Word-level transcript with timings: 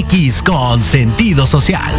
MX 0.00 0.42
con 0.42 0.82
sentido 0.82 1.46
social. 1.46 1.92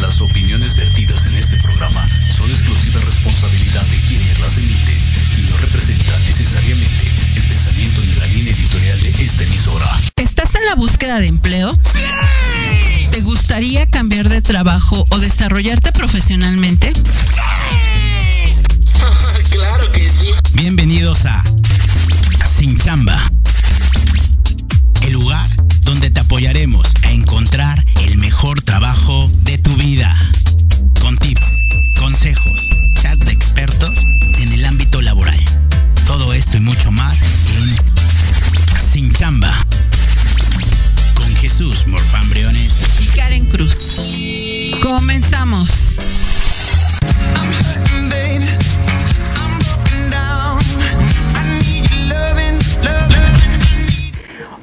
Las 0.00 0.20
opiniones 0.20 0.74
vertidas 0.76 1.26
en 1.26 1.36
este 1.36 1.56
programa 1.58 2.08
son 2.28 2.48
exclusiva 2.48 3.00
responsabilidad 3.00 3.82
de 3.82 3.98
quienes 4.08 4.40
las 4.40 4.56
emiten 4.56 4.98
y 5.38 5.50
no 5.50 5.56
representan 5.58 6.24
necesariamente 6.24 7.08
el 7.36 7.42
pensamiento 7.48 8.00
ni 8.00 8.14
la 8.14 8.26
línea 8.26 8.52
editorial 8.52 9.00
de 9.02 9.08
esta 9.10 9.42
emisora. 9.42 10.00
¿Estás 10.16 10.54
en 10.54 10.64
la 10.66 10.74
búsqueda 10.76 11.20
de 11.20 11.26
empleo? 11.26 11.78
¿Te 13.10 13.20
gustaría 13.20 13.86
cambiar 13.86 14.28
de 14.28 14.40
trabajo 14.40 15.04
o 15.10 15.18
desarrollarte 15.18 15.92
profesionalmente? 15.92 16.92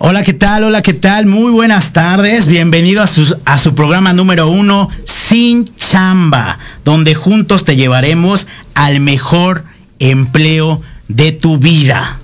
Hola, 0.09 0.23
¿qué 0.23 0.31
tal? 0.31 0.63
Hola, 0.63 0.81
¿qué 0.81 0.94
tal? 0.94 1.25
Muy 1.25 1.52
buenas 1.52 1.91
tardes. 1.91 2.47
Bienvenido 2.47 3.02
a 3.02 3.08
su, 3.08 3.38
a 3.44 3.58
su 3.58 3.75
programa 3.75 4.14
número 4.14 4.47
uno, 4.47 4.89
Sin 5.03 5.75
Chamba, 5.75 6.59
donde 6.86 7.14
juntos 7.14 7.66
te 7.66 7.75
llevaremos 7.75 8.47
al 8.73 9.02
mejor 9.02 9.66
empleo 9.99 10.81
de 11.09 11.33
tu 11.33 11.58
vida. 11.58 12.19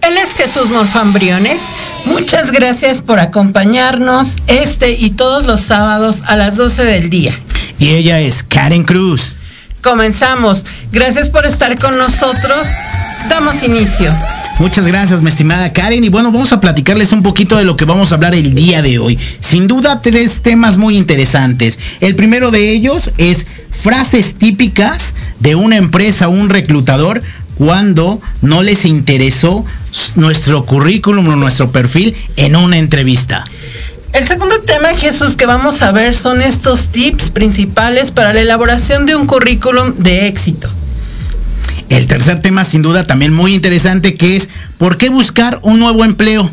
Él 0.00 0.16
es 0.18 0.34
Jesús 0.34 0.70
Morfambriones. 0.70 1.60
Muchas 2.06 2.50
gracias 2.50 3.00
por 3.00 3.20
acompañarnos 3.20 4.30
este 4.48 4.94
y 4.94 5.10
todos 5.10 5.46
los 5.46 5.60
sábados 5.60 6.22
a 6.26 6.34
las 6.34 6.56
12 6.56 6.82
del 6.82 7.10
día. 7.10 7.38
Y 7.78 7.90
ella 7.90 8.18
es 8.18 8.42
Karen 8.42 8.82
Cruz. 8.82 9.36
Comenzamos. 9.84 10.64
Gracias 10.90 11.30
por 11.30 11.46
estar 11.46 11.78
con 11.78 11.96
nosotros. 11.96 12.66
Damos 13.28 13.62
inicio. 13.62 14.12
Muchas 14.60 14.86
gracias, 14.86 15.22
mi 15.22 15.30
estimada 15.30 15.72
Karen. 15.72 16.04
Y 16.04 16.10
bueno, 16.10 16.30
vamos 16.30 16.52
a 16.52 16.60
platicarles 16.60 17.12
un 17.12 17.22
poquito 17.22 17.56
de 17.56 17.64
lo 17.64 17.78
que 17.78 17.86
vamos 17.86 18.12
a 18.12 18.16
hablar 18.16 18.34
el 18.34 18.54
día 18.54 18.82
de 18.82 18.98
hoy. 18.98 19.18
Sin 19.40 19.66
duda, 19.66 20.02
tres 20.02 20.42
temas 20.42 20.76
muy 20.76 20.98
interesantes. 20.98 21.78
El 22.00 22.14
primero 22.14 22.50
de 22.50 22.70
ellos 22.70 23.10
es 23.16 23.46
frases 23.72 24.34
típicas 24.34 25.14
de 25.38 25.54
una 25.54 25.78
empresa 25.78 26.28
un 26.28 26.50
reclutador 26.50 27.22
cuando 27.56 28.20
no 28.42 28.62
les 28.62 28.84
interesó 28.84 29.64
nuestro 30.16 30.62
currículum 30.62 31.26
o 31.28 31.36
nuestro 31.36 31.72
perfil 31.72 32.14
en 32.36 32.54
una 32.54 32.76
entrevista. 32.76 33.46
El 34.12 34.28
segundo 34.28 34.60
tema, 34.60 34.90
Jesús, 34.90 35.36
que 35.36 35.46
vamos 35.46 35.80
a 35.80 35.90
ver 35.90 36.14
son 36.14 36.42
estos 36.42 36.88
tips 36.88 37.30
principales 37.30 38.10
para 38.10 38.34
la 38.34 38.42
elaboración 38.42 39.06
de 39.06 39.14
un 39.14 39.26
currículum 39.26 39.94
de 39.94 40.26
éxito. 40.26 40.68
El 41.90 42.06
tercer 42.06 42.40
tema, 42.40 42.64
sin 42.64 42.82
duda, 42.82 43.04
también 43.06 43.34
muy 43.34 43.52
interesante, 43.52 44.14
que 44.14 44.36
es 44.36 44.48
¿por 44.78 44.96
qué 44.96 45.10
buscar 45.10 45.58
un 45.62 45.80
nuevo 45.80 46.04
empleo? 46.04 46.48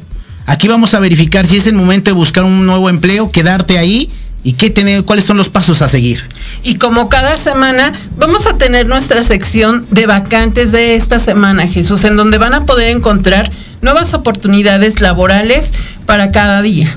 Aquí 0.47 0.67
vamos 0.67 0.93
a 0.95 0.99
verificar 0.99 1.45
si 1.45 1.57
es 1.57 1.67
el 1.67 1.75
momento 1.75 2.09
de 2.09 2.15
buscar 2.15 2.43
un 2.43 2.65
nuevo 2.65 2.89
empleo, 2.89 3.31
quedarte 3.31 3.77
ahí 3.77 4.09
y 4.43 4.53
qué 4.53 4.71
tener, 4.71 5.03
cuáles 5.03 5.25
son 5.25 5.37
los 5.37 5.49
pasos 5.49 5.83
a 5.83 5.87
seguir. 5.87 6.27
Y 6.63 6.75
como 6.75 7.07
cada 7.07 7.37
semana, 7.37 7.93
vamos 8.17 8.47
a 8.47 8.57
tener 8.57 8.87
nuestra 8.87 9.23
sección 9.23 9.85
de 9.91 10.07
vacantes 10.07 10.71
de 10.71 10.95
esta 10.95 11.19
semana, 11.19 11.67
Jesús, 11.67 12.03
en 12.05 12.17
donde 12.17 12.39
van 12.39 12.55
a 12.55 12.65
poder 12.65 12.89
encontrar 12.89 13.51
nuevas 13.81 14.15
oportunidades 14.15 15.01
laborales 15.01 15.71
para 16.07 16.31
cada 16.31 16.63
día. 16.63 16.91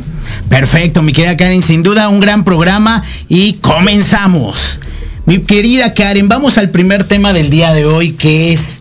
Perfecto, 0.48 1.02
mi 1.02 1.12
querida 1.12 1.36
Karen, 1.36 1.60
sin 1.60 1.82
duda 1.82 2.08
un 2.08 2.20
gran 2.20 2.42
programa 2.44 3.02
y 3.28 3.54
comenzamos. 3.54 4.80
Mi 5.30 5.38
querida 5.38 5.94
Karen, 5.94 6.28
vamos 6.28 6.58
al 6.58 6.70
primer 6.70 7.04
tema 7.04 7.32
del 7.32 7.50
día 7.50 7.72
de 7.72 7.84
hoy 7.84 8.10
que 8.10 8.52
es 8.52 8.80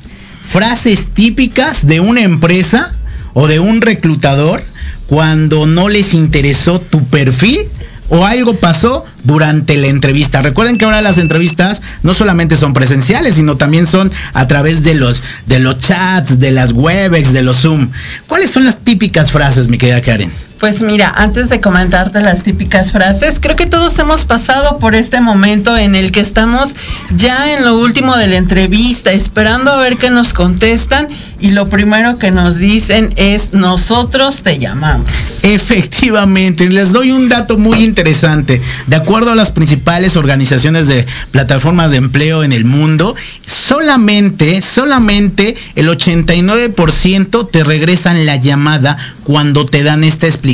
frases 0.49 1.05
típicas 1.13 1.85
de 1.85 1.99
una 1.99 2.21
empresa 2.21 2.91
o 3.35 3.45
de 3.45 3.59
un 3.59 3.81
reclutador 3.81 4.63
cuando 5.05 5.67
no 5.67 5.89
les 5.89 6.15
interesó 6.15 6.79
tu 6.79 7.05
perfil 7.05 7.67
o 8.09 8.25
algo 8.25 8.55
pasó 8.55 9.05
durante 9.25 9.77
la 9.77 9.89
entrevista. 9.89 10.41
Recuerden 10.41 10.77
que 10.77 10.85
ahora 10.85 11.03
las 11.03 11.19
entrevistas 11.19 11.83
no 12.01 12.15
solamente 12.15 12.55
son 12.55 12.73
presenciales, 12.73 13.35
sino 13.35 13.55
también 13.55 13.85
son 13.85 14.11
a 14.33 14.47
través 14.47 14.81
de 14.81 14.95
los 14.95 15.21
de 15.45 15.59
los 15.59 15.77
chats, 15.77 16.39
de 16.39 16.49
las 16.49 16.71
Webex, 16.71 17.31
de 17.31 17.43
los 17.43 17.57
Zoom. 17.57 17.91
¿Cuáles 18.25 18.49
son 18.49 18.65
las 18.65 18.79
típicas 18.79 19.31
frases, 19.31 19.67
mi 19.67 19.77
querida 19.77 20.01
Karen? 20.01 20.31
Pues 20.59 20.81
mira, 20.81 21.13
antes 21.15 21.47
de 21.47 21.61
comentarte 21.61 22.19
las 22.19 22.43
típicas 22.43 22.91
frases, 22.91 23.39
creo 23.39 23.55
que 23.55 23.65
todos 23.65 23.97
hemos 23.97 24.25
pasado 24.25 24.77
por 24.77 24.93
este 24.93 25.21
momento 25.21 25.77
en 25.77 25.95
el 25.95 26.11
que 26.11 26.19
estamos 26.19 26.71
ya 27.15 27.53
en 27.53 27.63
lo 27.63 27.77
último 27.77 28.17
de 28.17 28.27
la 28.27 28.35
entrevista, 28.35 29.13
esperando 29.13 29.71
a 29.71 29.77
ver 29.77 29.95
qué 29.95 30.09
nos 30.09 30.33
contestan 30.33 31.07
y 31.39 31.51
lo 31.51 31.69
primero 31.69 32.17
que 32.19 32.31
nos 32.31 32.57
dicen 32.57 33.13
es 33.15 33.53
nosotros 33.53 34.43
te 34.43 34.59
llamamos. 34.59 35.07
Efectivamente, 35.43 36.67
les 36.69 36.91
doy 36.91 37.13
un 37.13 37.29
dato 37.29 37.57
muy 37.57 37.81
interesante. 37.81 38.61
De 38.87 38.97
acuerdo 38.97 39.31
a 39.31 39.35
las 39.35 39.51
principales 39.51 40.17
organizaciones 40.17 40.87
de 40.87 41.07
plataformas 41.31 41.91
de 41.91 41.97
empleo 41.97 42.43
en 42.43 42.51
el 42.51 42.65
mundo, 42.65 43.15
solamente, 43.45 44.61
solamente 44.61 45.55
el 45.75 45.87
89% 45.87 47.49
te 47.49 47.63
regresan 47.63 48.25
la 48.25 48.35
llamada 48.35 48.97
cuando 49.23 49.65
te 49.65 49.83
dan 49.83 50.03
esta 50.03 50.27
explicación. 50.27 50.48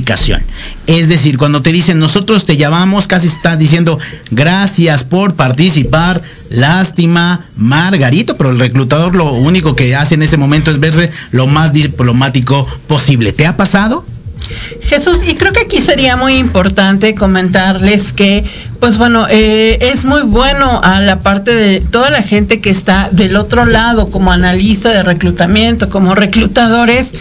Es 0.87 1.09
decir, 1.09 1.37
cuando 1.37 1.61
te 1.61 1.71
dicen 1.71 1.99
nosotros 1.99 2.45
te 2.45 2.57
llamamos, 2.57 3.07
casi 3.07 3.27
estás 3.27 3.57
diciendo 3.57 3.99
gracias 4.31 5.03
por 5.03 5.35
participar, 5.35 6.21
lástima, 6.49 7.45
Margarito, 7.57 8.37
pero 8.37 8.49
el 8.51 8.59
reclutador 8.59 9.15
lo 9.15 9.33
único 9.33 9.75
que 9.75 9.95
hace 9.95 10.15
en 10.15 10.23
ese 10.23 10.37
momento 10.37 10.71
es 10.71 10.79
verse 10.79 11.11
lo 11.31 11.47
más 11.47 11.73
diplomático 11.73 12.67
posible. 12.87 13.33
¿Te 13.33 13.45
ha 13.45 13.57
pasado? 13.57 14.05
Jesús, 14.81 15.19
y 15.27 15.35
creo 15.35 15.51
que 15.51 15.61
aquí 15.61 15.79
sería 15.79 16.15
muy 16.15 16.35
importante 16.35 17.15
comentarles 17.15 18.13
que, 18.13 18.43
pues 18.79 18.97
bueno, 18.97 19.27
eh, 19.29 19.77
es 19.81 20.05
muy 20.05 20.21
bueno 20.21 20.79
a 20.83 21.01
la 21.01 21.19
parte 21.19 21.55
de 21.55 21.79
toda 21.79 22.09
la 22.11 22.21
gente 22.21 22.61
que 22.61 22.69
está 22.69 23.09
del 23.11 23.35
otro 23.35 23.65
lado, 23.65 24.09
como 24.09 24.31
analista 24.31 24.89
de 24.89 25.01
reclutamiento, 25.01 25.89
como 25.89 26.13
reclutadores, 26.13 27.13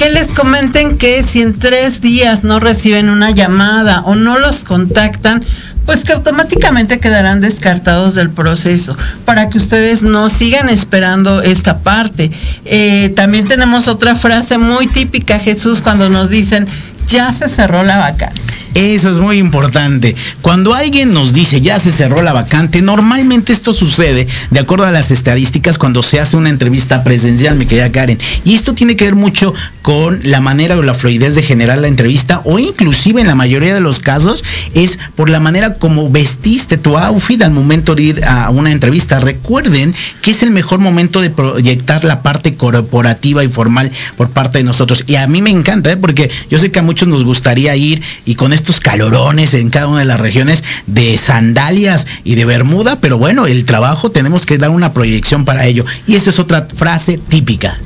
que 0.00 0.08
les 0.08 0.28
comenten 0.28 0.96
que 0.96 1.22
si 1.22 1.42
en 1.42 1.52
tres 1.52 2.00
días 2.00 2.42
no 2.42 2.58
reciben 2.58 3.10
una 3.10 3.32
llamada 3.32 4.00
o 4.06 4.14
no 4.14 4.38
los 4.38 4.64
contactan, 4.64 5.44
pues 5.84 6.04
que 6.04 6.14
automáticamente 6.14 6.96
quedarán 6.96 7.42
descartados 7.42 8.14
del 8.14 8.30
proceso 8.30 8.96
para 9.26 9.48
que 9.48 9.58
ustedes 9.58 10.02
no 10.02 10.30
sigan 10.30 10.70
esperando 10.70 11.42
esta 11.42 11.80
parte. 11.80 12.30
Eh, 12.64 13.12
también 13.14 13.46
tenemos 13.46 13.88
otra 13.88 14.16
frase 14.16 14.56
muy 14.56 14.86
típica, 14.86 15.38
Jesús, 15.38 15.82
cuando 15.82 16.08
nos 16.08 16.30
dicen, 16.30 16.66
ya 17.08 17.30
se 17.32 17.46
cerró 17.46 17.82
la 17.82 17.98
vacante. 17.98 18.59
Eso 18.74 19.10
es 19.10 19.18
muy 19.18 19.38
importante. 19.38 20.14
Cuando 20.42 20.74
alguien 20.74 21.12
nos 21.12 21.32
dice 21.32 21.60
ya 21.60 21.80
se 21.80 21.92
cerró 21.92 22.22
la 22.22 22.32
vacante, 22.32 22.82
normalmente 22.82 23.52
esto 23.52 23.72
sucede 23.72 24.26
de 24.50 24.60
acuerdo 24.60 24.84
a 24.84 24.90
las 24.90 25.10
estadísticas 25.10 25.78
cuando 25.78 26.02
se 26.02 26.20
hace 26.20 26.36
una 26.36 26.50
entrevista 26.50 27.02
presencial, 27.02 27.56
mi 27.56 27.66
querida 27.66 27.90
Karen. 27.90 28.18
Y 28.44 28.54
esto 28.54 28.74
tiene 28.74 28.96
que 28.96 29.04
ver 29.04 29.16
mucho 29.16 29.54
con 29.82 30.20
la 30.22 30.40
manera 30.40 30.76
o 30.76 30.82
la 30.82 30.94
fluidez 30.94 31.34
de 31.34 31.42
generar 31.42 31.78
la 31.78 31.88
entrevista 31.88 32.42
o 32.44 32.58
inclusive 32.58 33.20
en 33.20 33.26
la 33.26 33.34
mayoría 33.34 33.74
de 33.74 33.80
los 33.80 33.98
casos 33.98 34.44
es 34.74 34.98
por 35.16 35.30
la 35.30 35.40
manera 35.40 35.74
como 35.74 36.10
vestiste 36.10 36.76
tu 36.76 36.96
outfit 36.96 37.42
al 37.42 37.50
momento 37.50 37.94
de 37.94 38.02
ir 38.02 38.24
a 38.24 38.50
una 38.50 38.72
entrevista. 38.72 39.20
Recuerden 39.20 39.94
que 40.22 40.30
es 40.30 40.42
el 40.42 40.50
mejor 40.50 40.78
momento 40.78 41.20
de 41.20 41.30
proyectar 41.30 42.04
la 42.04 42.22
parte 42.22 42.54
corporativa 42.54 43.42
y 43.42 43.48
formal 43.48 43.90
por 44.16 44.30
parte 44.30 44.58
de 44.58 44.64
nosotros. 44.64 45.04
Y 45.06 45.16
a 45.16 45.26
mí 45.26 45.42
me 45.42 45.50
encanta, 45.50 45.90
¿eh? 45.90 45.96
porque 45.96 46.30
yo 46.50 46.58
sé 46.58 46.70
que 46.70 46.78
a 46.78 46.82
muchos 46.82 47.08
nos 47.08 47.24
gustaría 47.24 47.74
ir 47.76 48.02
y 48.24 48.34
con 48.34 48.52
estos 48.60 48.78
calorones 48.78 49.54
en 49.54 49.70
cada 49.70 49.88
una 49.88 50.00
de 50.00 50.04
las 50.04 50.20
regiones 50.20 50.62
de 50.86 51.18
sandalias 51.18 52.06
y 52.24 52.34
de 52.34 52.44
bermuda, 52.44 53.00
pero 53.00 53.18
bueno, 53.18 53.46
el 53.46 53.64
trabajo 53.64 54.10
tenemos 54.10 54.46
que 54.46 54.58
dar 54.58 54.70
una 54.70 54.92
proyección 54.92 55.44
para 55.44 55.64
ello. 55.66 55.84
Y 56.06 56.14
esa 56.14 56.30
es 56.30 56.38
otra 56.38 56.66
frase 56.72 57.18
típica. 57.18 57.78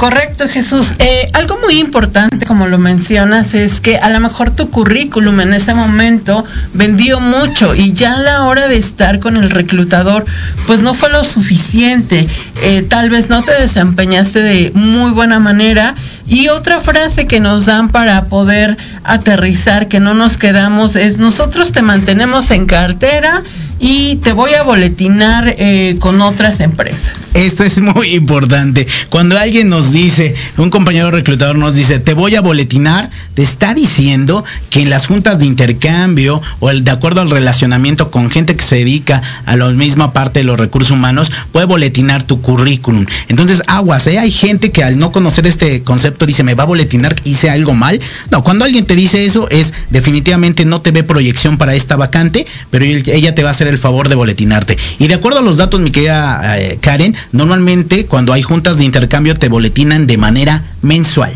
Correcto, 0.00 0.48
Jesús. 0.48 0.94
Eh, 0.98 1.28
algo 1.34 1.58
muy 1.58 1.78
importante, 1.78 2.46
como 2.46 2.66
lo 2.66 2.78
mencionas, 2.78 3.52
es 3.52 3.82
que 3.82 3.98
a 3.98 4.08
lo 4.08 4.18
mejor 4.18 4.50
tu 4.50 4.70
currículum 4.70 5.40
en 5.40 5.52
ese 5.52 5.74
momento 5.74 6.42
vendió 6.72 7.20
mucho 7.20 7.74
y 7.74 7.92
ya 7.92 8.14
a 8.14 8.18
la 8.18 8.44
hora 8.44 8.66
de 8.66 8.78
estar 8.78 9.20
con 9.20 9.36
el 9.36 9.50
reclutador, 9.50 10.24
pues 10.66 10.80
no 10.80 10.94
fue 10.94 11.10
lo 11.10 11.22
suficiente. 11.22 12.26
Eh, 12.62 12.82
tal 12.88 13.10
vez 13.10 13.28
no 13.28 13.42
te 13.42 13.52
desempeñaste 13.52 14.42
de 14.42 14.72
muy 14.72 15.10
buena 15.10 15.38
manera. 15.38 15.94
Y 16.30 16.48
otra 16.48 16.78
frase 16.78 17.26
que 17.26 17.40
nos 17.40 17.66
dan 17.66 17.88
para 17.88 18.24
poder 18.24 18.78
aterrizar, 19.02 19.88
que 19.88 19.98
no 19.98 20.14
nos 20.14 20.38
quedamos, 20.38 20.94
es 20.94 21.18
nosotros 21.18 21.72
te 21.72 21.82
mantenemos 21.82 22.52
en 22.52 22.66
cartera 22.66 23.42
y 23.80 24.16
te 24.16 24.32
voy 24.34 24.52
a 24.52 24.62
boletinar 24.62 25.54
eh, 25.58 25.96
con 25.98 26.20
otras 26.20 26.60
empresas. 26.60 27.14
Esto 27.32 27.64
es 27.64 27.80
muy 27.80 28.14
importante. 28.14 28.86
Cuando 29.08 29.38
alguien 29.38 29.68
nos 29.68 29.90
dice, 29.90 30.34
un 30.58 30.68
compañero 30.68 31.10
reclutador 31.10 31.56
nos 31.56 31.74
dice, 31.74 31.98
te 31.98 32.12
voy 32.12 32.36
a 32.36 32.42
boletinar, 32.42 33.08
te 33.34 33.42
está 33.42 33.72
diciendo 33.72 34.44
que 34.68 34.82
en 34.82 34.90
las 34.90 35.06
juntas 35.06 35.38
de 35.38 35.46
intercambio 35.46 36.42
o 36.58 36.70
de 36.70 36.90
acuerdo 36.90 37.22
al 37.22 37.30
relacionamiento 37.30 38.10
con 38.10 38.30
gente 38.30 38.54
que 38.54 38.62
se 38.62 38.76
dedica 38.76 39.22
a 39.46 39.56
la 39.56 39.68
misma 39.70 40.12
parte 40.12 40.40
de 40.40 40.44
los 40.44 40.60
recursos 40.60 40.90
humanos, 40.90 41.32
puede 41.50 41.66
boletinar 41.66 42.22
tu 42.22 42.42
currículum. 42.42 43.06
Entonces, 43.28 43.62
aguas, 43.66 44.06
¿eh? 44.08 44.18
hay 44.18 44.30
gente 44.30 44.70
que 44.70 44.84
al 44.84 44.98
no 44.98 45.10
conocer 45.10 45.46
este 45.46 45.82
concepto 45.82 46.26
dice, 46.26 46.42
me 46.42 46.54
va 46.54 46.64
a 46.64 46.66
boletinar, 46.66 47.16
hice 47.24 47.48
algo 47.48 47.74
mal. 47.74 47.98
No, 48.30 48.44
cuando 48.44 48.66
alguien 48.66 48.84
te 48.84 48.94
dice 48.94 49.24
eso 49.24 49.48
es 49.48 49.72
definitivamente 49.88 50.64
no 50.64 50.82
te 50.82 50.90
ve 50.90 51.02
proyección 51.02 51.56
para 51.56 51.74
esta 51.74 51.96
vacante, 51.96 52.46
pero 52.70 52.84
ella 52.84 53.34
te 53.34 53.42
va 53.42 53.48
a 53.48 53.52
hacer 53.52 53.69
el 53.70 53.78
favor 53.78 54.08
de 54.08 54.14
boletinarte. 54.14 54.76
Y 54.98 55.08
de 55.08 55.14
acuerdo 55.14 55.38
a 55.38 55.42
los 55.42 55.56
datos, 55.56 55.80
mi 55.80 55.90
querida 55.90 56.58
eh, 56.58 56.78
Karen, 56.80 57.16
normalmente 57.32 58.06
cuando 58.06 58.32
hay 58.32 58.42
juntas 58.42 58.76
de 58.78 58.84
intercambio 58.84 59.34
te 59.34 59.48
boletinan 59.48 60.06
de 60.06 60.16
manera 60.16 60.64
mensual. 60.82 61.32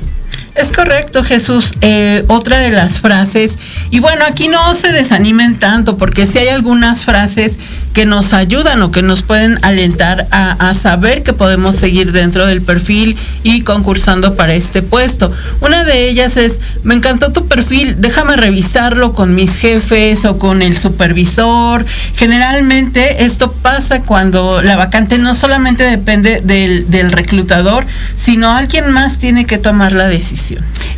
Es 0.55 0.71
correcto, 0.71 1.25
Jesús. 1.25 1.73
Eh, 1.81 2.25
otra 2.29 2.61
de 2.61 2.71
las 2.71 3.01
frases, 3.01 3.59
y 3.91 3.99
bueno, 3.99 4.25
aquí 4.25 4.49
no 4.49 4.75
se 4.77 4.93
desanimen 4.93 5.59
tanto, 5.59 5.97
porque 5.97 6.27
si 6.27 6.39
hay 6.39 6.49
algunas 6.49 7.05
frases 7.05 7.59
que 7.93 8.07
nos 8.07 8.33
ayudan 8.33 8.83
o 8.83 8.91
que 8.91 9.03
nos 9.03 9.23
pueden 9.23 9.59
alentar 9.63 10.27
a, 10.33 10.75
saber 10.75 11.23
que 11.23 11.33
podemos 11.33 11.77
seguir 11.77 12.11
dentro 12.11 12.45
del 12.45 12.61
perfil 12.61 13.17
y 13.45 13.61
concursando 13.61 14.35
para 14.35 14.55
este 14.55 14.83
puesto. 14.83 15.33
Una 15.61 15.85
de 15.85 16.09
ellas 16.09 16.37
es, 16.37 16.59
me 16.83 16.97
encantó 16.97 17.31
tu 17.31 17.47
perfil, 17.47 18.01
déjame 18.01 18.35
revisarlo 18.35 19.15
con 19.15 19.37
mis 19.37 19.57
jefes 19.57 20.25
o 20.25 20.39
con 20.41 20.63
el 20.63 20.77
supervisor. 20.77 21.87
Generalmente 22.17 23.25
esto 23.25 23.51
pasa 23.63 24.03
cuando 24.03 24.61
la 24.61 24.77
vacante 24.77 25.19
no 25.19 25.35
solamente 25.35 25.85
depende 25.85 26.41
del, 26.41 26.91
del 26.91 27.13
reclutador, 27.13 27.87
sino 28.17 28.51
alguien 28.51 28.91
más 28.91 29.19
tiene 29.19 29.45
que 29.45 29.59
tomar 29.59 29.93
la 29.93 30.09
decisión. 30.09 30.44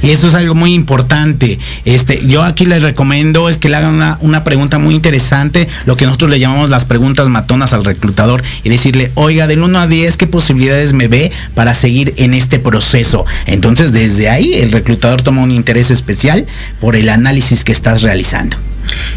Y 0.03 0.11
esto 0.11 0.29
es 0.29 0.35
algo 0.35 0.55
muy 0.55 0.75
importante. 0.75 1.59
Este, 1.85 2.27
yo 2.27 2.43
aquí 2.43 2.65
les 2.65 2.83
recomiendo 2.83 3.49
es 3.49 3.59
que 3.59 3.69
le 3.69 3.77
hagan 3.77 3.95
una, 3.95 4.19
una 4.21 4.45
pregunta 4.45 4.79
muy 4.79 4.95
interesante, 4.95 5.69
lo 5.85 5.97
que 5.97 6.05
nosotros 6.05 6.31
le 6.31 6.39
llamamos 6.39 6.71
las 6.71 6.85
preguntas 6.85 7.29
matonas 7.29 7.73
al 7.73 7.85
reclutador 7.85 8.43
y 8.65 8.69
decirle, 8.69 9.11
oiga, 9.15 9.47
del 9.47 9.63
1 9.63 9.79
a 9.79 9.87
10, 9.87 10.17
¿qué 10.17 10.27
posibilidades 10.27 10.93
me 10.93 11.09
ve 11.09 11.33
para 11.55 11.75
seguir 11.75 12.15
en 12.17 12.35
este 12.35 12.59
proceso? 12.59 13.25
Entonces, 13.47 13.93
desde 13.93 14.29
ahí, 14.29 14.55
el 14.55 14.73
reclutador 14.73 15.23
toma 15.23 15.43
un 15.43 15.51
interés 15.51 15.91
especial 15.91 16.47
por 16.81 16.97
el 16.97 17.09
análisis 17.09 17.65
que 17.65 17.73
estás 17.73 18.03
realizando. 18.03 18.57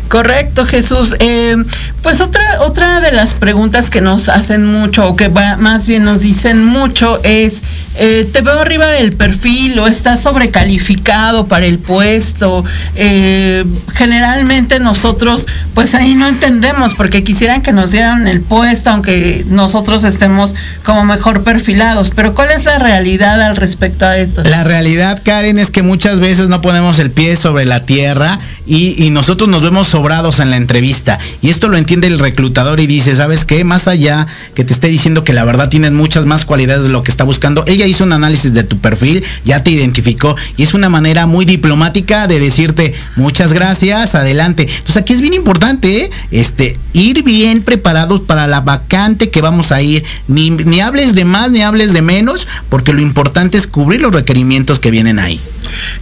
Correcto, 0.07 0.65
Jesús. 0.65 1.15
Eh, 1.19 1.55
pues 2.01 2.22
otra, 2.22 2.42
otra 2.62 3.01
de 3.01 3.12
las 3.12 3.34
preguntas 3.36 3.90
que 3.90 4.01
nos 4.01 4.30
hacen 4.30 4.66
mucho, 4.66 5.07
o 5.07 5.16
que 5.16 5.30
más 5.30 5.88
bien 5.88 6.06
nos 6.06 6.22
dicen 6.22 6.63
mucho, 6.63 7.19
es, 7.24 7.62
eh, 7.96 8.30
te 8.31 8.42
veo 8.42 8.60
arriba 8.60 8.88
del 8.88 9.12
perfil 9.13 9.78
o 9.80 9.88
estás 9.88 10.22
sobrecalificado 10.22 11.48
para 11.48 11.66
el 11.66 11.78
puesto. 11.80 12.63
Eh, 12.96 13.66
generalmente 13.94 14.80
nosotros, 14.80 15.46
pues 15.74 15.94
ahí 15.96 16.16
no 16.16 16.28
entendemos, 16.28 16.96
porque 16.96 17.24
quisieran 17.24 17.62
que 17.62 17.74
nos 17.74 17.92
dieran 17.92 18.28
el 18.28 18.42
puesto, 18.42 18.92
aunque 18.92 19.44
nosotros 19.48 20.04
estemos 20.06 20.56
como 20.84 21.04
mejor 21.04 21.44
perfilados. 21.44 22.12
Pero 22.16 22.34
¿cuál 22.34 22.51
es 22.51 22.63
la 22.63 22.80
realidad 22.80 23.42
al 23.42 23.57
respecto 23.57 24.06
a 24.06 24.18
esto? 24.18 24.44
La 24.44 24.63
realidad, 24.63 25.22
Karen, 25.24 25.60
es 25.60 25.69
que 25.69 25.81
muchas 25.81 26.19
veces 26.19 26.48
no 26.48 26.62
ponemos 26.62 27.00
el 27.00 27.12
pie 27.12 27.36
sobre 27.36 27.66
la 27.66 27.86
tierra 27.86 28.40
y, 28.66 28.96
y 29.04 29.10
nosotros 29.10 29.50
nos 29.50 29.62
vemos 29.62 29.88
sobrados 29.88 30.40
en 30.40 30.50
la 30.50 30.57
entrevista. 30.57 31.19
Y 31.42 31.50
esto 31.50 31.68
lo 31.68 31.78
entiende 31.89 32.07
el 32.07 32.19
reclutador 32.19 32.80
y 32.80 32.86
dice, 32.86 33.15
¿sabes 33.15 33.45
qué? 33.45 33.63
Más 33.63 33.88
allá 33.88 34.27
que 34.53 34.63
te 34.63 34.74
esté 34.74 34.89
diciendo 34.89 35.24
que 35.24 35.33
la 35.33 35.44
verdad 35.44 35.69
tienes 35.69 35.91
muchas 35.91 36.27
más 36.27 36.45
cualidades 36.45 36.83
de 36.83 36.89
lo 36.89 37.01
que 37.01 37.09
está 37.09 37.24
buscando, 37.24 37.63
ella 37.65 37.88
hizo 37.88 38.03
un 38.03 38.13
análisis 38.13 38.53
de 38.53 38.63
tu 38.63 38.77
perfil, 38.77 39.24
ya 39.44 39.63
te 39.63 39.71
identificó 39.71 40.36
y 40.56 40.62
es 40.62 40.75
una 40.75 40.89
manera 40.89 41.25
muy 41.25 41.45
diplomática 41.45 42.27
de 42.27 42.39
decirte 42.39 42.94
muchas 43.15 43.53
gracias, 43.53 44.13
adelante. 44.13 44.68
Entonces 44.69 44.97
aquí 44.97 45.13
es 45.13 45.21
bien 45.21 45.33
importante, 45.33 46.03
¿eh? 46.03 46.12
este, 46.30 46.77
ir 46.94 47.24
bien 47.24 47.63
preparados 47.63 48.21
para 48.21 48.45
la 48.45 48.62
vacante 48.62 49.31
que 49.31 49.41
vamos 49.41 49.71
a 49.71 49.81
ir. 49.81 50.03
Ni, 50.27 50.51
ni 50.51 50.81
hables 50.81 51.15
de 51.15 51.25
más 51.25 51.50
ni 51.50 51.63
hables 51.63 51.91
de 51.91 52.03
menos, 52.03 52.47
porque 52.69 52.94
lo 52.94 53.01
importante 53.01 53.57
es 53.57 53.65
cubrir 53.65 54.03
los 54.03 54.13
requerimientos 54.13 54.80
que 54.80 54.91
vienen 54.91 55.18
ahí. 55.18 55.41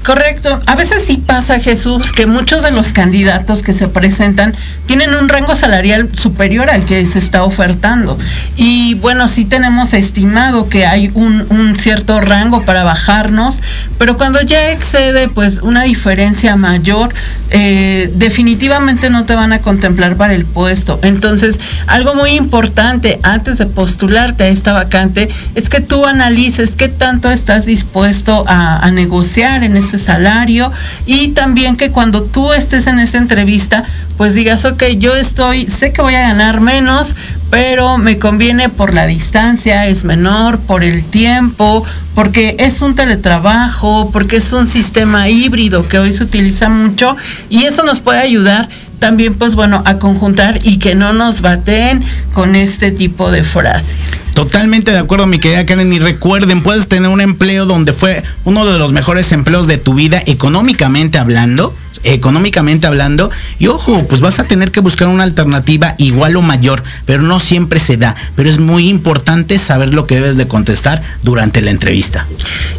Correcto. 0.04 0.60
A 0.66 0.76
veces 0.76 1.04
sí 1.06 1.18
pasa, 1.18 1.60
Jesús, 1.60 2.12
que 2.12 2.26
muchos 2.26 2.64
de 2.64 2.72
los 2.72 2.94
candidatos 2.94 3.62
que 3.62 3.74
se 3.74 3.88
presentan 3.88 4.54
tienen 4.86 5.14
un 5.14 5.28
rango 5.30 5.56
salarial 5.56 5.77
superior 6.14 6.70
al 6.70 6.86
que 6.86 7.06
se 7.08 7.20
está 7.20 7.44
ofertando. 7.44 8.18
Y 8.56 8.96
bueno, 8.96 9.28
sí 9.28 9.46
tenemos 9.46 9.94
estimado 9.94 10.70
que 10.70 10.86
hay 10.86 11.12
un, 11.14 11.46
cierto 11.80 12.20
rango 12.22 12.64
para 12.64 12.84
bajarnos, 12.84 13.56
pero 13.98 14.16
cuando 14.16 14.42
ya 14.42 14.72
excede 14.72 15.30
pues 15.30 15.60
una 15.62 15.84
diferencia 15.84 16.56
mayor, 16.56 17.14
eh, 17.52 18.12
definitivamente 18.16 19.10
no 19.10 19.26
te 19.26 19.36
van 19.36 19.54
a 19.54 19.60
contemplar 19.60 20.16
para 20.16 20.34
el 20.34 20.46
puesto. 20.46 21.00
Entonces, 21.04 21.60
algo 21.88 22.16
muy 22.16 22.32
importante 22.32 23.20
antes 23.24 23.58
de 23.58 23.66
postularte 23.66 24.46
a 24.46 24.48
esta 24.48 24.74
vacante 24.74 25.30
es 25.56 25.70
que 25.70 25.82
tú 25.82 26.06
analices 26.06 26.72
qué 26.72 26.90
tanto 26.90 27.30
estás 27.30 27.66
dispuesto 27.66 28.44
a, 28.48 28.88
negociar 28.92 29.64
en 29.64 29.76
este 29.76 30.00
salario 30.00 30.72
y 31.06 31.30
también 31.30 31.76
que 31.76 31.92
cuando 31.92 32.24
tú 32.24 32.54
estés 32.54 32.88
en 32.88 33.00
esta 33.00 33.18
entrevista, 33.18 33.84
pues 34.18 34.34
digas, 34.34 34.66
ok, 34.66 34.84
yo 34.98 35.16
estoy, 35.16 35.66
sé 35.66 35.94
que 35.94 36.02
voy 36.02 36.16
a 36.16 36.22
ganar 36.22 36.60
menos, 36.60 37.16
pero 37.52 37.98
me 37.98 38.18
conviene 38.18 38.68
por 38.68 38.94
la 38.94 39.06
distancia, 39.06 39.86
es 39.88 40.04
menor, 40.04 40.60
por 40.60 40.84
el 40.84 41.06
tiempo, 41.06 41.86
porque 42.16 42.56
es 42.60 42.82
un 42.82 42.96
teletrabajo, 42.96 44.10
porque 44.12 44.38
es 44.38 44.52
un 44.52 44.68
sistema 44.68 45.30
híbrido 45.30 45.88
que 45.88 46.00
hoy 46.00 46.14
se 46.14 46.24
utiliza 46.24 46.68
mucho 46.68 47.16
y 47.50 47.64
eso 47.64 47.84
nos 47.84 48.02
puede 48.02 48.20
ayudar 48.20 48.68
también 49.00 49.36
pues 49.36 49.56
bueno 49.56 49.84
a 49.86 50.00
conjuntar 50.00 50.60
y 50.64 50.80
que 50.80 50.96
no 50.96 51.14
nos 51.14 51.42
baten 51.42 52.04
con 52.34 52.56
este 52.56 52.92
tipo 52.92 53.30
de 53.30 53.44
frases. 53.44 53.98
Totalmente 54.34 54.92
de 54.92 55.00
acuerdo, 55.00 55.26
mi 55.28 55.40
querida 55.40 55.66
Karen. 55.66 55.92
Y 55.92 56.00
recuerden, 56.00 56.62
puedes 56.62 56.88
tener 56.88 57.10
un 57.10 57.22
empleo 57.22 57.66
donde 57.66 57.94
fue 57.94 58.24
uno 58.44 58.66
de 58.66 58.78
los 58.78 58.92
mejores 58.92 59.32
empleos 59.32 59.68
de 59.68 59.78
tu 59.78 59.96
vida, 59.96 60.22
económicamente 60.26 61.18
hablando 61.18 61.74
económicamente 62.14 62.88
hablando. 62.88 63.30
Y 63.60 63.68
ojo, 63.68 64.06
pues 64.08 64.22
vas 64.22 64.40
a 64.40 64.46
tener 64.46 64.72
que 64.72 64.80
buscar 64.80 65.08
una 65.08 65.24
alternativa 65.24 65.96
igual 65.98 66.36
o 66.36 66.42
mayor, 66.42 66.84
pero 67.06 67.22
no 67.22 67.40
siempre 67.40 67.80
se 67.80 67.98
da. 67.98 68.16
Pero 68.36 68.50
es 68.50 68.60
muy 68.60 68.90
importante 68.90 69.58
saber 69.58 69.94
lo 69.94 70.08
que 70.08 70.16
debes 70.16 70.38
de 70.38 70.48
contestar 70.48 71.02
durante 71.24 71.62
la 71.62 71.72
entrevista. 71.72 72.26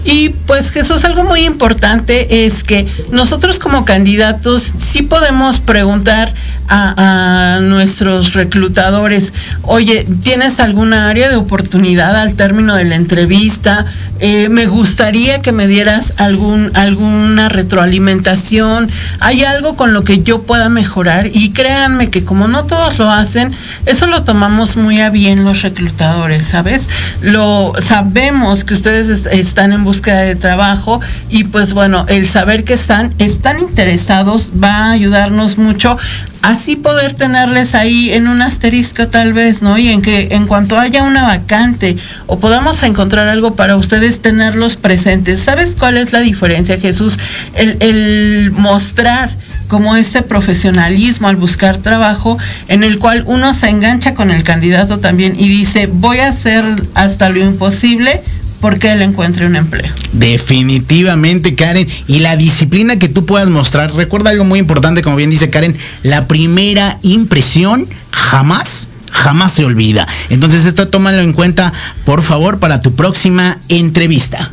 Y 0.04 0.30
pues 0.30 0.70
Jesús, 0.70 1.04
algo 1.04 1.24
muy 1.24 1.44
importante 1.44 2.46
es 2.46 2.64
que 2.64 2.86
nosotros 3.10 3.58
como 3.58 3.84
candidatos 3.84 4.72
sí 4.78 5.02
podemos 5.02 5.60
preguntar 5.60 6.32
a, 6.68 7.58
nuestros 7.62 8.34
reclutadores, 8.34 9.32
oye, 9.62 10.06
¿tienes 10.22 10.60
alguna 10.60 11.08
área 11.08 11.28
de 11.28 11.36
oportunidad 11.36 12.16
al 12.16 12.34
término 12.34 12.74
de 12.74 12.84
la 12.84 12.96
entrevista? 12.96 13.84
Eh, 14.20 14.48
me 14.48 14.66
gustaría 14.66 15.40
que 15.42 15.52
me 15.52 15.66
dieras 15.66 16.14
algún, 16.16 16.70
alguna 16.74 17.48
retroalimentación, 17.48 18.88
hay 19.20 19.44
algo 19.44 19.76
con 19.76 19.92
lo 19.92 20.02
que 20.02 20.22
yo 20.22 20.42
pueda 20.42 20.68
mejorar 20.68 21.30
y 21.32 21.50
créanme 21.50 22.10
que 22.10 22.24
como 22.24 22.48
no 22.48 22.64
todos 22.64 22.98
lo 22.98 23.10
hacen, 23.10 23.50
eso 23.86 24.06
lo 24.06 24.24
tomamos 24.24 24.76
muy 24.76 25.00
a 25.00 25.10
bien 25.10 25.44
los 25.44 25.62
reclutadores, 25.62 26.46
¿sabes? 26.46 26.88
Lo 27.22 27.72
sabemos 27.80 28.64
que 28.64 28.74
ustedes 28.74 29.26
están 29.26 29.72
en 29.72 29.84
búsqueda 29.84 30.22
de 30.22 30.34
trabajo 30.34 31.00
y 31.28 31.44
pues 31.44 31.72
bueno, 31.72 32.04
el 32.08 32.26
saber 32.28 32.64
que 32.64 32.74
están, 32.74 33.14
están 33.18 33.58
interesados 33.58 34.50
va 34.62 34.86
a 34.86 34.90
ayudarnos 34.90 35.58
mucho 35.58 35.96
así 36.42 36.76
poder 36.76 37.14
tenerles 37.14 37.74
ahí 37.74 38.12
en 38.12 38.28
un 38.28 38.42
asterisco 38.42 39.08
tal 39.08 39.32
vez, 39.32 39.62
¿no? 39.62 39.78
Y 39.78 39.88
en 39.88 40.02
que 40.02 40.28
en 40.32 40.46
cuanto 40.46 40.78
haya 40.78 41.02
una 41.02 41.24
vacante 41.24 41.96
o 42.26 42.38
podamos 42.38 42.82
encontrar 42.82 43.28
algo 43.28 43.54
para 43.54 43.76
ustedes 43.76 44.20
tenerlos 44.20 44.76
presentes. 44.76 45.40
¿Sabes 45.40 45.74
cuál 45.78 45.96
es 45.96 46.12
la 46.12 46.20
diferencia, 46.20 46.78
Jesús? 46.78 47.18
El, 47.54 48.52
mostrar 48.52 49.30
como 49.68 49.96
este 49.96 50.22
profesionalismo 50.22 51.28
al 51.28 51.36
buscar 51.36 51.78
trabajo 51.78 52.38
en 52.68 52.82
el 52.82 52.98
cual 52.98 53.24
uno 53.26 53.52
se 53.52 53.68
engancha 53.68 54.14
con 54.14 54.30
el 54.30 54.42
candidato 54.42 54.98
también 54.98 55.34
y 55.38 55.48
dice 55.48 55.88
voy 55.92 56.18
a 56.18 56.28
hacer 56.28 56.64
hasta 56.94 57.28
lo 57.28 57.40
imposible 57.40 58.22
porque 58.60 58.92
él 58.92 59.02
encuentre 59.02 59.46
un 59.46 59.56
empleo. 59.56 59.92
Definitivamente, 60.12 61.54
Karen. 61.54 61.86
Y 62.06 62.20
la 62.20 62.36
disciplina 62.36 62.98
que 62.98 63.08
tú 63.08 63.24
puedas 63.26 63.48
mostrar. 63.48 63.94
Recuerda 63.94 64.30
algo 64.30 64.44
muy 64.44 64.58
importante, 64.58 65.02
como 65.02 65.16
bien 65.16 65.30
dice 65.30 65.50
Karen, 65.50 65.76
la 66.02 66.26
primera 66.26 66.98
impresión 67.02 67.86
jamás 68.10 68.88
jamás 69.10 69.52
se 69.52 69.64
olvida. 69.64 70.06
Entonces 70.30 70.64
esto 70.64 70.88
tómalo 70.88 71.20
en 71.20 71.32
cuenta, 71.32 71.72
por 72.04 72.22
favor, 72.22 72.58
para 72.58 72.80
tu 72.80 72.94
próxima 72.94 73.58
entrevista. 73.68 74.52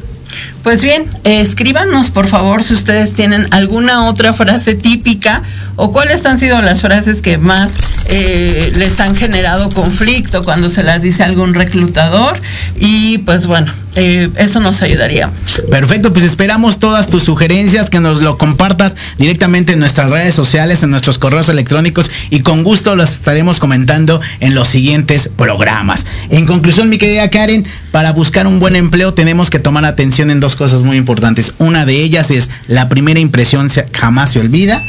Pues 0.65 0.81
bien, 0.81 1.05
escríbanos 1.25 2.10
por 2.10 2.27
favor 2.27 2.63
si 2.63 2.74
ustedes 2.74 3.13
tienen 3.13 3.48
alguna 3.51 4.05
otra 4.05 4.34
frase 4.34 4.74
típica 4.74 5.43
o 5.75 5.91
cuáles 5.91 6.25
han 6.25 6.39
sido 6.39 6.60
las 6.60 6.81
frases 6.81 7.22
que 7.22 7.38
más 7.38 7.75
eh, 8.07 8.72
les 8.75 9.00
han 9.00 9.15
generado 9.15 9.69
conflicto 9.69 10.43
cuando 10.43 10.72
se 10.72 10.81
las 10.81 11.03
dice 11.03 11.22
algún 11.22 11.53
reclutador 11.53 12.41
y 12.79 13.19
pues 13.19 13.45
bueno, 13.45 13.72
eh, 13.95 14.29
eso 14.38 14.60
nos 14.60 14.81
ayudaría. 14.81 15.29
Perfecto, 15.69 16.12
pues 16.12 16.25
esperamos 16.25 16.79
todas 16.79 17.07
tus 17.07 17.24
sugerencias, 17.24 17.89
que 17.89 18.00
nos 18.00 18.22
lo 18.22 18.38
compartas 18.38 18.95
directamente 19.17 19.74
en 19.74 19.79
nuestras 19.79 20.10
redes 20.10 20.34
sociales, 20.34 20.84
en 20.84 20.91
nuestros 20.91 21.17
correos 21.17 21.48
electrónicos 21.48 22.12
y 22.29 22.41
con 22.41 22.63
gusto 22.63 22.95
las 22.95 23.13
estaremos 23.13 23.60
comentando 23.60 24.19
en 24.39 24.55
los 24.55 24.67
siguientes 24.67 25.29
programas. 25.36 26.05
En 26.29 26.45
conclusión, 26.45 26.89
mi 26.89 26.98
querida 26.98 27.29
Karen, 27.29 27.65
para 27.95 28.11
buscar 28.11 28.45
un 28.45 28.59
buen 28.59 28.75
empleo 28.75 29.13
tenemos 29.13 29.49
que 29.49 29.57
tomar 29.57 29.85
atención 29.85 30.29
en 30.29 30.41
dos 30.41 30.57
cosas 30.57 30.83
muy 30.83 30.97
importantes. 30.97 31.53
Una 31.59 31.85
de 31.85 32.03
ellas 32.03 32.29
es 32.29 32.49
la 32.67 32.89
primera 32.89 33.21
impresión 33.21 33.69
jamás 33.93 34.33
se 34.33 34.41
olvida. 34.41 34.83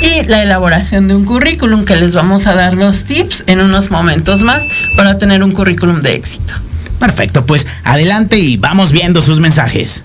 Y 0.00 0.24
la 0.24 0.42
elaboración 0.42 1.06
de 1.06 1.14
un 1.14 1.26
currículum, 1.26 1.84
que 1.84 1.96
les 1.96 2.14
vamos 2.14 2.46
a 2.46 2.54
dar 2.54 2.72
los 2.72 3.04
tips 3.04 3.44
en 3.46 3.60
unos 3.60 3.90
momentos 3.90 4.42
más 4.42 4.66
para 4.96 5.18
tener 5.18 5.44
un 5.44 5.52
currículum 5.52 6.00
de 6.00 6.14
éxito. 6.14 6.54
Perfecto, 6.98 7.44
pues 7.44 7.66
adelante 7.84 8.38
y 8.38 8.56
vamos 8.56 8.90
viendo 8.90 9.20
sus 9.20 9.38
mensajes. 9.38 10.04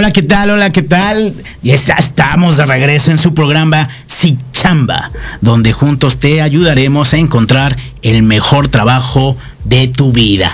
Hola, 0.00 0.14
¿qué 0.14 0.22
tal? 0.22 0.48
Hola, 0.48 0.70
¿qué 0.70 0.80
tal? 0.80 1.34
Ya 1.62 1.74
estamos 1.74 2.56
de 2.56 2.64
regreso 2.64 3.10
en 3.10 3.18
su 3.18 3.34
programa 3.34 3.86
Si 4.06 4.38
Chamba, 4.50 5.10
donde 5.42 5.74
juntos 5.74 6.18
te 6.18 6.40
ayudaremos 6.40 7.12
a 7.12 7.18
encontrar 7.18 7.76
el 8.00 8.22
mejor 8.22 8.68
trabajo 8.68 9.36
de 9.64 9.88
tu 9.88 10.10
vida. 10.10 10.50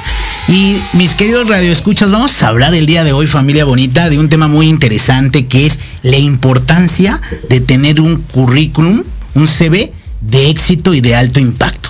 Y 0.49 0.79
mis 0.95 1.15
queridos 1.15 1.47
radioescuchas, 1.47 2.11
vamos 2.11 2.43
a 2.43 2.49
hablar 2.49 2.75
el 2.75 2.87
día 2.87 3.05
de 3.05 3.13
hoy, 3.13 3.29
familia 3.29 3.65
bonita, 3.65 4.11
de 4.11 4.19
un 4.19 4.29
tema 4.29 4.49
muy 4.49 4.69
interesante 4.69 5.47
que 5.47 5.67
es 5.67 5.79
la 6.03 6.19
importancia 6.19 7.21
de 7.49 7.61
tener 7.61 8.01
un 8.01 8.23
currículum, 8.23 9.05
un 9.37 9.47
CV 9.47 9.93
de 10.23 10.51
éxito 10.51 10.93
y 10.93 11.01
de 11.01 11.15
alto 11.15 11.39
impacto. 11.39 11.86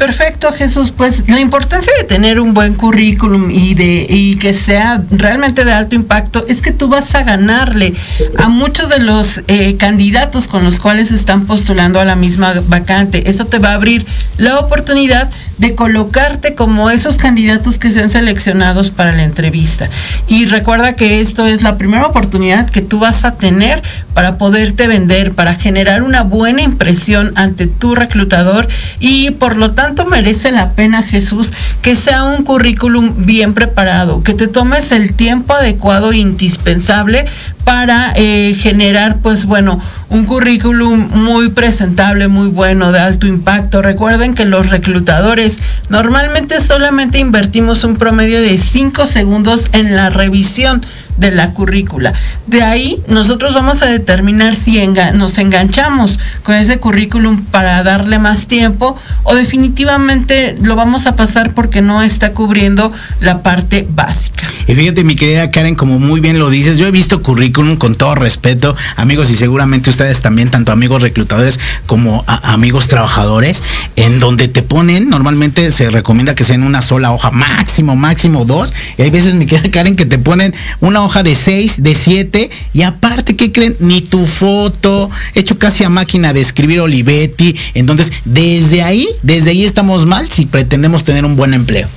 Perfecto, 0.00 0.50
Jesús. 0.50 0.92
Pues 0.92 1.28
la 1.28 1.40
importancia 1.40 1.92
de 1.98 2.04
tener 2.04 2.40
un 2.40 2.54
buen 2.54 2.72
currículum 2.72 3.50
y 3.50 3.74
de 3.74 4.06
y 4.08 4.36
que 4.36 4.54
sea 4.54 4.98
realmente 5.10 5.66
de 5.66 5.74
alto 5.74 5.94
impacto 5.94 6.42
es 6.48 6.62
que 6.62 6.72
tú 6.72 6.88
vas 6.88 7.14
a 7.14 7.22
ganarle 7.22 7.92
a 8.38 8.48
muchos 8.48 8.88
de 8.88 9.00
los 9.00 9.42
eh, 9.46 9.76
candidatos 9.76 10.48
con 10.48 10.64
los 10.64 10.80
cuales 10.80 11.12
están 11.12 11.44
postulando 11.44 12.00
a 12.00 12.06
la 12.06 12.16
misma 12.16 12.54
vacante. 12.66 13.28
Eso 13.28 13.44
te 13.44 13.58
va 13.58 13.72
a 13.72 13.74
abrir 13.74 14.06
la 14.38 14.58
oportunidad 14.60 15.30
de 15.58 15.74
colocarte 15.74 16.54
como 16.54 16.90
esos 16.90 17.16
candidatos 17.16 17.78
que 17.78 17.92
sean 17.92 18.10
seleccionados 18.10 18.90
para 18.90 19.12
la 19.12 19.24
entrevista. 19.24 19.90
Y 20.26 20.46
recuerda 20.46 20.94
que 20.94 21.20
esto 21.20 21.46
es 21.46 21.62
la 21.62 21.76
primera 21.76 22.06
oportunidad 22.06 22.68
que 22.70 22.80
tú 22.80 22.98
vas 22.98 23.24
a 23.24 23.34
tener 23.34 23.82
para 24.14 24.38
poderte 24.38 24.86
vender, 24.86 25.32
para 25.32 25.54
generar 25.54 26.02
una 26.02 26.22
buena 26.22 26.62
impresión 26.62 27.32
ante 27.36 27.66
tu 27.66 27.94
reclutador 27.94 28.68
y 28.98 29.30
por 29.32 29.56
lo 29.56 29.72
tanto 29.72 30.06
merece 30.06 30.50
la 30.50 30.72
pena 30.72 31.02
Jesús 31.02 31.52
que 31.82 31.96
sea 31.96 32.24
un 32.24 32.44
currículum 32.44 33.26
bien 33.26 33.54
preparado, 33.54 34.22
que 34.22 34.34
te 34.34 34.48
tomes 34.48 34.92
el 34.92 35.14
tiempo 35.14 35.54
adecuado 35.54 36.12
e 36.12 36.18
indispensable 36.18 37.26
para 37.64 38.12
eh, 38.16 38.56
generar, 38.58 39.18
pues 39.18 39.46
bueno, 39.46 39.80
un 40.08 40.24
currículum 40.24 41.08
muy 41.14 41.50
presentable, 41.50 42.28
muy 42.28 42.48
bueno, 42.48 42.90
de 42.90 42.98
alto 42.98 43.26
impacto. 43.26 43.80
Recuerden 43.80 44.34
que 44.34 44.44
los 44.44 44.70
reclutadores 44.70 45.49
normalmente 45.88 46.60
solamente 46.60 47.18
invertimos 47.18 47.84
un 47.84 47.96
promedio 47.96 48.40
de 48.40 48.58
5 48.58 49.06
segundos 49.06 49.68
en 49.72 49.94
la 49.96 50.10
revisión 50.10 50.82
de 51.20 51.30
la 51.30 51.52
currícula. 51.52 52.12
De 52.46 52.62
ahí 52.62 52.96
nosotros 53.08 53.54
vamos 53.54 53.82
a 53.82 53.86
determinar 53.86 54.54
si 54.56 54.80
nos 55.14 55.38
enganchamos 55.38 56.18
con 56.42 56.54
ese 56.54 56.78
currículum 56.78 57.44
para 57.46 57.82
darle 57.82 58.18
más 58.18 58.46
tiempo 58.46 58.96
o 59.24 59.34
definitivamente 59.34 60.56
lo 60.62 60.74
vamos 60.74 61.06
a 61.06 61.16
pasar 61.16 61.54
porque 61.54 61.82
no 61.82 62.02
está 62.02 62.32
cubriendo 62.32 62.92
la 63.20 63.42
parte 63.42 63.86
básica. 63.90 64.44
Y 64.66 64.74
fíjate 64.74 65.04
mi 65.04 65.16
querida 65.16 65.50
Karen, 65.50 65.74
como 65.74 65.98
muy 65.98 66.20
bien 66.20 66.38
lo 66.38 66.48
dices, 66.48 66.78
yo 66.78 66.86
he 66.86 66.90
visto 66.90 67.22
currículum 67.22 67.76
con 67.76 67.94
todo 67.94 68.14
respeto, 68.14 68.76
amigos 68.96 69.30
y 69.30 69.36
seguramente 69.36 69.90
ustedes 69.90 70.20
también, 70.20 70.50
tanto 70.50 70.72
amigos 70.72 71.02
reclutadores 71.02 71.58
como 71.86 72.24
amigos 72.26 72.88
trabajadores, 72.88 73.62
en 73.96 74.20
donde 74.20 74.48
te 74.48 74.62
ponen, 74.62 75.10
normalmente 75.10 75.70
se 75.70 75.90
recomienda 75.90 76.34
que 76.34 76.44
sea 76.44 76.54
en 76.54 76.62
una 76.62 76.82
sola 76.82 77.12
hoja, 77.12 77.30
máximo, 77.30 77.96
máximo 77.96 78.44
dos, 78.44 78.72
y 78.96 79.02
hay 79.02 79.10
veces 79.10 79.34
mi 79.34 79.46
querida 79.46 79.70
Karen 79.70 79.96
que 79.96 80.06
te 80.06 80.18
ponen 80.18 80.54
una 80.80 81.02
hoja 81.02 81.09
de 81.10 81.34
6, 81.34 81.82
de 81.82 81.94
7 81.94 82.50
y 82.72 82.82
aparte, 82.82 83.34
¿qué 83.34 83.50
creen? 83.50 83.76
Ni 83.80 84.00
tu 84.00 84.26
foto, 84.26 85.10
hecho 85.34 85.58
casi 85.58 85.82
a 85.82 85.88
máquina 85.88 86.32
de 86.32 86.40
escribir 86.40 86.80
Olivetti. 86.80 87.56
Entonces, 87.74 88.12
desde 88.24 88.82
ahí, 88.82 89.06
desde 89.22 89.50
ahí 89.50 89.64
estamos 89.64 90.06
mal 90.06 90.30
si 90.30 90.46
pretendemos 90.46 91.04
tener 91.04 91.24
un 91.24 91.34
buen 91.34 91.52
empleo. 91.52 91.88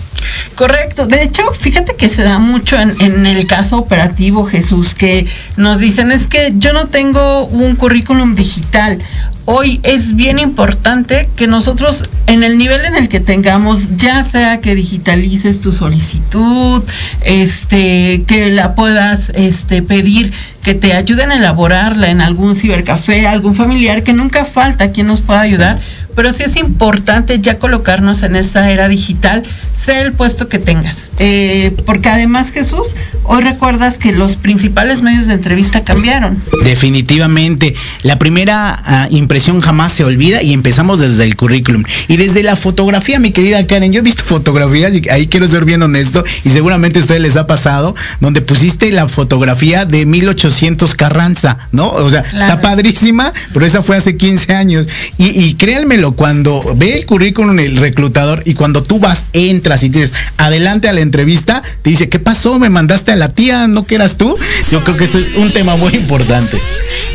Correcto. 0.56 1.08
De 1.08 1.24
hecho, 1.24 1.44
fíjate 1.52 1.96
que 1.96 2.10
se 2.10 2.24
da 2.24 2.40
mucho 2.40 2.78
en, 2.80 3.26
el 3.26 3.46
caso 3.48 3.78
operativo, 3.78 4.46
Jesús, 4.46 4.94
que 4.94 5.26
nos 5.58 5.80
dicen 5.80 6.12
es 6.12 6.28
que 6.28 6.54
yo 6.58 6.74
no 6.74 6.86
tengo 6.86 7.46
un 7.46 7.76
currículum 7.76 8.36
digital 8.36 8.98
hoy 9.46 9.80
es 9.84 10.16
bien 10.16 10.40
importante 10.40 11.30
que 11.36 11.48
nosotros 11.48 12.04
en 12.28 12.44
el 12.44 12.58
nivel 12.58 12.86
en 12.86 12.96
el 12.96 13.10
que 13.10 13.20
tengamos, 13.20 13.98
ya 13.98 14.24
sea 14.24 14.60
que 14.60 14.76
digitalices 14.76 15.60
tu 15.60 15.72
solicitud, 15.72 16.84
este, 17.22 18.24
que 18.26 18.50
la 18.52 18.76
puedas 18.76 19.30
este, 19.30 19.82
pedir, 19.82 20.32
que 20.64 20.74
te 20.74 20.94
ayuden 20.94 21.32
a 21.32 21.36
elaborarla 21.36 22.10
en 22.10 22.22
algún 22.22 22.56
cibercafé, 22.56 23.28
algún 23.28 23.56
familiar, 23.56 24.04
que 24.04 24.14
nunca 24.14 24.46
falta 24.46 24.92
quien 24.92 25.08
nos 25.08 25.22
pueda 25.22 25.42
ayudar 25.42 25.80
pero 26.16 26.34
sí 26.34 26.44
es 26.44 26.56
importante 26.56 27.40
ya 27.40 27.60
colocarnos 27.60 28.24
en 28.24 28.36
esa 28.36 28.70
era 28.72 28.88
digital, 28.88 29.44
sea 29.76 30.02
el 30.02 30.14
puesto 30.14 30.48
que 30.48 30.60
tengas. 30.60 31.10
Eh, 31.20 31.76
porque 31.86 32.10
además, 32.10 32.52
Jesús, 32.52 32.96
hoy 33.24 33.44
recuerdas 33.44 33.98
que 33.98 34.12
los 34.12 34.36
principales 34.36 35.02
medios 35.02 35.28
de 35.28 35.34
entrevista 35.34 35.84
cambiaron. 35.84 36.42
Definitivamente. 36.64 37.76
La 38.04 38.20
primera 38.20 38.82
ah, 38.86 39.08
impresión 39.10 39.62
jamás 39.62 39.92
se 39.92 40.04
olvida 40.04 40.42
y 40.42 40.54
empezamos 40.54 41.00
desde 41.00 41.24
el 41.24 41.36
currículum. 41.36 41.84
Y 42.08 42.18
desde 42.18 42.44
la 42.44 42.56
fotografía, 42.56 43.20
mi 43.20 43.32
querida 43.32 43.66
Karen, 43.66 43.92
yo 43.92 44.00
he 44.00 44.04
visto 44.04 44.24
fotografías 44.24 44.96
y 44.96 45.10
ahí 45.10 45.28
quiero 45.28 45.48
ser 45.48 45.66
bien 45.66 45.82
honesto 45.82 46.24
y 46.44 46.50
seguramente 46.50 47.00
a 47.00 47.02
ustedes 47.02 47.22
les 47.22 47.36
ha 47.36 47.48
pasado, 47.48 47.96
donde 48.20 48.42
pusiste 48.42 48.92
la 48.92 49.08
fotografía 49.08 49.86
de 49.86 50.06
1800 50.06 50.96
Carranza, 50.96 51.58
¿no? 51.72 51.90
O 51.92 52.10
sea, 52.10 52.22
está 52.22 52.62
padrísima, 52.62 53.34
pero 53.54 53.66
esa 53.66 53.84
fue 53.84 53.98
hace 53.98 54.18
15 54.18 54.54
años. 54.54 54.88
Y, 55.18 55.44
y 55.44 55.56
créanme 55.56 55.98
cuando 56.12 56.62
ve 56.76 56.96
el 56.96 57.06
currículum 57.06 57.58
el 57.60 57.78
reclutador 57.78 58.44
y 58.46 58.54
cuando 58.54 58.84
tú 58.84 59.00
vas, 59.00 59.26
entras 59.34 59.84
y 59.84 59.90
dices, 59.90 60.14
adelante 60.38 60.90
a 60.90 60.94
la 60.94 61.02
entrevista, 61.02 61.64
te 61.82 61.90
dice, 61.90 62.10
¿qué 62.10 62.20
pasó? 62.20 62.60
¿Me 62.60 62.70
mandaste 62.70 63.12
a 63.12 63.16
la 63.16 63.30
tía? 63.30 63.68
¿No 63.68 63.86
que 63.86 63.96
eras 63.96 64.18
tú? 64.18 64.36
Yo 64.72 64.84
creo 64.84 64.98
que 64.98 65.06
eso 65.06 65.18
es 65.20 65.36
un 65.38 65.52
tema 65.52 65.76
muy 65.76 65.94
importante. 65.96 66.58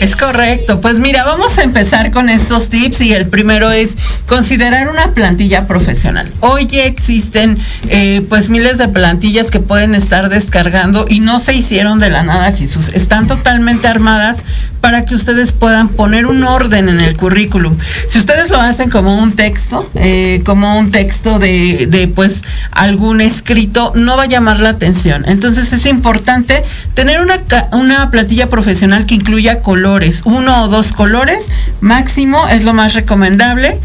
Es 0.01 0.17
correcto. 0.17 0.81
Pues 0.81 0.99
mira, 0.99 1.25
vamos 1.25 1.59
a 1.59 1.63
empezar 1.63 2.11
con 2.11 2.29
estos 2.29 2.69
tips 2.69 3.01
y 3.01 3.13
el 3.13 3.27
primero 3.27 3.71
es 3.71 3.97
considerar 4.27 4.89
una 4.89 5.13
plantilla 5.13 5.67
profesional. 5.67 6.31
Hoy 6.41 6.67
ya 6.67 6.85
existen 6.85 7.59
eh, 7.89 8.25
pues 8.29 8.49
miles 8.49 8.79
de 8.79 8.89
plantillas 8.89 9.51
que 9.51 9.61
pueden 9.61 9.95
estar 9.95 10.29
descargando 10.29 11.07
y 11.09 11.21
no 11.21 11.41
se 11.41 11.55
hicieron 11.55 11.99
de 11.99 12.11
la 12.11 12.23
nada, 12.23 12.53
Jesús. 12.53 12.91
Están 12.95 13.27
totalmente 13.27 13.89
armadas 13.89 14.39
para 14.81 15.05
que 15.05 15.15
ustedes 15.15 15.53
puedan 15.53 15.89
poner 15.89 16.27
un 16.27 16.45
orden 16.45 16.89
en 16.89 17.01
el 17.01 17.17
currículum. 17.17 17.77
Si 18.09 18.19
ustedes 18.19 18.51
lo 18.51 18.61
hacen 18.61 18.91
como 18.91 19.19
un 19.19 19.33
texto, 19.33 19.85
eh, 19.95 20.43
como 20.45 20.79
un 20.79 20.91
texto 20.91 21.39
de, 21.39 21.87
de, 21.91 22.09
pues 22.09 22.43
algún 22.73 23.21
escrito, 23.21 23.93
no 23.95 24.17
va 24.17 24.25
a 24.25 24.27
llamar 24.27 24.61
la 24.61 24.71
atención. 24.71 25.25
Entonces 25.27 25.73
es 25.73 25.87
importante 25.87 26.63
tener 26.95 27.21
una, 27.21 27.41
una 27.73 28.11
plantilla 28.11 28.47
profesional 28.47 29.07
que 29.07 29.15
incluya 29.15 29.61
colores, 29.61 30.23
uno 30.25 30.65
o 30.65 30.69
dos 30.69 30.93
colores 30.93 31.49
máximo 31.81 32.47
es 32.49 32.65
lo 32.65 32.75
más 32.75 32.95
recomendable. 32.95 33.79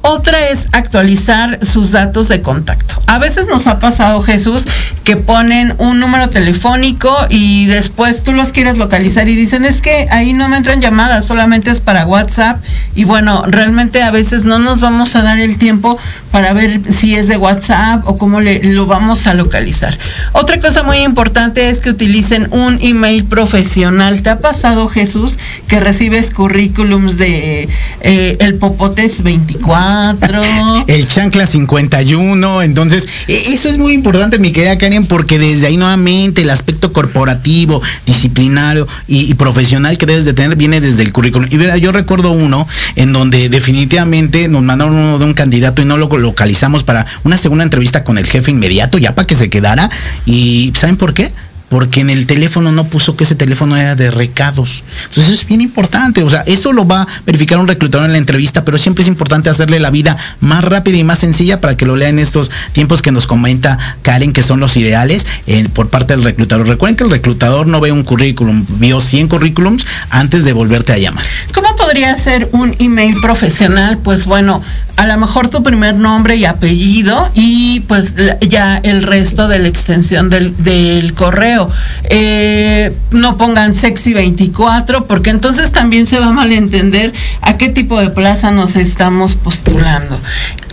Otra 0.00 0.38
es 0.48 0.68
actualizar 0.72 1.66
sus 1.66 1.90
datos 1.90 2.28
de 2.28 2.40
contacto. 2.40 2.94
A 3.06 3.18
veces 3.18 3.48
nos 3.48 3.66
ha 3.66 3.80
pasado, 3.80 4.22
Jesús, 4.22 4.64
que 5.08 5.16
ponen 5.16 5.74
un 5.78 6.00
número 6.00 6.28
telefónico 6.28 7.16
y 7.30 7.64
después 7.64 8.24
tú 8.24 8.34
los 8.34 8.52
quieres 8.52 8.76
localizar 8.76 9.26
y 9.26 9.36
dicen, 9.36 9.64
es 9.64 9.80
que 9.80 10.06
ahí 10.10 10.34
no 10.34 10.50
me 10.50 10.58
entran 10.58 10.82
llamadas, 10.82 11.24
solamente 11.24 11.70
es 11.70 11.80
para 11.80 12.06
WhatsApp. 12.06 12.62
Y 12.94 13.04
bueno, 13.04 13.42
realmente 13.46 14.02
a 14.02 14.10
veces 14.10 14.44
no 14.44 14.58
nos 14.58 14.80
vamos 14.80 15.16
a 15.16 15.22
dar 15.22 15.38
el 15.38 15.56
tiempo 15.56 15.98
para 16.30 16.52
ver 16.52 16.92
si 16.92 17.14
es 17.14 17.26
de 17.26 17.38
WhatsApp 17.38 18.06
o 18.06 18.18
cómo 18.18 18.42
le, 18.42 18.62
lo 18.64 18.84
vamos 18.84 19.26
a 19.26 19.32
localizar. 19.32 19.96
Otra 20.32 20.60
cosa 20.60 20.82
muy 20.82 20.98
importante 20.98 21.70
es 21.70 21.78
que 21.78 21.88
utilicen 21.88 22.46
un 22.50 22.78
email 22.82 23.24
profesional. 23.24 24.20
¿Te 24.20 24.28
ha 24.28 24.40
pasado, 24.40 24.88
Jesús, 24.88 25.38
que 25.68 25.80
recibes 25.80 26.28
currículums 26.30 27.16
de 27.16 27.66
eh, 28.02 28.36
el 28.40 28.56
Popotes 28.56 29.22
24? 29.22 30.42
el 30.86 31.06
Chancla 31.06 31.46
51. 31.46 32.62
Entonces, 32.62 33.08
e, 33.26 33.54
eso 33.54 33.70
es 33.70 33.78
muy 33.78 33.94
importante, 33.94 34.38
mi 34.38 34.52
querida 34.52 34.76
Porque 35.06 35.38
desde 35.38 35.66
ahí 35.66 35.76
nuevamente 35.76 36.42
el 36.42 36.50
aspecto 36.50 36.90
corporativo, 36.90 37.82
disciplinario 38.06 38.86
y, 39.06 39.34
profesional 39.34 39.98
que 39.98 40.06
debes 40.06 40.24
de 40.24 40.32
tener 40.32 40.56
viene 40.56 40.80
desde 40.80 41.02
el 41.02 41.12
currículum. 41.12 41.48
Y 41.50 41.56
mira, 41.56 41.76
yo 41.76 41.92
recuerdo 41.92 42.32
uno 42.32 42.66
en 42.96 43.12
donde 43.12 43.48
definitivamente 43.48 44.48
nos 44.48 44.62
mandaron 44.62 44.94
uno 44.94 45.18
de 45.18 45.24
un 45.24 45.34
candidato 45.34 45.82
y 45.82 45.84
no 45.84 45.96
lo 45.96 46.08
localizamos 46.16 46.82
para 46.82 47.06
una 47.24 47.36
segunda 47.36 47.64
entrevista 47.64 48.02
con 48.02 48.18
el 48.18 48.26
jefe 48.26 48.50
inmediato, 48.50 48.98
ya 48.98 49.14
para 49.14 49.26
que 49.26 49.34
se 49.34 49.48
quedara. 49.48 49.90
¿Y 50.26 50.72
saben 50.76 50.96
por 50.96 51.14
qué? 51.14 51.32
Porque 51.68 52.00
en 52.00 52.10
el 52.10 52.26
teléfono 52.26 52.72
no 52.72 52.84
puso 52.84 53.16
que 53.16 53.24
ese 53.24 53.34
teléfono 53.34 53.76
era 53.76 53.94
de 53.94 54.10
recados. 54.10 54.82
Entonces 55.08 55.34
es 55.34 55.46
bien 55.46 55.60
importante, 55.60 56.22
o 56.22 56.30
sea, 56.30 56.42
eso 56.46 56.72
lo 56.72 56.86
va 56.86 57.02
a 57.02 57.06
verificar 57.26 57.58
un 57.58 57.68
reclutador 57.68 58.06
en 58.06 58.12
la 58.12 58.18
entrevista, 58.18 58.64
pero 58.64 58.78
siempre 58.78 59.02
es 59.02 59.08
importante 59.08 59.50
hacerle 59.50 59.80
la 59.80 59.90
vida 59.90 60.16
más 60.40 60.64
rápida 60.64 60.96
y 60.96 61.04
más 61.04 61.18
sencilla 61.18 61.60
para 61.60 61.76
que 61.76 61.86
lo 61.86 61.96
lea 61.96 62.08
en 62.08 62.18
estos 62.18 62.50
tiempos 62.72 63.02
que 63.02 63.12
nos 63.12 63.26
comenta 63.26 63.78
Karen, 64.02 64.32
que 64.32 64.42
son 64.42 64.60
los 64.60 64.76
ideales 64.76 65.26
eh, 65.46 65.68
por 65.72 65.88
parte 65.88 66.14
del 66.14 66.24
reclutador. 66.24 66.66
Recuerden 66.66 66.96
que 66.96 67.04
el 67.04 67.10
reclutador 67.10 67.66
no 67.66 67.80
ve 67.80 67.92
un 67.92 68.04
currículum, 68.04 68.64
vio 68.78 69.00
100 69.00 69.28
currículums 69.28 69.86
antes 70.10 70.44
de 70.44 70.52
volverte 70.52 70.92
a 70.92 70.98
llamar. 70.98 71.24
¿Cómo 71.52 71.74
podría 71.76 72.14
ser 72.16 72.48
un 72.52 72.74
email 72.78 73.16
profesional? 73.20 73.98
Pues 74.02 74.26
bueno, 74.26 74.62
a 74.98 75.06
lo 75.06 75.16
mejor 75.16 75.48
tu 75.48 75.62
primer 75.62 75.94
nombre 75.94 76.34
y 76.34 76.44
apellido 76.44 77.30
y 77.32 77.80
pues 77.86 78.14
ya 78.40 78.78
el 78.78 79.04
resto 79.04 79.46
de 79.46 79.60
la 79.60 79.68
extensión 79.68 80.28
del, 80.28 81.14
correo. 81.14 81.70
Eh, 82.10 82.92
no 83.12 83.38
pongan 83.38 83.76
sexy 83.76 84.12
24 84.12 85.04
porque 85.04 85.30
entonces 85.30 85.70
también 85.70 86.06
se 86.06 86.18
va 86.18 86.26
a 86.26 86.32
malentender 86.32 87.12
a 87.42 87.56
qué 87.56 87.68
tipo 87.68 88.00
de 88.00 88.10
plaza 88.10 88.50
nos 88.50 88.74
estamos 88.74 89.36
postulando. 89.36 90.20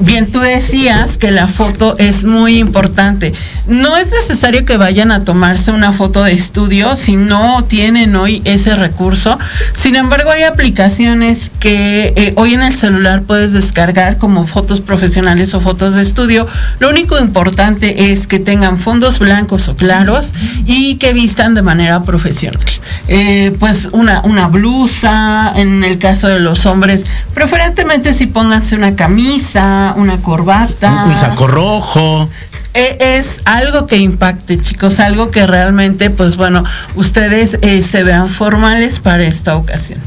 Bien, 0.02 0.30
tú 0.30 0.40
decías 0.40 1.18
que 1.18 1.32
la 1.32 1.48
foto 1.48 1.96
es 2.00 2.24
muy 2.24 2.58
importante. 2.58 3.32
No 3.68 3.96
es 3.96 4.10
necesario 4.10 4.66
que 4.66 4.76
vayan 4.76 5.12
a 5.12 5.24
tomarse 5.24 5.72
una 5.72 5.92
foto 5.92 6.24
de 6.24 6.34
estudio 6.34 6.98
si 6.98 7.16
no 7.16 7.64
tienen 7.64 8.16
hoy 8.16 8.42
ese 8.44 8.76
recurso. 8.76 9.38
Sin 9.76 9.96
embargo, 9.96 10.32
hay 10.32 10.44
aplicaciones 10.44 11.52
que 11.60 12.14
eh, 12.16 12.34
hoy 12.36 12.56
en 12.56 12.64
el 12.64 12.74
celular 12.74 13.22
puedes 13.22 13.54
descargar 13.54 14.15
como 14.18 14.46
fotos 14.46 14.82
profesionales 14.82 15.54
o 15.54 15.62
fotos 15.62 15.94
de 15.94 16.02
estudio. 16.02 16.48
Lo 16.80 16.90
único 16.90 17.20
importante 17.20 18.12
es 18.12 18.28
que 18.28 18.40
tengan 18.40 18.80
fondos 18.80 19.20
blancos 19.20 19.68
o 19.68 19.76
claros 19.76 20.34
y 20.66 20.96
que 20.96 21.14
vistan 21.14 21.54
de 21.54 21.62
manera 21.62 22.02
profesional. 22.02 22.60
Eh, 23.08 23.56
pues 23.60 23.90
una, 23.92 24.22
una 24.22 24.48
blusa, 24.48 25.54
en 25.56 25.84
el 25.84 26.00
caso 26.00 26.28
de 26.28 26.40
los 26.40 26.66
hombres, 26.66 27.06
preferentemente 27.34 28.14
si 28.14 28.28
pónganse 28.28 28.76
una 28.76 28.96
camisa, 28.96 29.94
una 29.98 30.22
corbata. 30.22 31.06
Un 31.06 31.16
saco 31.16 31.48
rojo. 31.48 32.28
E, 32.76 33.18
es 33.18 33.42
algo 33.46 33.88
que 33.88 33.98
impacte, 33.98 34.60
chicos, 34.60 35.00
algo 35.00 35.32
que 35.32 35.48
realmente, 35.48 36.10
pues 36.10 36.36
bueno, 36.36 36.66
ustedes 36.96 37.58
eh, 37.62 37.82
se 37.82 38.04
vean 38.04 38.30
formales 38.30 39.00
para 39.00 39.24
esta 39.24 39.56
ocasión. 39.56 40.02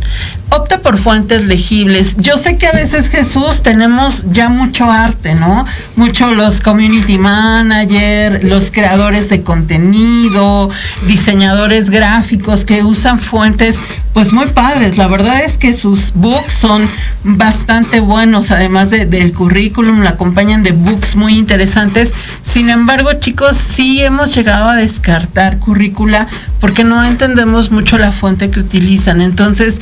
Opta 0.51 0.81
por 0.81 0.97
fuentes 0.97 1.45
legibles. 1.45 2.17
Yo 2.17 2.39
sé 2.39 2.57
que 2.57 2.67
a 2.67 2.73
veces 2.73 3.09
Jesús 3.09 3.63
tenemos 3.63 4.25
ya 4.31 4.49
mucho 4.49 4.91
arte, 4.91 5.35
¿no? 5.35 5.67
Mucho 5.97 6.31
los 6.31 6.61
community 6.61 7.19
manager, 7.19 8.43
los 8.45 8.71
creadores 8.71 9.29
de 9.29 9.43
contenido, 9.43 10.71
diseñadores 11.07 11.91
gráficos 11.91 12.65
que 12.65 12.83
usan 12.83 13.21
fuentes 13.21 13.79
pues 14.19 14.33
muy 14.33 14.47
padres. 14.47 14.97
La 14.99 15.07
verdad 15.07 15.45
es 15.45 15.59
que 15.59 15.77
sus 15.77 16.13
books 16.15 16.53
son 16.53 16.91
bastante 17.23 18.01
buenos, 18.01 18.51
además 18.51 18.91
del 18.91 19.33
currículum, 19.33 20.01
la 20.01 20.11
acompañan 20.11 20.63
de 20.63 20.73
books 20.73 21.15
muy 21.15 21.39
interesantes. 21.39 22.13
Sin 22.43 22.69
embargo, 22.69 23.13
chicos, 23.21 23.57
sí 23.57 24.03
hemos 24.03 24.35
llegado 24.35 24.71
a 24.71 24.75
descartar 24.77 25.59
currícula 25.59 26.27
porque 26.61 26.83
no 26.83 27.05
entendemos 27.05 27.71
mucho 27.71 27.97
la 27.97 28.11
fuente 28.11 28.51
que 28.51 28.59
utilizan. 28.59 29.21
Entonces, 29.21 29.81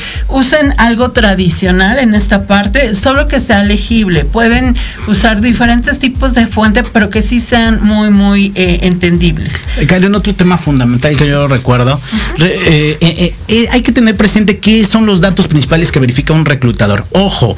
usen 0.56 0.74
algo 0.78 1.10
tradicional 1.10 1.98
en 1.98 2.14
esta 2.14 2.46
parte, 2.46 2.94
solo 2.94 3.26
que 3.26 3.40
sea 3.40 3.62
legible. 3.62 4.24
Pueden 4.24 4.74
usar 5.06 5.40
diferentes 5.40 5.98
tipos 5.98 6.34
de 6.34 6.46
fuente, 6.46 6.82
pero 6.92 7.10
que 7.10 7.22
sí 7.22 7.40
sean 7.40 7.82
muy, 7.82 8.10
muy 8.10 8.52
eh, 8.54 8.80
entendibles. 8.82 9.52
Hay 9.76 10.04
otro 10.06 10.34
tema 10.34 10.58
fundamental 10.58 11.16
que 11.16 11.26
yo 11.26 11.48
recuerdo. 11.48 12.00
Eh, 12.38 13.34
eh, 13.48 13.68
hay 13.70 13.82
que 13.82 13.92
tener 13.92 14.16
presente 14.16 14.58
qué 14.58 14.84
son 14.84 15.06
los 15.06 15.20
datos 15.20 15.48
principales 15.48 15.92
que 15.92 16.00
verifica 16.00 16.32
un 16.32 16.44
reclutador. 16.44 17.04
Ojo, 17.12 17.56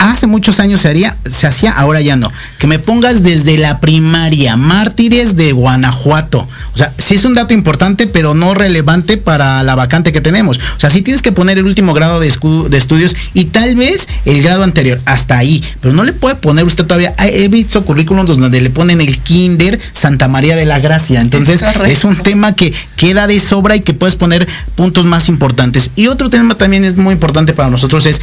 hace 0.00 0.26
muchos 0.26 0.60
años 0.60 0.80
se 0.80 0.88
haría, 0.88 1.16
se 1.26 1.46
hacía, 1.46 1.72
ahora 1.72 2.00
ya 2.00 2.16
no. 2.16 2.32
Que 2.58 2.66
me 2.66 2.78
pongas 2.78 3.22
desde 3.22 3.58
la 3.58 3.80
primaria, 3.80 4.56
mártires 4.56 5.36
de 5.36 5.52
Guanajuato. 5.52 6.46
O 6.72 6.76
sea, 6.76 6.92
sí 6.96 7.14
es 7.14 7.24
un 7.24 7.34
dato 7.34 7.52
importante, 7.52 8.06
pero 8.06 8.34
no 8.34 8.54
relevante 8.54 9.18
para 9.18 9.62
la 9.62 9.74
vacante 9.74 10.12
que 10.12 10.20
tenemos. 10.20 10.58
O 10.58 10.80
sea, 10.80 10.88
sí 10.88 11.02
tienes 11.02 11.20
que 11.20 11.32
poner 11.32 11.58
el 11.58 11.66
último 11.66 11.92
grado 11.92 12.18
de, 12.18 12.28
estudios 12.28 13.14
y 13.34 13.46
tal 13.46 13.76
vez 13.76 14.08
el 14.24 14.42
grado 14.42 14.64
anterior, 14.64 14.98
hasta 15.04 15.36
ahí. 15.36 15.62
Pero 15.80 15.94
no 15.94 16.04
le 16.04 16.14
puede 16.14 16.36
poner 16.36 16.64
usted 16.64 16.84
todavía. 16.84 17.14
He 17.18 17.48
visto 17.48 17.82
currículums 17.82 18.28
donde 18.38 18.60
le 18.60 18.70
ponen 18.70 19.00
el 19.00 19.18
Kinder 19.18 19.78
Santa 19.92 20.28
María 20.28 20.56
de 20.56 20.64
la 20.64 20.78
Gracia. 20.78 21.20
Entonces, 21.20 21.62
es, 21.86 22.04
un 22.04 22.16
tema 22.16 22.54
que 22.54 22.72
queda 22.96 23.26
de 23.26 23.38
sobra 23.38 23.76
y 23.76 23.82
que 23.82 23.92
puedes 23.92 24.16
poner 24.16 24.48
puntos 24.74 25.04
más 25.04 25.28
importantes. 25.28 25.90
Y 25.96 26.06
otro 26.06 26.30
tema 26.30 26.56
también 26.56 26.84
es 26.84 26.96
muy 26.96 27.12
importante 27.12 27.52
para 27.52 27.68
nosotros 27.68 28.06
es 28.06 28.22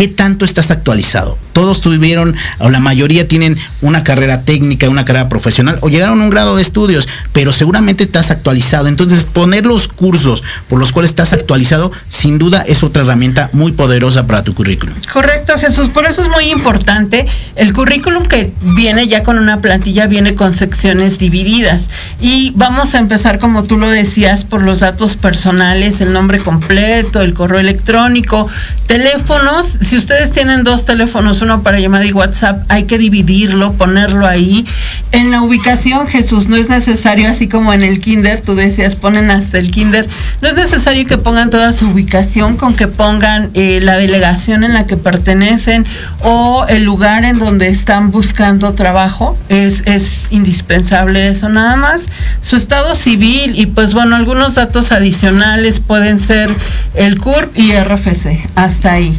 ¿qué 0.00 0.08
tanto 0.08 0.46
estás 0.46 0.70
actualizado? 0.70 1.36
Todos 1.52 1.82
tuvieron, 1.82 2.34
o 2.58 2.70
la 2.70 2.80
mayoría 2.80 3.28
tienen 3.28 3.58
una 3.82 4.02
carrera 4.02 4.40
técnica, 4.40 4.88
una 4.88 5.04
carrera 5.04 5.28
profesional, 5.28 5.76
o 5.82 5.90
llegaron 5.90 6.22
a 6.22 6.24
un 6.24 6.30
grado 6.30 6.56
de 6.56 6.62
estudios, 6.62 7.06
pero 7.34 7.52
seguramente 7.52 8.02
estás 8.02 8.30
actualizado. 8.30 8.88
Entonces, 8.88 9.26
poner 9.26 9.66
los 9.66 9.88
cursos 9.88 10.42
por 10.70 10.78
los 10.78 10.92
cuales 10.92 11.10
estás 11.10 11.34
actualizado, 11.34 11.92
sin 12.08 12.38
duda 12.38 12.64
es 12.66 12.82
otra 12.82 13.02
herramienta 13.02 13.50
muy 13.52 13.72
poderosa 13.72 14.26
para 14.26 14.42
tu 14.42 14.54
currículum. 14.54 14.94
Correcto, 15.12 15.58
Jesús. 15.58 15.90
Por 15.90 16.06
eso 16.06 16.22
es 16.22 16.30
muy 16.30 16.44
importante. 16.44 17.26
El 17.56 17.74
currículum 17.74 18.24
que 18.24 18.54
viene 18.62 19.06
ya 19.06 19.22
con 19.22 19.38
una 19.38 19.58
plantilla, 19.58 20.06
viene 20.06 20.34
con 20.34 20.54
secciones 20.54 21.18
divididas. 21.18 21.90
Y 22.20 22.54
vamos 22.56 22.94
a 22.94 23.00
empezar, 23.00 23.38
como 23.38 23.64
tú 23.64 23.76
lo 23.76 23.90
decías, 23.90 24.44
por 24.44 24.62
los 24.62 24.80
datos 24.80 25.16
personales, 25.16 26.00
el 26.00 26.14
nombre 26.14 26.38
completo, 26.38 27.20
el 27.20 27.34
correo 27.34 27.58
electrónico, 27.58 28.48
teléfonos 28.86 29.76
si 29.90 29.96
ustedes 29.96 30.30
tienen 30.30 30.62
dos 30.62 30.84
teléfonos, 30.84 31.42
uno 31.42 31.64
para 31.64 31.80
llamada 31.80 32.06
y 32.06 32.12
WhatsApp, 32.12 32.64
hay 32.68 32.84
que 32.84 32.96
dividirlo, 32.96 33.72
ponerlo 33.72 34.24
ahí. 34.24 34.64
En 35.10 35.32
la 35.32 35.42
ubicación, 35.42 36.06
Jesús, 36.06 36.46
no 36.46 36.54
es 36.54 36.68
necesario, 36.68 37.28
así 37.28 37.48
como 37.48 37.72
en 37.72 37.82
el 37.82 37.98
kinder, 37.98 38.40
tú 38.40 38.54
decías, 38.54 38.94
ponen 38.94 39.32
hasta 39.32 39.58
el 39.58 39.72
kinder, 39.72 40.06
no 40.42 40.48
es 40.48 40.54
necesario 40.54 41.04
que 41.06 41.18
pongan 41.18 41.50
toda 41.50 41.72
su 41.72 41.88
ubicación, 41.88 42.56
con 42.56 42.76
que 42.76 42.86
pongan 42.86 43.50
eh, 43.54 43.80
la 43.82 43.96
delegación 43.96 44.62
en 44.62 44.74
la 44.74 44.86
que 44.86 44.96
pertenecen 44.96 45.84
o 46.22 46.66
el 46.68 46.84
lugar 46.84 47.24
en 47.24 47.40
donde 47.40 47.66
están 47.66 48.12
buscando 48.12 48.74
trabajo. 48.74 49.36
Es, 49.48 49.82
es 49.86 50.28
indispensable 50.30 51.26
eso 51.26 51.48
nada 51.48 51.74
más. 51.74 52.02
Su 52.44 52.54
estado 52.54 52.94
civil 52.94 53.54
y 53.56 53.66
pues 53.66 53.94
bueno, 53.94 54.14
algunos 54.14 54.54
datos 54.54 54.92
adicionales 54.92 55.80
pueden 55.80 56.20
ser 56.20 56.48
el 56.94 57.18
CURP 57.18 57.58
y 57.58 57.72
RFC, 57.72 58.48
hasta 58.54 58.92
ahí. 58.92 59.18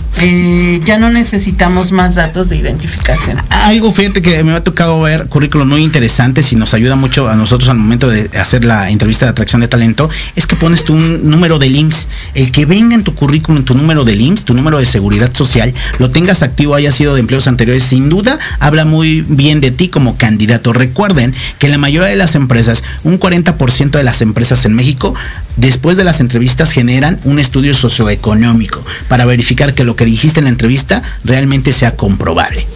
Ya 0.86 0.98
no 0.98 1.10
necesitamos 1.10 1.92
más 1.92 2.16
datos 2.16 2.50
de 2.50 2.58
identificación. 2.58 3.38
Algo, 3.50 3.92
fíjate 3.92 4.22
que 4.22 4.44
me 4.44 4.54
ha 4.54 4.62
tocado 4.62 5.02
ver 5.02 5.28
currículos 5.28 5.68
muy 5.68 5.84
interesantes 5.84 6.52
y 6.52 6.56
nos 6.56 6.74
ayuda 6.74 6.96
mucho 6.96 7.30
a 7.30 7.36
nosotros 7.36 7.70
al 7.70 7.78
momento 7.78 8.10
de 8.10 8.30
hacer 8.38 8.66
la 8.66 8.90
entrevista 8.90 9.26
de 9.26 9.32
atracción 9.32 9.62
de 9.62 9.68
talento, 9.68 10.10
es 10.36 10.48
que 10.48 10.56
pones 10.56 10.84
tu 10.84 10.96
número 10.96 11.60
de 11.60 11.68
IMSS. 11.68 12.08
El 12.34 12.52
que 12.52 12.66
venga 12.66 12.96
en 12.96 13.04
tu 13.04 13.14
currículum 13.14 13.64
tu 13.64 13.74
número 13.74 14.04
de 14.04 14.14
IMSS, 14.14 14.46
tu 14.46 14.54
número 14.54 14.80
de 14.80 14.86
seguridad 14.86 15.34
social, 15.34 15.74
lo 16.00 16.12
tengas 16.12 16.44
activo, 16.44 16.76
haya 16.76 16.92
sido 16.92 17.14
de 17.14 17.22
empleos 17.22 17.48
anteriores, 17.48 17.84
sin 17.84 18.10
duda 18.10 18.38
habla 18.60 18.86
muy 18.86 19.22
bien 19.22 19.62
de 19.62 19.72
ti 19.72 19.90
como 19.90 20.18
candidato. 20.18 20.74
Recuerden 20.74 21.34
que 21.60 21.70
la 21.70 21.78
mayoría 21.78 22.10
de 22.10 22.16
las 22.16 22.36
empresas, 22.36 22.84
un 23.04 23.20
40% 23.20 23.92
de 23.92 24.04
las 24.04 24.22
empresas 24.22 24.66
en 24.66 24.74
México, 24.74 25.14
después 25.58 25.98
de 25.98 26.04
las 26.04 26.20
entrevistas 26.20 26.72
generan 26.72 27.20
un 27.24 27.40
estudio 27.40 27.74
socioeconómico 27.74 28.84
para 29.08 29.26
verificar 29.26 29.74
que 29.74 29.84
lo 29.84 29.96
que 29.96 30.06
dijiste 30.06 30.41
en 30.42 30.46
la 30.46 30.50
entrevista 30.50 31.02
realmente 31.24 31.72
sea 31.72 31.96
comprobable. 31.96 32.68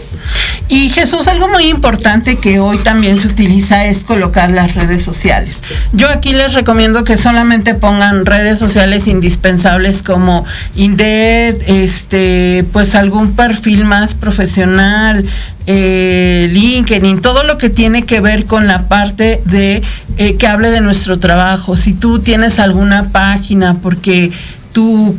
Y 0.67 0.89
Jesús, 0.89 1.27
algo 1.27 1.47
muy 1.47 1.65
importante 1.65 2.37
que 2.37 2.59
hoy 2.59 2.79
también 2.79 3.19
se 3.19 3.27
utiliza 3.27 3.85
es 3.85 4.03
colocar 4.03 4.49
las 4.49 4.73
redes 4.73 5.03
sociales. 5.03 5.61
Yo 5.93 6.09
aquí 6.09 6.33
les 6.33 6.53
recomiendo 6.53 7.03
que 7.03 7.17
solamente 7.17 7.75
pongan 7.75 8.25
redes 8.25 8.57
sociales 8.57 9.07
indispensables 9.07 10.01
como 10.01 10.43
Indeed, 10.75 11.55
este, 11.67 12.65
pues 12.73 12.95
algún 12.95 13.35
perfil 13.35 13.85
más 13.85 14.15
profesional, 14.15 15.23
eh, 15.67 16.47
LinkedIn, 16.51 17.21
todo 17.21 17.43
lo 17.43 17.59
que 17.59 17.69
tiene 17.69 18.03
que 18.03 18.19
ver 18.19 18.45
con 18.45 18.67
la 18.67 18.87
parte 18.87 19.41
de 19.45 19.83
eh, 20.17 20.35
que 20.35 20.47
hable 20.47 20.71
de 20.71 20.81
nuestro 20.81 21.19
trabajo. 21.19 21.77
Si 21.77 21.93
tú 21.93 22.19
tienes 22.19 22.57
alguna 22.57 23.09
página, 23.09 23.75
porque 23.83 24.31
tu, 24.75 25.17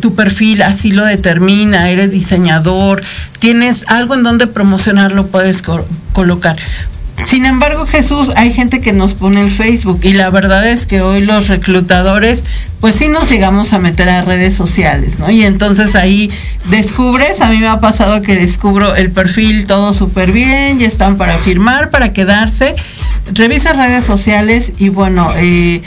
tu 0.00 0.14
perfil 0.14 0.62
así 0.62 0.92
lo 0.92 1.04
determina, 1.04 1.90
eres 1.90 2.12
diseñador, 2.12 3.02
tienes 3.40 3.84
algo 3.88 4.14
en 4.14 4.22
donde 4.22 4.46
promocionarlo, 4.46 5.26
puedes 5.26 5.62
colocar. 6.12 6.56
Sin 7.26 7.44
embargo, 7.44 7.86
Jesús, 7.86 8.30
hay 8.36 8.52
gente 8.52 8.80
que 8.80 8.92
nos 8.92 9.14
pone 9.14 9.40
el 9.40 9.50
Facebook 9.50 9.98
y 10.02 10.12
la 10.12 10.30
verdad 10.30 10.68
es 10.68 10.86
que 10.86 11.00
hoy 11.00 11.22
los 11.22 11.48
reclutadores, 11.48 12.44
pues 12.80 12.94
sí 12.94 13.08
nos 13.08 13.28
llegamos 13.28 13.72
a 13.72 13.80
meter 13.80 14.08
a 14.08 14.22
redes 14.22 14.54
sociales, 14.54 15.18
¿no? 15.18 15.28
Y 15.28 15.42
entonces 15.42 15.96
ahí 15.96 16.30
descubres, 16.70 17.40
a 17.40 17.50
mí 17.50 17.58
me 17.58 17.66
ha 17.66 17.80
pasado 17.80 18.22
que 18.22 18.36
descubro 18.36 18.94
el 18.94 19.10
perfil 19.10 19.66
todo 19.66 19.92
súper 19.92 20.30
bien, 20.30 20.78
ya 20.78 20.86
están 20.86 21.16
para 21.16 21.36
firmar, 21.38 21.90
para 21.90 22.12
quedarse, 22.12 22.76
revisa 23.32 23.72
redes 23.72 24.04
sociales 24.04 24.72
y 24.78 24.90
bueno, 24.90 25.32
eh, 25.36 25.82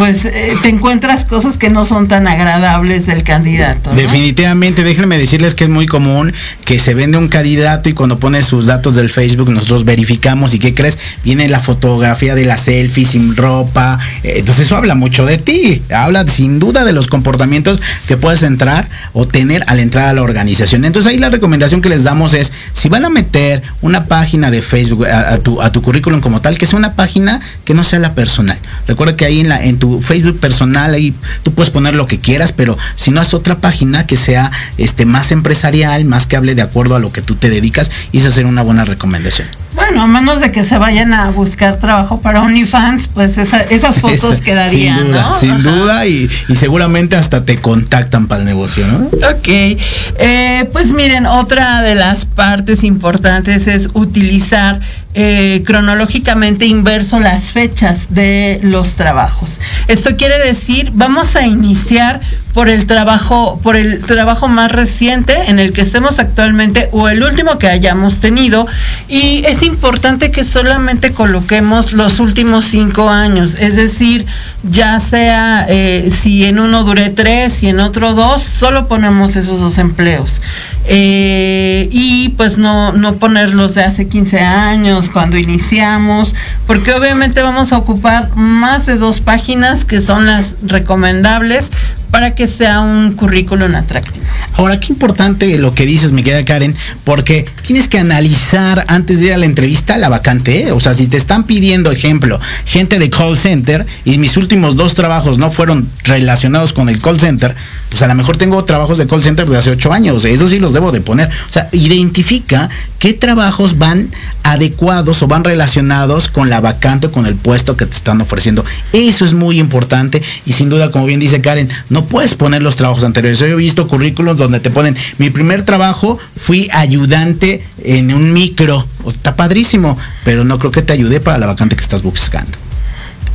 pues 0.00 0.24
eh, 0.24 0.54
te 0.62 0.70
encuentras 0.70 1.26
cosas 1.26 1.58
que 1.58 1.68
no 1.68 1.84
son 1.84 2.08
tan 2.08 2.26
agradables 2.26 3.04
del 3.04 3.22
candidato. 3.22 3.90
Definitivamente, 3.90 4.82
déjenme 4.82 5.18
decirles 5.18 5.54
que 5.54 5.64
es 5.64 5.70
muy 5.70 5.84
común 5.84 6.32
que 6.64 6.78
se 6.78 6.94
vende 6.94 7.18
un 7.18 7.28
candidato 7.28 7.90
y 7.90 7.92
cuando 7.92 8.16
pone 8.16 8.40
sus 8.40 8.64
datos 8.64 8.94
del 8.94 9.10
Facebook 9.10 9.50
nosotros 9.50 9.84
verificamos 9.84 10.54
y 10.54 10.58
qué 10.58 10.72
crees, 10.72 10.98
viene 11.22 11.50
la 11.50 11.60
fotografía 11.60 12.34
de 12.34 12.46
la 12.46 12.56
selfie 12.56 13.04
sin 13.04 13.36
ropa, 13.36 13.98
eh, 14.22 14.36
entonces 14.36 14.64
eso 14.64 14.76
habla 14.76 14.94
mucho 14.94 15.26
de 15.26 15.36
ti, 15.36 15.82
habla 15.94 16.26
sin 16.26 16.60
duda 16.60 16.86
de 16.86 16.94
los 16.94 17.06
comportamientos 17.06 17.78
que 18.08 18.16
puedes 18.16 18.42
entrar 18.42 18.88
o 19.12 19.26
tener 19.26 19.64
al 19.66 19.80
entrar 19.80 20.08
a 20.08 20.14
la 20.14 20.22
organización. 20.22 20.86
Entonces 20.86 21.12
ahí 21.12 21.18
la 21.18 21.28
recomendación 21.28 21.82
que 21.82 21.90
les 21.90 22.04
damos 22.04 22.32
es, 22.32 22.54
si 22.72 22.88
van 22.88 23.04
a 23.04 23.10
meter 23.10 23.62
una 23.82 24.04
página 24.04 24.50
de 24.50 24.62
Facebook 24.62 25.06
a, 25.06 25.36
tu, 25.40 25.60
a 25.60 25.70
tu 25.72 25.82
currículum 25.82 26.22
como 26.22 26.40
tal, 26.40 26.56
que 26.56 26.64
sea 26.64 26.78
una 26.78 26.94
página 26.94 27.38
que 27.66 27.74
no 27.74 27.84
sea 27.84 27.98
la 27.98 28.14
personal. 28.14 28.56
Recuerda 28.86 29.14
que 29.14 29.26
ahí 29.26 29.40
en, 29.40 29.50
la, 29.50 29.62
en 29.62 29.78
tu 29.78 29.89
Facebook 29.98 30.38
personal, 30.38 30.94
ahí 30.94 31.14
tú 31.42 31.52
puedes 31.52 31.70
poner 31.70 31.94
lo 31.94 32.06
que 32.06 32.18
quieras, 32.18 32.52
pero 32.52 32.76
si 32.94 33.10
no 33.10 33.20
es 33.20 33.34
otra 33.34 33.58
página 33.58 34.06
que 34.06 34.16
sea 34.16 34.50
este, 34.78 35.06
más 35.06 35.32
empresarial, 35.32 36.04
más 36.04 36.26
que 36.26 36.36
hable 36.36 36.54
de 36.54 36.62
acuerdo 36.62 36.96
a 36.96 36.98
lo 36.98 37.10
que 37.12 37.22
tú 37.22 37.36
te 37.36 37.50
dedicas, 37.50 37.90
y 38.12 38.18
esa 38.18 38.30
sería 38.30 38.48
una 38.50 38.62
buena 38.62 38.84
recomendación. 38.84 39.48
Bueno, 39.74 40.02
a 40.02 40.06
menos 40.06 40.40
de 40.40 40.50
que 40.52 40.64
se 40.64 40.78
vayan 40.78 41.12
a 41.12 41.30
buscar 41.30 41.78
trabajo 41.78 42.20
para 42.20 42.42
OnlyFans, 42.42 43.08
pues 43.08 43.38
esas 43.38 44.00
fotos 44.00 44.40
quedarían, 44.40 44.96
sin 44.98 45.06
duda, 45.06 45.22
¿no? 45.22 45.32
Sin 45.32 45.62
duda, 45.62 46.06
y, 46.06 46.30
seguramente 46.54 47.16
hasta 47.16 47.44
te 47.44 47.58
contactan 47.58 48.26
para 48.26 48.40
el 48.40 48.46
negocio, 48.46 48.86
¿no? 48.86 49.06
Ok, 49.06 49.48
eh, 49.48 50.68
pues 50.72 50.92
miren, 50.92 51.26
otra 51.26 51.82
de 51.82 51.94
las 51.94 52.26
partes 52.26 52.84
importantes 52.84 53.66
es 53.66 53.88
utilizar 53.94 54.80
eh, 55.14 55.62
cronológicamente 55.66 56.66
inverso 56.66 57.18
las 57.18 57.52
fechas 57.52 58.14
de 58.14 58.58
los 58.62 58.94
trabajos. 58.94 59.58
Esto 59.88 60.16
quiere 60.16 60.38
decir, 60.38 60.92
vamos 60.94 61.34
a 61.36 61.46
iniciar 61.46 62.20
por 62.52 62.68
el 62.68 62.86
trabajo, 62.86 63.58
por 63.62 63.76
el 63.76 64.02
trabajo 64.04 64.48
más 64.48 64.72
reciente 64.72 65.34
en 65.48 65.58
el 65.58 65.72
que 65.72 65.82
estemos 65.82 66.18
actualmente 66.18 66.88
o 66.92 67.08
el 67.08 67.22
último 67.22 67.58
que 67.58 67.68
hayamos 67.68 68.20
tenido. 68.20 68.66
Y 69.08 69.44
es 69.46 69.62
importante 69.62 70.30
que 70.30 70.44
solamente 70.44 71.12
coloquemos 71.12 71.92
los 71.92 72.20
últimos 72.20 72.64
cinco 72.64 73.08
años. 73.08 73.54
Es 73.58 73.76
decir, 73.76 74.26
ya 74.64 74.98
sea 75.00 75.66
eh, 75.68 76.10
si 76.10 76.44
en 76.44 76.58
uno 76.58 76.84
duré 76.84 77.10
tres 77.10 77.62
y 77.62 77.68
en 77.68 77.80
otro 77.80 78.14
dos, 78.14 78.42
solo 78.42 78.88
ponemos 78.88 79.36
esos 79.36 79.60
dos 79.60 79.78
empleos. 79.78 80.40
Eh, 80.86 81.88
y 81.92 82.30
pues 82.30 82.58
no, 82.58 82.92
no 82.92 83.16
ponerlos 83.16 83.74
de 83.74 83.84
hace 83.84 84.06
15 84.06 84.40
años 84.40 85.08
cuando 85.08 85.38
iniciamos, 85.38 86.34
porque 86.66 86.92
obviamente 86.92 87.42
vamos 87.42 87.72
a 87.72 87.78
ocupar 87.78 88.34
más 88.34 88.86
de 88.86 88.96
dos 88.96 89.20
páginas 89.20 89.84
que 89.84 90.00
son 90.00 90.26
las 90.26 90.56
recomendables 90.62 91.70
para 92.10 92.34
que 92.34 92.46
sea 92.46 92.80
un 92.80 93.14
currículum 93.14 93.74
atractivo. 93.74 94.24
Ahora, 94.54 94.80
qué 94.80 94.92
importante 94.92 95.56
lo 95.58 95.72
que 95.72 95.86
dices, 95.86 96.12
me 96.12 96.22
queda 96.22 96.44
Karen, 96.44 96.74
porque 97.04 97.46
tienes 97.66 97.88
que 97.88 97.98
analizar 97.98 98.84
antes 98.88 99.20
de 99.20 99.26
ir 99.26 99.32
a 99.32 99.38
la 99.38 99.46
entrevista 99.46 99.96
la 99.96 100.08
vacante. 100.08 100.68
¿eh? 100.68 100.72
O 100.72 100.80
sea, 100.80 100.94
si 100.94 101.06
te 101.06 101.16
están 101.16 101.44
pidiendo, 101.44 101.90
ejemplo, 101.92 102.40
gente 102.66 102.98
de 102.98 103.08
call 103.10 103.36
center 103.36 103.86
y 104.04 104.18
mis 104.18 104.36
últimos 104.36 104.76
dos 104.76 104.94
trabajos 104.94 105.38
no 105.38 105.50
fueron 105.50 105.88
relacionados 106.04 106.72
con 106.72 106.88
el 106.88 107.00
call 107.00 107.20
center, 107.20 107.54
pues 107.88 108.02
a 108.02 108.06
lo 108.06 108.14
mejor 108.14 108.36
tengo 108.36 108.62
trabajos 108.64 108.98
de 108.98 109.06
call 109.06 109.22
center 109.22 109.48
de 109.48 109.56
hace 109.56 109.70
ocho 109.70 109.92
años, 109.92 110.24
eso 110.24 110.48
sí 110.48 110.58
los 110.58 110.72
debo 110.72 110.92
de 110.92 111.00
poner. 111.00 111.28
O 111.28 111.52
sea, 111.52 111.68
identifica 111.72 112.68
qué 112.98 113.14
trabajos 113.14 113.78
van 113.78 114.08
adecuados 114.42 115.22
o 115.22 115.26
van 115.26 115.44
relacionados 115.44 116.28
con 116.28 116.50
la 116.50 116.60
vacante 116.60 117.08
o 117.08 117.12
con 117.12 117.26
el 117.26 117.34
puesto 117.34 117.76
que 117.76 117.86
te 117.86 117.96
están 117.96 118.20
ofreciendo. 118.20 118.64
Eso 118.92 119.24
es 119.24 119.34
muy 119.34 119.58
importante 119.58 120.22
y 120.46 120.52
sin 120.52 120.68
duda, 120.68 120.90
como 120.90 121.06
bien 121.06 121.20
dice 121.20 121.40
Karen, 121.40 121.68
no 121.88 121.99
puedes 122.06 122.34
poner 122.34 122.62
los 122.62 122.76
trabajos 122.76 123.04
anteriores. 123.04 123.38
Yo 123.38 123.46
he 123.46 123.54
visto 123.54 123.88
currículos 123.88 124.36
donde 124.36 124.60
te 124.60 124.70
ponen, 124.70 124.96
mi 125.18 125.30
primer 125.30 125.64
trabajo 125.64 126.18
fui 126.36 126.68
ayudante 126.72 127.64
en 127.84 128.12
un 128.12 128.32
micro. 128.32 128.86
Está 129.06 129.36
padrísimo, 129.36 129.96
pero 130.24 130.44
no 130.44 130.58
creo 130.58 130.70
que 130.70 130.82
te 130.82 130.92
ayude 130.92 131.20
para 131.20 131.38
la 131.38 131.46
vacante 131.46 131.76
que 131.76 131.82
estás 131.82 132.02
buscando. 132.02 132.69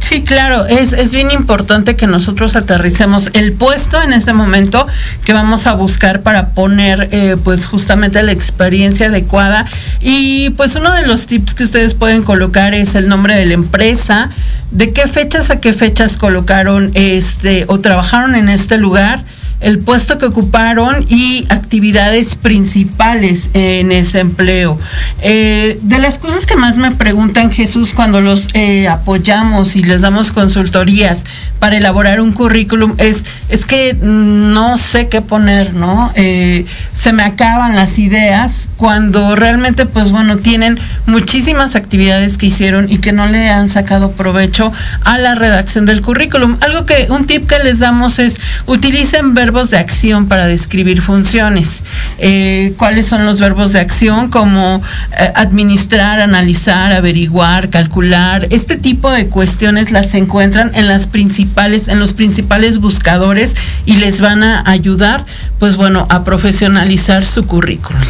Sí, 0.08 0.24
claro, 0.24 0.68
es, 0.68 0.94
es, 0.94 1.12
bien 1.14 1.32
importante 1.32 1.96
que 1.96 2.06
nosotros 2.06 2.56
aterricemos 2.56 3.32
el 3.34 3.54
puesto 3.54 4.00
en 4.04 4.14
ese 4.14 4.34
momento 4.34 4.86
que 5.26 5.34
vamos 5.34 5.66
a 5.66 5.74
buscar 5.74 6.22
para 6.22 6.50
poner 6.50 7.10
eh, 7.12 7.36
pues 7.44 7.66
justamente 7.66 8.22
la 8.22 8.32
experiencia 8.32 9.08
adecuada. 9.08 9.66
Y 10.02 10.52
pues 10.52 10.76
uno 10.76 10.94
de 10.94 11.08
los 11.08 11.26
tips 11.26 11.56
que 11.56 11.64
ustedes 11.64 11.96
pueden 11.96 12.22
colocar 12.22 12.76
es 12.76 12.94
el 12.94 13.10
nombre 13.10 13.36
de 13.36 13.48
la 13.48 13.56
empresa, 13.56 14.30
de 14.70 14.94
qué 14.94 15.08
fechas 15.08 15.50
a 15.50 15.60
qué 15.60 15.74
fechas 15.74 16.18
colocaron 16.18 16.92
este 16.94 17.66
o 17.68 17.80
trabajaron 17.80 18.36
en 18.36 18.50
este 18.50 18.78
lugar 18.78 19.24
el 19.60 19.80
puesto 19.80 20.18
que 20.18 20.26
ocuparon 20.26 21.06
y 21.10 21.46
actividades 21.50 22.36
principales 22.36 23.50
en 23.54 23.92
ese 23.92 24.20
empleo. 24.20 24.78
Eh, 25.22 25.78
de 25.82 26.00
las 26.00 26.20
cosas 26.20 26.46
que 26.46 26.56
más 26.56 26.78
me 26.78 26.92
preguntan 26.92 27.52
Jesús 27.52 27.94
cuando 27.94 28.22
los 28.22 28.48
eh, 28.54 28.88
apoyamos 28.88 29.76
y 29.76 29.84
les 29.84 30.02
damos 30.02 30.32
consultorías 30.32 31.24
para 31.60 31.78
elaborar 31.78 32.22
un 32.22 32.32
currículum 32.32 32.94
es, 32.98 33.24
es 33.50 33.66
que 33.66 33.96
no 34.02 34.78
sé 34.78 35.08
qué 35.08 35.22
poner, 35.22 35.74
¿no? 35.74 36.12
Eh, 36.16 36.66
se 36.96 37.14
me 37.14 37.24
acaban 37.24 37.76
las 37.76 37.98
ideas 37.98 38.68
cuando 38.78 39.36
realmente, 39.36 39.86
pues 39.86 40.12
bueno, 40.12 40.38
tienen 40.38 40.80
muchísimas 41.06 41.76
actividades 41.76 42.38
que 42.38 42.48
hicieron 42.48 42.92
y 42.92 42.98
que 42.98 43.12
no 43.12 43.26
le 43.28 43.50
han 43.50 43.70
sacado 43.70 44.12
provecho 44.12 44.72
a 45.04 45.18
la 45.18 45.36
redacción 45.36 45.86
del 45.86 46.02
currículum. 46.02 46.58
Algo 46.62 46.86
que, 46.86 47.08
un 47.10 47.26
tip 47.26 47.48
que 47.48 47.60
les 47.64 47.80
damos 47.80 48.20
es 48.20 48.40
utilicen 48.66 49.34
verbos 49.34 49.70
de 49.72 49.78
acción 49.78 50.28
para 50.28 50.48
describir 50.48 51.02
funciones. 51.02 51.84
Eh, 52.18 52.74
¿Cuáles 52.78 53.08
son 53.08 53.26
los 53.26 53.40
verbos 53.40 53.74
de 53.74 53.80
acción? 53.80 54.30
Como 54.30 54.82
eh, 55.18 55.32
administrar, 55.36 56.20
analizar, 56.20 56.92
averiguar, 56.92 57.70
calcular. 57.70 58.48
Este 58.50 58.76
tipo 58.76 59.12
de 59.12 59.28
cuestiones 59.28 59.92
las 59.92 60.14
encuentran 60.14 60.72
en 60.76 60.88
las 60.88 61.08
principales, 61.08 61.88
en 61.88 62.00
los 62.00 62.14
principales 62.14 62.80
buscadores 62.80 63.56
y 63.86 63.96
les 63.96 64.22
van 64.22 64.44
a 64.44 64.70
ayudar, 64.70 65.26
pues 65.60 65.78
bueno, 65.78 66.08
a 66.10 66.24
profesionalizar 66.24 67.26
su 67.26 67.46
currículum. 67.48 68.02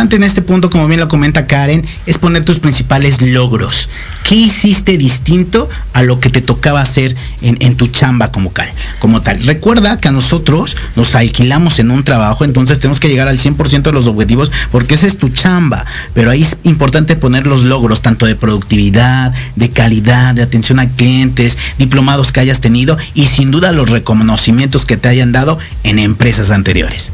En 0.00 0.22
este 0.22 0.42
punto, 0.42 0.70
como 0.70 0.86
bien 0.86 1.00
lo 1.00 1.08
comenta 1.08 1.46
Karen, 1.46 1.84
es 2.04 2.18
poner 2.18 2.44
tus 2.44 2.58
principales 2.58 3.22
logros. 3.22 3.88
¿Qué 4.24 4.34
hiciste 4.34 4.98
distinto 4.98 5.68
a 5.92 6.02
lo 6.02 6.20
que 6.20 6.30
te 6.30 6.42
tocaba 6.42 6.80
hacer 6.80 7.16
en, 7.40 7.76
tu 7.76 7.86
chamba 7.86 8.30
como, 8.30 8.52
como 8.98 9.20
tal? 9.20 9.42
Recuerda 9.44 9.98
que 9.98 10.08
a 10.08 10.12
nosotros 10.12 10.76
nos 10.96 11.14
alquilamos 11.14 11.78
en 11.78 11.90
un 11.90 12.04
trabajo, 12.04 12.44
entonces 12.44 12.80
tenemos 12.80 13.00
que 13.00 13.08
llegar 13.08 13.28
al 13.28 13.38
100% 13.38 13.82
de 13.82 13.92
los 13.92 14.06
objetivos 14.06 14.52
porque 14.70 14.94
esa 14.94 15.06
es 15.06 15.16
tu 15.16 15.28
chamba. 15.28 15.86
Pero 16.12 16.30
ahí 16.30 16.42
es 16.42 16.58
importante 16.64 17.16
poner 17.16 17.46
los 17.46 17.62
logros, 17.62 18.02
tanto 18.02 18.26
de 18.26 18.36
productividad, 18.36 19.32
de 19.56 19.68
calidad, 19.70 20.34
de 20.34 20.42
atención 20.42 20.80
a 20.80 20.90
clientes, 20.90 21.56
diplomados 21.78 22.32
que 22.32 22.40
hayas 22.40 22.60
tenido 22.60 22.98
y 23.14 23.26
sin 23.26 23.50
duda 23.50 23.72
los 23.72 23.88
reconocimientos 23.90 24.84
que 24.84 24.96
te 24.96 25.08
hayan 25.08 25.32
dado 25.32 25.56
en 25.82 25.98
empresas 25.98 26.50
anteriores. 26.50 27.12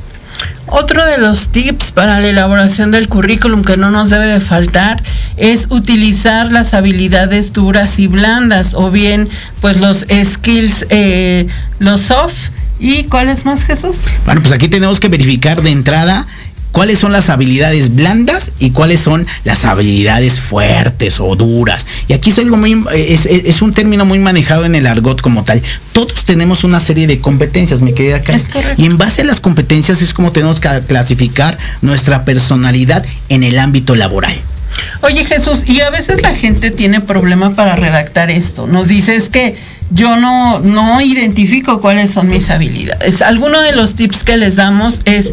Otro 0.66 1.04
de 1.04 1.18
los 1.18 1.48
tips 1.48 1.92
para 1.92 2.20
la 2.20 2.28
elaboración 2.28 2.90
del 2.90 3.08
currículum 3.08 3.64
que 3.64 3.76
no 3.76 3.90
nos 3.90 4.10
debe 4.10 4.26
de 4.26 4.40
faltar 4.40 5.02
es 5.36 5.66
utilizar 5.70 6.52
las 6.52 6.74
habilidades 6.74 7.52
duras 7.52 7.98
y 7.98 8.06
blandas 8.06 8.74
o 8.74 8.90
bien 8.90 9.28
pues 9.60 9.80
los 9.80 10.06
skills, 10.24 10.86
eh, 10.90 11.46
los 11.78 12.02
soft 12.02 12.50
¿Y 12.80 13.04
cuáles 13.04 13.44
más, 13.44 13.62
Jesús? 13.64 13.98
Bueno, 14.24 14.40
pues 14.40 14.52
aquí 14.54 14.66
tenemos 14.66 15.00
que 15.00 15.08
verificar 15.08 15.62
de 15.62 15.70
entrada 15.70 16.26
cuáles 16.72 16.98
son 16.98 17.12
las 17.12 17.30
habilidades 17.30 17.94
blandas 17.94 18.52
y 18.58 18.70
cuáles 18.70 19.00
son 19.00 19.26
las 19.44 19.64
habilidades 19.64 20.40
fuertes 20.40 21.20
o 21.20 21.34
duras. 21.36 21.86
Y 22.08 22.12
aquí 22.12 22.30
es, 22.30 22.38
algo 22.38 22.56
muy, 22.56 22.82
es, 22.92 23.62
un 23.62 23.72
término 23.72 24.04
muy 24.04 24.18
manejado 24.18 24.64
en 24.64 24.74
el 24.74 24.86
argot 24.86 25.20
como 25.20 25.44
tal. 25.44 25.62
Todos 25.92 26.24
tenemos 26.24 26.64
una 26.64 26.80
serie 26.80 27.06
de 27.06 27.20
competencias, 27.20 27.82
mi 27.82 27.92
querida 27.92 28.22
Karen. 28.22 28.42
Y 28.76 28.86
en 28.86 28.98
base 28.98 29.22
a 29.22 29.24
las 29.24 29.40
competencias 29.40 30.02
es 30.02 30.14
como 30.14 30.32
tenemos 30.32 30.60
que 30.60 30.68
clasificar 30.86 31.58
nuestra 31.82 32.24
personalidad 32.24 33.04
en 33.28 33.42
el 33.42 33.58
ámbito 33.58 33.94
laboral. 33.94 34.34
Oye 35.02 35.24
Jesús, 35.24 35.64
y 35.66 35.80
a 35.80 35.90
veces 35.90 36.22
la 36.22 36.34
gente 36.34 36.70
tiene 36.70 37.00
problema 37.00 37.54
para 37.54 37.76
redactar 37.76 38.30
esto. 38.30 38.66
Nos 38.66 38.88
dice 38.88 39.16
es 39.16 39.30
que 39.30 39.56
yo 39.90 40.16
no, 40.16 40.60
no 40.60 41.00
identifico 41.00 41.80
cuáles 41.80 42.12
son 42.12 42.28
mis 42.28 42.50
habilidades. 42.50 43.22
Alguno 43.22 43.60
de 43.60 43.72
los 43.72 43.94
tips 43.94 44.22
que 44.22 44.36
les 44.36 44.56
damos 44.56 45.00
es 45.04 45.32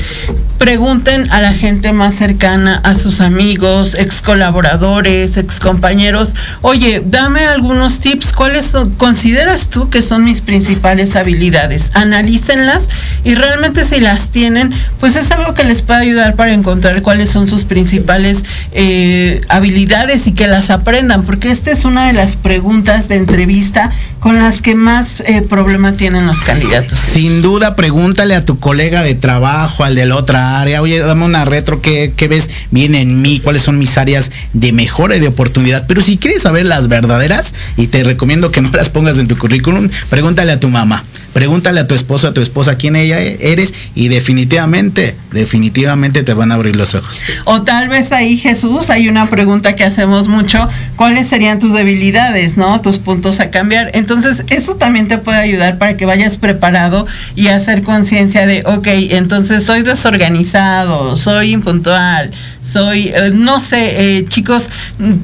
pregunten 0.58 1.30
a 1.32 1.40
la 1.40 1.54
gente 1.54 1.94
más 1.94 2.16
cercana, 2.16 2.82
a 2.84 2.96
sus 2.96 3.22
amigos, 3.22 3.96
ex 3.96 4.22
colaboradores, 4.22 5.38
ex 5.38 5.60
compañeros, 5.60 6.34
oye, 6.62 7.02
dame 7.06 7.46
algunos 7.46 8.00
tips, 8.00 8.34
¿cuáles 8.34 8.74
consideras 8.98 9.70
tú 9.70 9.90
que 9.90 10.02
son 10.02 10.24
mis 10.24 10.42
principales 10.42 11.16
habilidades? 11.16 11.92
Analícenlas 11.94 12.90
y 13.24 13.36
realmente 13.36 13.84
si 13.84 14.00
las 14.00 14.32
tienen, 14.32 14.74
pues 15.00 15.16
es 15.16 15.32
algo 15.32 15.54
que 15.54 15.64
les 15.64 15.84
puede 15.84 16.00
ayudar 16.00 16.36
para 16.36 16.54
encontrar 16.54 17.02
cuáles 17.04 17.30
son 17.30 17.48
sus 17.48 17.66
principales 17.66 18.44
eh, 18.72 19.42
habilidades 19.50 20.26
y 20.26 20.34
que 20.34 20.48
las 20.48 20.72
aprendan, 20.72 21.22
porque 21.22 21.52
esta 21.52 21.72
es 21.72 21.86
una 21.86 22.08
de 22.08 22.14
las 22.14 22.36
preguntas 22.36 23.08
de 23.10 23.18
entrevista 23.18 23.92
con 24.20 24.38
las 24.38 24.62
que 24.62 24.76
más 24.76 25.22
eh, 25.22 25.42
problema 25.48 25.94
tienen 25.94 26.26
los 26.26 26.40
candidatos. 26.40 26.98
Sin 26.98 27.42
duda, 27.42 27.76
pregúntale 27.76 28.36
a 28.36 28.46
tu 28.46 28.60
colega 28.60 29.04
de 29.04 29.16
trabajo, 29.16 29.84
al 29.84 29.96
de 29.96 30.06
la 30.06 30.16
otra 30.16 30.60
área, 30.60 30.82
oye, 30.82 31.00
dame 31.00 31.26
una 31.26 31.46
retro, 31.46 31.82
¿qué, 31.82 32.14
qué 32.16 32.28
ves 32.28 32.50
bien 32.72 32.96
en 32.96 33.22
mí? 33.22 33.40
¿Cuáles 33.40 33.62
son 33.62 33.78
mis 33.78 33.98
áreas 33.98 34.32
de 34.54 34.74
mejora 34.74 35.16
y 35.16 35.20
de 35.20 35.28
oportunidad? 35.28 35.86
Pero 35.88 36.02
si 36.02 36.18
quieres 36.18 36.44
saber 36.44 36.66
las 36.66 36.88
verdaderas, 36.88 37.54
y 37.76 37.88
te 37.88 38.04
recomiendo 38.04 38.52
que 38.52 38.62
no 38.62 38.70
las 38.72 38.90
pongas 38.90 39.20
en 39.20 39.28
tu 39.28 39.38
currículum, 39.38 39.90
pregúntale 40.10 40.52
a 40.52 40.60
tu 40.60 40.70
mamá. 40.70 41.04
Pregúntale 41.38 41.80
a 41.82 41.88
tu 41.88 41.94
esposo, 41.94 42.28
a 42.28 42.34
tu 42.34 42.42
esposa 42.42 42.78
quién 42.78 42.96
ella 42.96 43.22
eres 43.22 43.72
y 43.94 44.08
definitivamente, 44.08 45.16
definitivamente 45.32 46.24
te 46.24 46.34
van 46.34 46.52
a 46.52 46.56
abrir 46.56 46.76
los 46.76 46.96
ojos. 46.96 47.22
O 47.46 47.62
tal 47.62 47.90
vez 47.90 48.12
ahí 48.12 48.40
Jesús, 48.40 48.90
hay 48.90 49.08
una 49.08 49.30
pregunta 49.30 49.76
que 49.76 49.84
hacemos 49.84 50.30
mucho, 50.30 50.68
¿cuáles 50.96 51.28
serían 51.28 51.60
tus 51.60 51.74
debilidades, 51.74 52.58
no? 52.58 52.82
Tus 52.82 52.98
puntos 52.98 53.40
a 53.40 53.52
cambiar. 53.52 53.92
Entonces, 53.94 54.46
eso 54.50 54.78
también 54.78 55.08
te 55.08 55.20
puede 55.20 55.38
ayudar 55.38 55.78
para 55.78 55.96
que 55.96 56.08
vayas 56.08 56.40
preparado 56.40 57.06
y 57.36 57.50
hacer 57.50 57.84
conciencia 57.84 58.48
de, 58.48 58.64
ok, 58.66 58.88
entonces 59.12 59.64
soy 59.64 59.84
desorganizado, 59.84 61.18
soy 61.18 61.52
impuntual, 61.52 62.32
soy, 62.68 63.08
eh, 63.08 63.32
no 63.34 63.60
sé, 63.60 64.18
eh, 64.18 64.26
chicos, 64.28 64.70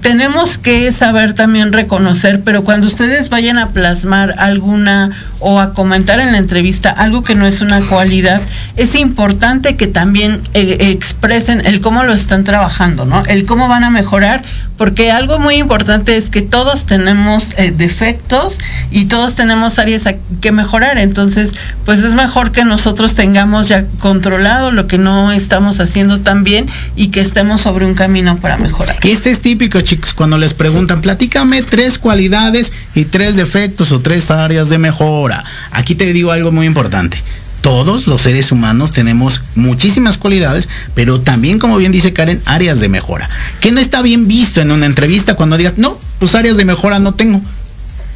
tenemos 0.02 0.58
que 0.58 0.92
saber 0.92 1.34
también 1.34 1.74
reconocer, 1.74 2.42
pero 2.42 2.64
cuando 2.64 2.88
ustedes 2.88 3.30
vayan 3.30 3.60
a 3.60 3.70
plasmar 3.70 4.36
alguna 4.38 5.12
o 5.40 5.60
a 5.60 5.74
comentar 5.74 6.22
en 6.22 6.32
la 6.32 6.38
entrevista 6.38 6.90
algo 6.90 7.24
que 7.24 7.36
no 7.36 7.46
es 7.46 7.62
una 7.62 7.82
cualidad, 7.82 8.42
es 8.78 8.96
importante 8.96 9.76
que 9.76 9.88
también 9.88 10.42
eh, 10.54 10.78
expresen 10.92 11.66
el 11.66 11.82
cómo 11.82 12.04
lo 12.04 12.14
están 12.14 12.46
trabajando, 12.46 13.06
¿no? 13.06 13.24
El 13.26 13.46
cómo 13.46 13.68
van 13.68 13.84
a 13.84 13.90
mejorar, 13.90 14.42
porque 14.78 15.12
algo 15.12 15.38
muy 15.38 15.56
importante 15.56 16.16
es 16.16 16.30
que 16.30 16.42
todos 16.42 16.86
tenemos 16.86 17.50
defectos 17.76 18.58
y 18.90 19.06
todos 19.06 19.36
tenemos 19.36 19.80
áreas 19.80 20.08
que 20.40 20.52
mejorar, 20.52 20.98
entonces, 20.98 21.52
pues 21.86 22.00
es 22.00 22.16
mejor 22.16 22.52
que 22.52 22.64
nosotros 22.64 23.16
tengamos 23.16 23.68
ya 23.68 23.86
controlado 24.00 24.72
lo 24.72 24.88
que 24.88 24.98
no 24.98 25.32
estamos 25.32 25.80
haciendo 25.80 26.22
tan 26.22 26.44
bien 26.44 26.68
y 26.96 27.10
que 27.10 27.33
estemos 27.34 27.62
sobre 27.62 27.88
un 27.88 27.96
camino 27.96 28.38
para 28.38 28.60
mejorar. 28.60 29.00
Este 29.02 29.32
es 29.32 29.42
típico, 29.42 29.82
chicos, 29.82 30.14
cuando 30.14 30.38
les 30.38 30.54
preguntan, 30.54 31.02
platícame 31.02 31.64
tres 31.64 31.98
cualidades 31.98 32.72
y 32.94 33.06
tres 33.06 33.36
defectos 33.36 33.92
o 33.92 34.02
tres 34.02 34.30
áreas 34.30 34.70
de 34.70 34.78
mejora. 34.78 35.44
Aquí 35.72 35.96
te 35.96 36.14
digo 36.14 36.32
algo 36.32 36.52
muy 36.52 36.68
importante 36.68 37.18
todos 37.62 38.08
los 38.08 38.22
seres 38.22 38.52
humanos 38.52 38.92
tenemos 38.92 39.42
muchísimas 39.56 40.18
cualidades, 40.18 40.68
pero 40.96 41.22
también, 41.22 41.60
como 41.60 41.78
bien 41.78 41.94
dice 41.94 42.12
Karen, 42.12 42.42
áreas 42.44 42.82
de 42.82 42.90
mejora. 42.90 43.30
Que 43.62 43.72
no 43.72 43.80
está 43.80 44.02
bien 44.02 44.28
visto 44.28 44.60
en 44.60 44.70
una 44.70 44.86
entrevista 44.86 45.36
cuando 45.36 45.56
digas, 45.56 45.78
no, 45.78 45.98
pues 46.20 46.36
áreas 46.36 46.58
de 46.58 46.66
mejora 46.66 47.00
no 47.00 47.14
tengo. 47.14 47.40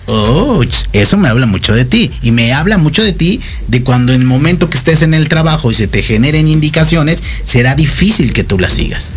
Oh, 0.07 0.63
eso 0.93 1.17
me 1.17 1.27
habla 1.27 1.45
mucho 1.45 1.75
de 1.75 1.85
ti. 1.85 2.11
Y 2.21 2.31
me 2.31 2.53
habla 2.53 2.77
mucho 2.77 3.03
de 3.03 3.11
ti 3.11 3.41
de 3.67 3.83
cuando 3.83 4.13
en 4.13 4.21
el 4.21 4.27
momento 4.27 4.69
que 4.69 4.77
estés 4.77 5.01
en 5.01 5.13
el 5.13 5.27
trabajo 5.27 5.69
y 5.69 5.73
se 5.73 5.87
te 5.87 6.01
generen 6.01 6.47
indicaciones, 6.47 7.23
será 7.43 7.75
difícil 7.75 8.33
que 8.33 8.43
tú 8.43 8.57
las 8.57 8.73
sigas. 8.73 9.11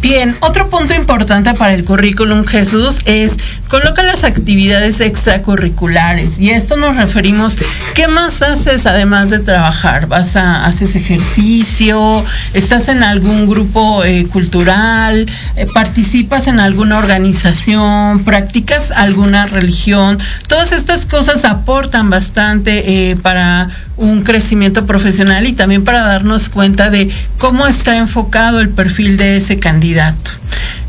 Bien, 0.00 0.36
otro 0.40 0.70
punto 0.70 0.94
importante 0.94 1.52
para 1.54 1.74
el 1.74 1.84
currículum 1.84 2.44
Jesús 2.44 2.98
es 3.04 3.36
coloca 3.68 4.04
las 4.04 4.22
actividades 4.22 5.00
extracurriculares 5.00 6.38
y 6.38 6.50
a 6.50 6.56
esto 6.56 6.76
nos 6.76 6.96
referimos, 6.96 7.56
¿qué 7.94 8.06
más 8.06 8.40
haces 8.40 8.86
además 8.86 9.30
de 9.30 9.40
trabajar? 9.40 10.06
¿Vas 10.06 10.36
a 10.36 10.64
haces 10.66 10.94
ejercicio? 10.94 12.24
¿Estás 12.54 12.88
en 12.88 13.02
algún 13.02 13.48
grupo 13.48 14.04
eh, 14.04 14.24
cultural? 14.30 15.26
Eh, 15.56 15.66
¿Participas 15.74 16.46
en 16.46 16.60
alguna 16.60 16.98
organización? 16.98 18.22
¿Practicas 18.24 18.92
alguna 18.92 19.46
religión? 19.46 20.18
Todas 20.46 20.70
estas 20.70 21.06
cosas 21.06 21.44
aportan 21.44 22.08
bastante 22.08 23.10
eh, 23.10 23.16
para 23.16 23.68
un 23.98 24.22
crecimiento 24.22 24.86
profesional 24.86 25.46
y 25.46 25.52
también 25.52 25.84
para 25.84 26.02
darnos 26.02 26.48
cuenta 26.48 26.88
de 26.88 27.10
cómo 27.38 27.66
está 27.66 27.96
enfocado 27.96 28.60
el 28.60 28.70
perfil 28.70 29.16
de 29.16 29.36
ese 29.36 29.58
candidato. 29.58 30.30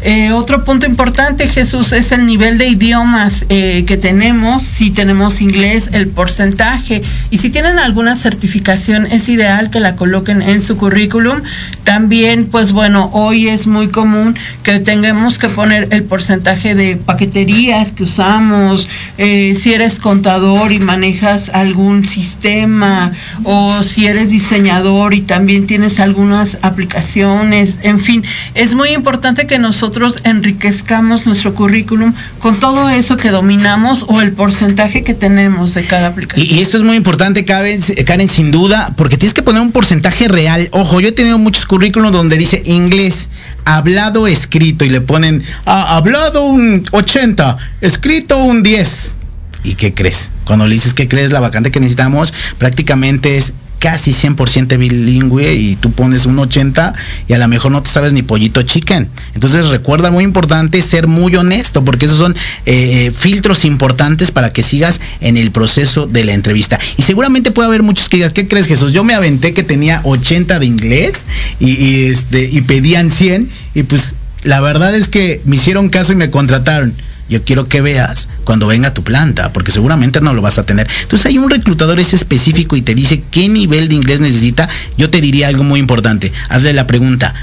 Eh, 0.02 0.32
otro 0.32 0.64
punto 0.64 0.86
importante, 0.86 1.46
Jesús, 1.48 1.92
es 1.92 2.14
el 2.14 2.26
nivel 2.26 2.58
de 2.58 2.68
idiomas 2.68 3.46
eh, 3.50 3.84
que 3.86 3.98
tenemos. 3.98 4.64
Si 4.64 4.92
tenemos 4.92 5.42
inglés, 5.42 5.90
el 5.92 6.08
porcentaje. 6.08 7.02
Y 7.32 7.40
si 7.40 7.50
tienen 7.50 7.80
alguna 7.80 8.16
certificación, 8.16 9.08
es 9.08 9.28
ideal 9.28 9.70
que 9.70 9.82
la 9.82 9.98
coloquen 9.98 10.42
en 10.42 10.62
su 10.62 10.78
currículum. 10.78 11.42
También, 11.84 12.48
pues 12.48 12.72
bueno, 12.72 13.10
hoy 13.14 13.50
es 13.50 13.68
muy 13.68 13.90
común 13.90 14.36
que 14.64 14.80
tengamos 14.80 15.38
que 15.38 15.50
poner 15.50 15.90
el 15.92 16.04
porcentaje 16.04 16.76
de 16.76 16.96
paqueterías 16.96 17.92
que 17.92 18.04
usamos. 18.04 18.88
Eh, 19.18 19.54
si 19.56 19.74
eres 19.74 20.00
contador 20.00 20.72
y 20.72 20.80
manejas 20.80 21.50
algún 21.50 22.06
sistema, 22.06 23.12
o 23.44 23.84
si 23.84 24.08
eres 24.08 24.30
diseñador 24.30 25.14
y 25.14 25.22
también 25.22 25.68
tienes 25.68 26.00
algunas 26.00 26.58
aplicaciones. 26.62 27.80
En 27.84 28.00
fin, 28.00 28.24
es 28.54 28.76
muy 28.76 28.90
importante 28.92 29.46
que 29.46 29.60
nosotros 29.60 29.89
enriquezcamos 30.24 31.26
nuestro 31.26 31.54
currículum 31.54 32.14
con 32.40 32.60
todo 32.60 32.90
eso 32.90 33.18
que 33.18 33.30
dominamos 33.30 34.06
o 34.08 34.22
el 34.22 34.32
porcentaje 34.34 35.04
que 35.04 35.14
tenemos 35.14 35.74
de 35.74 35.86
cada 35.86 36.08
aplicación. 36.08 36.46
Y, 36.46 36.60
esto 36.62 36.78
es 36.78 36.84
muy 36.84 36.98
importante, 36.98 37.46
Karen, 37.46 37.82
Karen, 38.06 38.30
sin 38.30 38.52
duda, 38.52 38.94
porque 38.96 39.18
tienes 39.18 39.34
que 39.34 39.44
poner 39.44 39.62
un 39.62 39.72
porcentaje 39.72 40.28
real. 40.28 40.70
Ojo, 40.72 41.00
yo 41.00 41.10
he 41.10 41.12
tenido 41.12 41.38
muchos 41.38 41.66
currículums 41.66 42.12
donde 42.12 42.38
dice 42.38 42.62
inglés, 42.66 43.30
hablado, 43.66 44.28
escrito, 44.28 44.86
y 44.86 44.90
le 44.90 45.02
ponen 45.02 45.44
ah, 45.66 45.96
hablado 45.96 46.44
un 46.44 46.84
80, 46.92 47.58
escrito 47.82 48.38
un 48.44 48.64
10. 48.64 49.16
¿Y 49.64 49.76
qué 49.76 49.94
crees? 49.94 50.32
Cuando 50.46 50.66
le 50.68 50.74
dices 50.74 50.94
que 50.94 51.08
crees, 51.08 51.32
la 51.32 51.40
vacante 51.42 51.72
que 51.72 51.80
necesitamos 51.80 52.34
prácticamente 52.58 53.38
es 53.38 53.54
casi 53.80 54.12
100% 54.12 54.78
bilingüe 54.78 55.54
y 55.54 55.76
tú 55.76 55.92
pones 55.92 56.26
un 56.26 56.38
80 56.38 56.94
y 57.28 57.34
a 57.34 57.38
lo 57.38 57.48
mejor 57.48 57.72
no 57.72 57.82
te 57.82 57.90
sabes 57.90 58.14
ni 58.14 58.22
pollito 58.22 58.62
chicken. 58.62 59.08
Entonces 59.34 59.68
recuerda 59.68 60.12
muy 60.12 60.24
importante 60.24 60.82
ser 60.82 61.08
muy 61.08 61.36
honesto 61.36 61.84
porque 61.84 62.06
esos 62.06 62.18
son 62.18 62.36
eh, 62.66 63.08
eh, 63.08 63.12
filtros 63.12 63.66
importantes 63.66 64.32
para 64.32 64.52
que 64.54 64.64
sigas 64.64 65.00
en 65.22 65.38
el 65.38 65.52
proceso 65.52 66.06
de 66.06 66.26
la 66.26 66.34
entrevista. 66.34 66.80
Y 66.98 67.04
seguramente 67.04 67.52
puede 67.52 67.68
haber 67.68 67.84
muchos 67.84 68.10
que 68.10 68.18
digan, 68.18 68.32
¿qué 68.32 68.48
crees 68.48 68.68
Jesús? 68.68 68.94
Yo 68.94 69.04
me 69.04 69.14
aventé 69.14 69.54
que 69.54 69.64
tenía 69.64 70.02
80 70.04 70.60
de 70.60 70.66
inglés 70.66 71.26
y, 71.60 72.06
este, 72.06 72.50
y 72.52 72.62
pedían 72.62 73.10
100 73.10 73.50
y 73.74 73.84
pues 73.84 74.16
la 74.44 74.62
verdad 74.62 74.96
es 74.96 75.10
que 75.10 75.42
me 75.46 75.56
hicieron 75.56 75.90
caso 75.90 76.14
y 76.14 76.16
me 76.16 76.30
contrataron 76.30 76.94
yo 77.30 77.44
quiero 77.44 77.68
que 77.68 77.82
veas 77.82 78.28
cuando 78.44 78.68
venga 78.68 78.94
tu 78.94 79.04
planta, 79.04 79.54
porque 79.54 79.72
seguramente 79.72 80.20
no 80.20 80.34
lo 80.34 80.42
vas 80.42 80.58
a 80.58 80.64
tener. 80.64 80.88
Entonces 81.02 81.28
hay 81.28 81.38
un 81.38 81.50
reclutador 81.50 82.00
es 82.00 82.14
específico 82.14 82.76
y 82.76 82.82
te 82.82 82.96
dice 82.96 83.22
qué 83.32 83.48
nivel 83.48 83.88
de 83.88 83.96
inglés 83.96 84.20
necesita. 84.20 84.68
Yo 84.98 85.10
te 85.10 85.22
diría 85.22 85.48
algo 85.48 85.64
muy 85.64 85.80
importante. 85.80 86.34
Hazle 86.50 86.74
la 86.74 86.88
pregunta, 86.88 87.36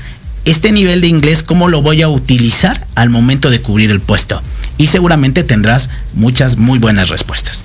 ¿este 0.44 0.72
nivel 0.72 1.00
de 1.00 1.06
inglés 1.06 1.42
cómo 1.42 1.68
lo 1.68 1.82
voy 1.82 2.02
a 2.02 2.08
utilizar 2.08 2.86
al 2.94 3.10
momento 3.10 3.50
de 3.50 3.60
cubrir 3.60 3.90
el 3.90 4.00
puesto? 4.00 4.42
Y 4.76 4.88
seguramente 4.88 5.44
tendrás 5.44 5.88
muchas 6.14 6.56
muy 6.56 6.78
buenas 6.78 7.08
respuestas. 7.08 7.64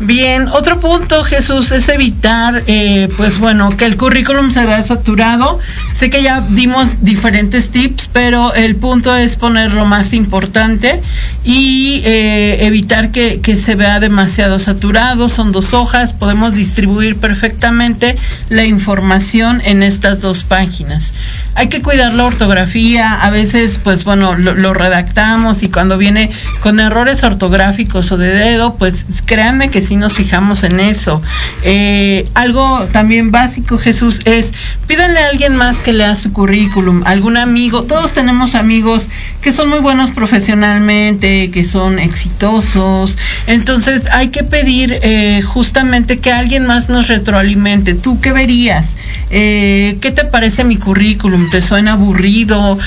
Bien, 0.00 0.48
otro 0.48 0.80
punto, 0.80 1.22
Jesús, 1.22 1.70
es 1.70 1.88
evitar, 1.88 2.62
eh, 2.66 3.08
pues 3.16 3.38
bueno, 3.38 3.70
que 3.70 3.84
el 3.84 3.96
currículum 3.96 4.50
se 4.50 4.66
vea 4.66 4.82
saturado. 4.82 5.60
Sé 5.92 6.10
que 6.10 6.22
ya 6.22 6.40
dimos 6.40 6.86
diferentes 7.00 7.70
tips, 7.70 8.10
pero 8.12 8.54
el 8.54 8.74
punto 8.76 9.14
es 9.14 9.36
poner 9.36 9.72
lo 9.72 9.86
más 9.86 10.12
importante 10.12 11.00
y 11.44 12.02
eh, 12.04 12.66
evitar 12.66 13.12
que, 13.12 13.40
que, 13.40 13.56
se 13.56 13.76
vea 13.76 14.00
demasiado 14.00 14.58
saturado. 14.58 15.28
Son 15.28 15.52
dos 15.52 15.72
hojas, 15.74 16.12
podemos 16.12 16.54
distribuir 16.54 17.16
perfectamente 17.16 18.16
la 18.48 18.64
información 18.64 19.62
en 19.64 19.82
estas 19.82 20.20
dos 20.20 20.42
páginas 20.42 21.14
hay 21.54 21.68
que 21.68 21.82
cuidar 21.82 22.14
la 22.14 22.24
ortografía, 22.24 23.12
a 23.12 23.30
veces 23.30 23.78
pues 23.82 24.04
bueno, 24.04 24.34
lo, 24.34 24.74
redactamos 24.74 25.62
y 25.62 25.68
cuando 25.68 25.98
viene 25.98 26.30
con 26.60 26.80
errores 26.80 27.22
ortográficos 27.22 28.10
o 28.12 28.16
de 28.16 28.28
dedo, 28.28 28.74
pues 28.74 29.06
créanme 29.24 29.70
que 29.70 29.80
sí 29.80 29.96
nos 29.96 30.14
fijamos 30.14 30.64
en 30.64 30.80
eso. 30.80 31.22
Eh, 31.62 32.28
algo 32.34 32.86
también 32.92 33.30
básico, 33.30 33.78
Jesús, 33.78 34.20
es 34.24 34.52
pídanle 34.86 35.20
a 35.20 35.28
alguien 35.28 35.54
más 35.56 35.76
que 35.76 35.92
lea 35.92 36.16
su 36.16 36.32
currículum, 36.32 37.02
algún 37.06 37.36
amigo, 37.36 37.84
todos 37.84 38.12
tenemos 38.12 38.54
amigos 38.54 39.06
que 39.40 39.52
son 39.52 39.68
muy 39.68 39.80
buenos 39.80 40.10
profesionalmente, 40.10 41.50
que 41.50 41.64
son 41.64 41.98
exitosos, 41.98 43.16
entonces 43.46 44.08
hay 44.10 44.28
que 44.28 44.42
pedir 44.42 44.98
eh, 45.02 45.42
justamente 45.42 46.18
que 46.18 46.32
alguien 46.32 46.66
más 46.66 46.88
nos 46.88 47.08
retroalimente. 47.08 47.94
¿Tú 47.94 48.20
qué 48.20 48.32
verías? 48.32 48.96
Eh, 49.36 49.98
¿Qué 50.00 50.12
te 50.12 50.24
parece 50.24 50.62
mi 50.62 50.76
currículum? 50.76 51.50
te 51.50 51.60
suena 51.60 51.92
aburrido. 51.94 52.78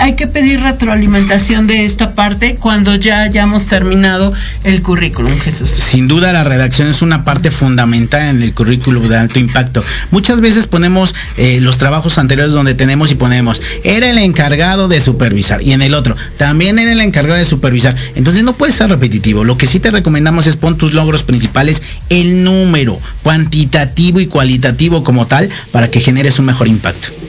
Hay, 0.00 0.14
que 0.14 0.26
pedir 0.26 0.60
retroalimentación 0.60 1.68
de 1.68 1.84
esta 1.84 2.16
parte 2.16 2.56
cuando 2.58 2.96
ya 2.96 3.22
hayamos 3.22 3.66
terminado 3.66 4.32
el 4.64 4.82
currículum, 4.82 5.38
Jesús. 5.38 5.70
Sin 5.70 6.08
duda 6.08 6.32
la 6.32 6.42
redacción 6.42 6.88
es 6.88 7.00
una 7.00 7.22
parte 7.22 7.52
fundamental 7.52 8.36
en 8.36 8.42
el 8.42 8.52
currículum 8.54 9.08
de 9.08 9.16
alto 9.16 9.38
impacto. 9.38 9.84
Muchas 10.10 10.40
veces 10.40 10.66
ponemos 10.66 11.14
eh, 11.36 11.60
los 11.60 11.78
trabajos 11.78 12.18
anteriores 12.18 12.52
donde 12.52 12.74
tenemos 12.74 13.12
y 13.12 13.14
ponemos, 13.14 13.62
era 13.84 14.10
el 14.10 14.18
encargado 14.18 14.88
de 14.88 14.98
supervisar 14.98 15.62
y 15.62 15.74
en 15.74 15.82
el 15.82 15.94
otro, 15.94 16.16
también 16.36 16.78
era 16.80 16.90
el 16.90 17.00
encargado 17.00 17.38
de 17.38 17.44
supervisar. 17.44 17.94
Entonces 18.16 18.42
no 18.42 18.54
puede 18.54 18.72
ser 18.72 18.90
repetitivo. 18.90 19.44
Lo 19.44 19.56
que 19.56 19.66
sí 19.66 19.78
te 19.78 19.92
recomendamos 19.92 20.48
es 20.48 20.56
pon 20.56 20.76
tus 20.76 20.92
logros 20.92 21.22
principales, 21.22 21.82
el 22.08 22.42
número 22.42 22.98
cuantitativo 23.22 24.20
y 24.20 24.26
cualitativo 24.26 25.04
como 25.04 25.26
tal 25.26 25.48
para 25.70 25.83
que 25.90 26.00
generes 26.00 26.38
un 26.38 26.46
mejor 26.46 26.68
impacto. 26.68 27.23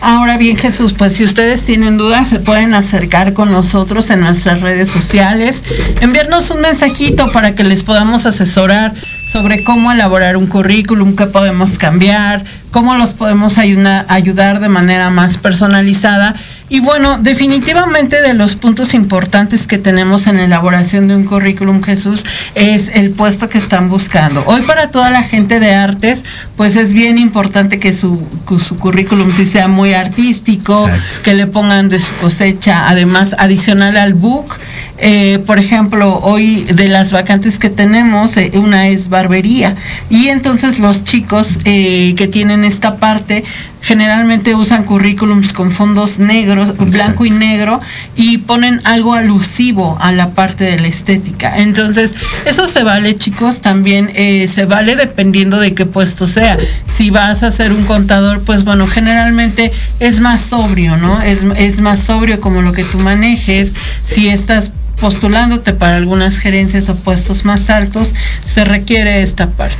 Ahora 0.00 0.38
bien, 0.38 0.56
Jesús, 0.56 0.94
pues 0.94 1.14
si 1.14 1.24
ustedes 1.24 1.64
tienen 1.64 1.98
dudas, 1.98 2.28
se 2.28 2.38
pueden 2.38 2.72
acercar 2.72 3.34
con 3.34 3.52
nosotros 3.52 4.08
en 4.10 4.20
nuestras 4.20 4.62
redes 4.62 4.88
sociales, 4.88 5.62
enviarnos 6.00 6.50
un 6.50 6.62
mensajito 6.62 7.30
para 7.32 7.54
que 7.54 7.64
les 7.64 7.84
podamos 7.84 8.24
asesorar 8.24 8.94
sobre 9.26 9.62
cómo 9.62 9.92
elaborar 9.92 10.36
un 10.36 10.46
currículum, 10.46 11.14
qué 11.14 11.26
podemos 11.26 11.76
cambiar, 11.76 12.42
cómo 12.70 12.94
los 12.94 13.14
podemos 13.14 13.58
ayudar 13.58 14.60
de 14.60 14.68
manera 14.68 15.10
más 15.10 15.38
personalizada. 15.38 16.34
Y 16.68 16.80
bueno, 16.80 17.18
definitivamente 17.18 18.22
de 18.22 18.34
los 18.34 18.56
puntos 18.56 18.94
importantes 18.94 19.66
que 19.66 19.78
tenemos 19.78 20.26
en 20.26 20.36
la 20.36 20.44
elaboración 20.44 21.08
de 21.08 21.16
un 21.16 21.24
currículum, 21.24 21.82
Jesús, 21.82 22.24
es 22.54 22.90
el 22.94 23.10
puesto 23.10 23.48
que 23.48 23.58
están 23.58 23.88
buscando. 23.88 24.44
Hoy 24.46 24.62
para 24.62 24.90
toda 24.90 25.10
la 25.10 25.22
gente 25.22 25.60
de 25.60 25.74
artes, 25.74 26.24
pues 26.56 26.76
es 26.76 26.92
bien 26.92 27.18
importante 27.18 27.78
que 27.78 27.92
su, 27.92 28.20
su 28.58 28.78
currículum 28.78 29.32
sí 29.40 29.52
sea 29.52 29.68
muy 29.68 29.94
artístico, 29.94 30.88
Exacto. 30.88 31.22
que 31.22 31.34
le 31.34 31.46
pongan 31.46 31.88
de 31.88 31.98
su 31.98 32.14
cosecha, 32.16 32.88
además 32.88 33.34
adicional 33.38 33.96
al 33.96 34.14
book. 34.14 34.58
Eh, 34.98 35.38
por 35.46 35.58
ejemplo, 35.58 36.18
hoy 36.18 36.64
de 36.64 36.88
las 36.88 37.12
vacantes 37.12 37.58
que 37.58 37.70
tenemos, 37.70 38.36
eh, 38.36 38.50
una 38.54 38.88
es 38.88 39.08
barbería. 39.08 39.74
Y 40.10 40.28
entonces 40.28 40.78
los 40.78 41.04
chicos 41.04 41.58
eh, 41.64 42.14
que 42.16 42.28
tienen 42.28 42.64
esta 42.64 42.96
parte 42.96 43.44
generalmente 43.82 44.54
usan 44.54 44.84
currículums 44.84 45.52
con 45.52 45.72
fondos 45.72 46.18
negros, 46.18 46.76
blanco 46.76 47.24
y 47.24 47.30
negro, 47.30 47.80
y 48.16 48.38
ponen 48.38 48.80
algo 48.84 49.14
alusivo 49.14 49.96
a 50.00 50.12
la 50.12 50.30
parte 50.30 50.64
de 50.64 50.78
la 50.78 50.88
estética. 50.88 51.58
Entonces, 51.58 52.14
eso 52.44 52.68
se 52.68 52.82
vale, 52.82 53.16
chicos, 53.16 53.60
también 53.60 54.10
eh, 54.14 54.48
se 54.48 54.66
vale 54.66 54.96
dependiendo 54.96 55.58
de 55.58 55.74
qué 55.74 55.86
puesto 55.86 56.26
sea. 56.26 56.58
Si 56.92 57.10
vas 57.10 57.42
a 57.42 57.50
ser 57.50 57.72
un 57.72 57.84
contador, 57.84 58.42
pues 58.42 58.64
bueno, 58.64 58.86
generalmente 58.86 59.72
es 59.98 60.20
más 60.20 60.40
sobrio, 60.40 60.96
¿no? 60.96 61.20
Es, 61.22 61.40
es 61.56 61.80
más 61.80 62.00
sobrio 62.00 62.40
como 62.40 62.62
lo 62.62 62.72
que 62.72 62.84
tú 62.84 62.98
manejes. 62.98 63.72
Si 64.02 64.28
estás 64.28 64.72
postulándote 65.00 65.72
para 65.72 65.96
algunas 65.96 66.38
gerencias 66.38 66.88
o 66.90 66.96
puestos 66.96 67.44
más 67.44 67.70
altos, 67.70 68.14
se 68.44 68.64
requiere 68.64 69.22
esta 69.22 69.48
parte. 69.48 69.76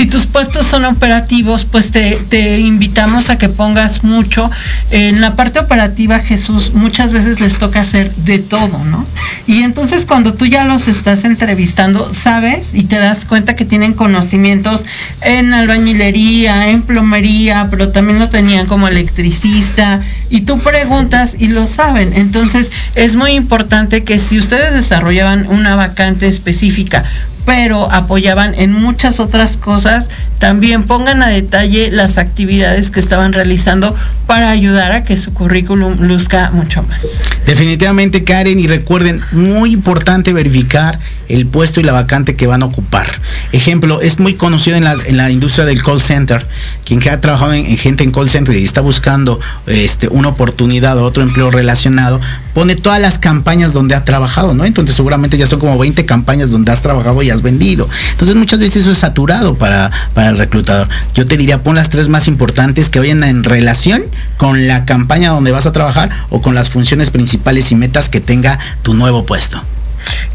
Si 0.00 0.06
tus 0.06 0.24
puestos 0.24 0.64
son 0.64 0.86
operativos, 0.86 1.66
pues 1.66 1.90
te, 1.90 2.58
invitamos 2.58 3.28
a 3.28 3.36
que 3.36 3.50
pongas 3.50 4.02
mucho. 4.02 4.50
En 4.90 5.20
la 5.20 5.34
parte 5.34 5.58
operativa, 5.58 6.20
Jesús, 6.20 6.72
muchas 6.72 7.12
veces 7.12 7.38
les 7.38 7.58
toca 7.58 7.82
hacer 7.82 8.10
de 8.10 8.38
todo, 8.38 8.82
¿no? 8.86 9.04
Y 9.46 9.62
entonces 9.62 10.06
cuando 10.06 10.32
tú 10.32 10.46
ya 10.46 10.64
los 10.64 10.88
estás 10.88 11.24
entrevistando, 11.24 12.14
sabes 12.14 12.70
y 12.72 12.84
te 12.84 12.98
das 12.98 13.26
cuenta 13.26 13.56
que 13.56 13.66
tienen 13.66 13.92
conocimientos 13.92 14.86
en 15.20 15.52
albañilería, 15.52 16.70
en 16.70 16.80
plomería, 16.80 17.68
pero 17.70 17.92
también 17.92 18.18
lo 18.18 18.30
tenían 18.30 18.64
como 18.64 18.88
electricista, 18.88 20.00
y 20.30 20.42
tú 20.42 20.60
preguntas 20.60 21.36
y 21.38 21.48
lo 21.48 21.66
saben. 21.66 22.14
Entonces 22.14 22.72
es 22.94 23.16
muy 23.16 23.32
importante 23.32 24.02
que 24.02 24.18
si 24.18 24.38
ustedes 24.38 24.72
desarrollaban 24.72 25.46
una 25.46 25.74
vacante 25.74 26.26
específica, 26.26 27.04
pero 27.44 27.90
apoyaban 27.90 28.54
en 28.54 28.72
muchas 28.72 29.20
otras 29.20 29.56
cosas, 29.56 30.08
también 30.38 30.84
pongan 30.84 31.22
a 31.22 31.28
detalle 31.28 31.90
las 31.90 32.18
actividades 32.18 32.90
que 32.90 33.00
estaban 33.00 33.32
realizando 33.32 33.94
para 34.26 34.50
ayudar 34.50 34.92
a 34.92 35.02
que 35.02 35.16
su 35.16 35.34
currículum 35.34 35.96
luzca 36.00 36.50
mucho 36.52 36.82
más. 36.82 37.06
Definitivamente, 37.46 38.24
Karen, 38.24 38.58
y 38.58 38.66
recuerden, 38.66 39.20
muy 39.32 39.72
importante 39.72 40.32
verificar 40.32 40.98
el 41.30 41.46
puesto 41.46 41.80
y 41.80 41.84
la 41.84 41.92
vacante 41.92 42.36
que 42.36 42.46
van 42.46 42.62
a 42.62 42.66
ocupar. 42.66 43.06
Ejemplo, 43.52 44.00
es 44.00 44.18
muy 44.18 44.34
conocido 44.34 44.76
en 44.76 44.84
la, 44.84 45.30
industria 45.30 45.64
del 45.64 45.82
call 45.82 46.00
center, 46.00 46.46
quien 46.84 47.00
ha 47.08 47.20
trabajado 47.20 47.52
en, 47.52 47.66
en 47.66 47.76
gente 47.76 48.04
en 48.04 48.10
call 48.10 48.28
center 48.28 48.54
y 48.56 48.64
está 48.64 48.80
buscando 48.80 49.38
este, 49.66 50.08
una 50.08 50.28
oportunidad 50.28 50.98
o 50.98 51.04
otro 51.04 51.22
empleo 51.22 51.50
relacionado, 51.50 52.20
pone 52.54 52.74
todas 52.74 53.00
las 53.00 53.18
campañas 53.18 53.72
donde 53.72 53.94
ha 53.94 54.04
trabajado, 54.04 54.54
¿no? 54.54 54.64
Entonces 54.64 54.96
seguramente 54.96 55.38
ya 55.38 55.46
son 55.46 55.60
como 55.60 55.78
20 55.78 56.04
campañas 56.04 56.50
donde 56.50 56.72
has 56.72 56.82
trabajado 56.82 57.22
y 57.22 57.30
has 57.30 57.42
vendido. 57.42 57.88
Entonces 58.12 58.36
muchas 58.36 58.58
veces 58.58 58.82
eso 58.82 58.90
es 58.90 58.98
saturado 58.98 59.54
para, 59.54 59.90
para 60.14 60.30
el 60.30 60.38
reclutador. 60.38 60.88
Yo 61.14 61.26
te 61.26 61.36
diría, 61.36 61.62
pon 61.62 61.76
las 61.76 61.90
tres 61.90 62.08
más 62.08 62.28
importantes 62.28 62.90
que 62.90 62.98
vayan 62.98 63.24
en 63.24 63.44
relación 63.44 64.02
con 64.36 64.66
la 64.66 64.84
campaña 64.84 65.30
donde 65.30 65.52
vas 65.52 65.66
a 65.66 65.72
trabajar 65.72 66.10
o 66.30 66.42
con 66.42 66.54
las 66.54 66.70
funciones 66.70 67.10
principales 67.10 67.70
y 67.72 67.76
metas 67.76 68.08
que 68.08 68.20
tenga 68.20 68.58
tu 68.82 68.94
nuevo 68.94 69.24
puesto. 69.26 69.60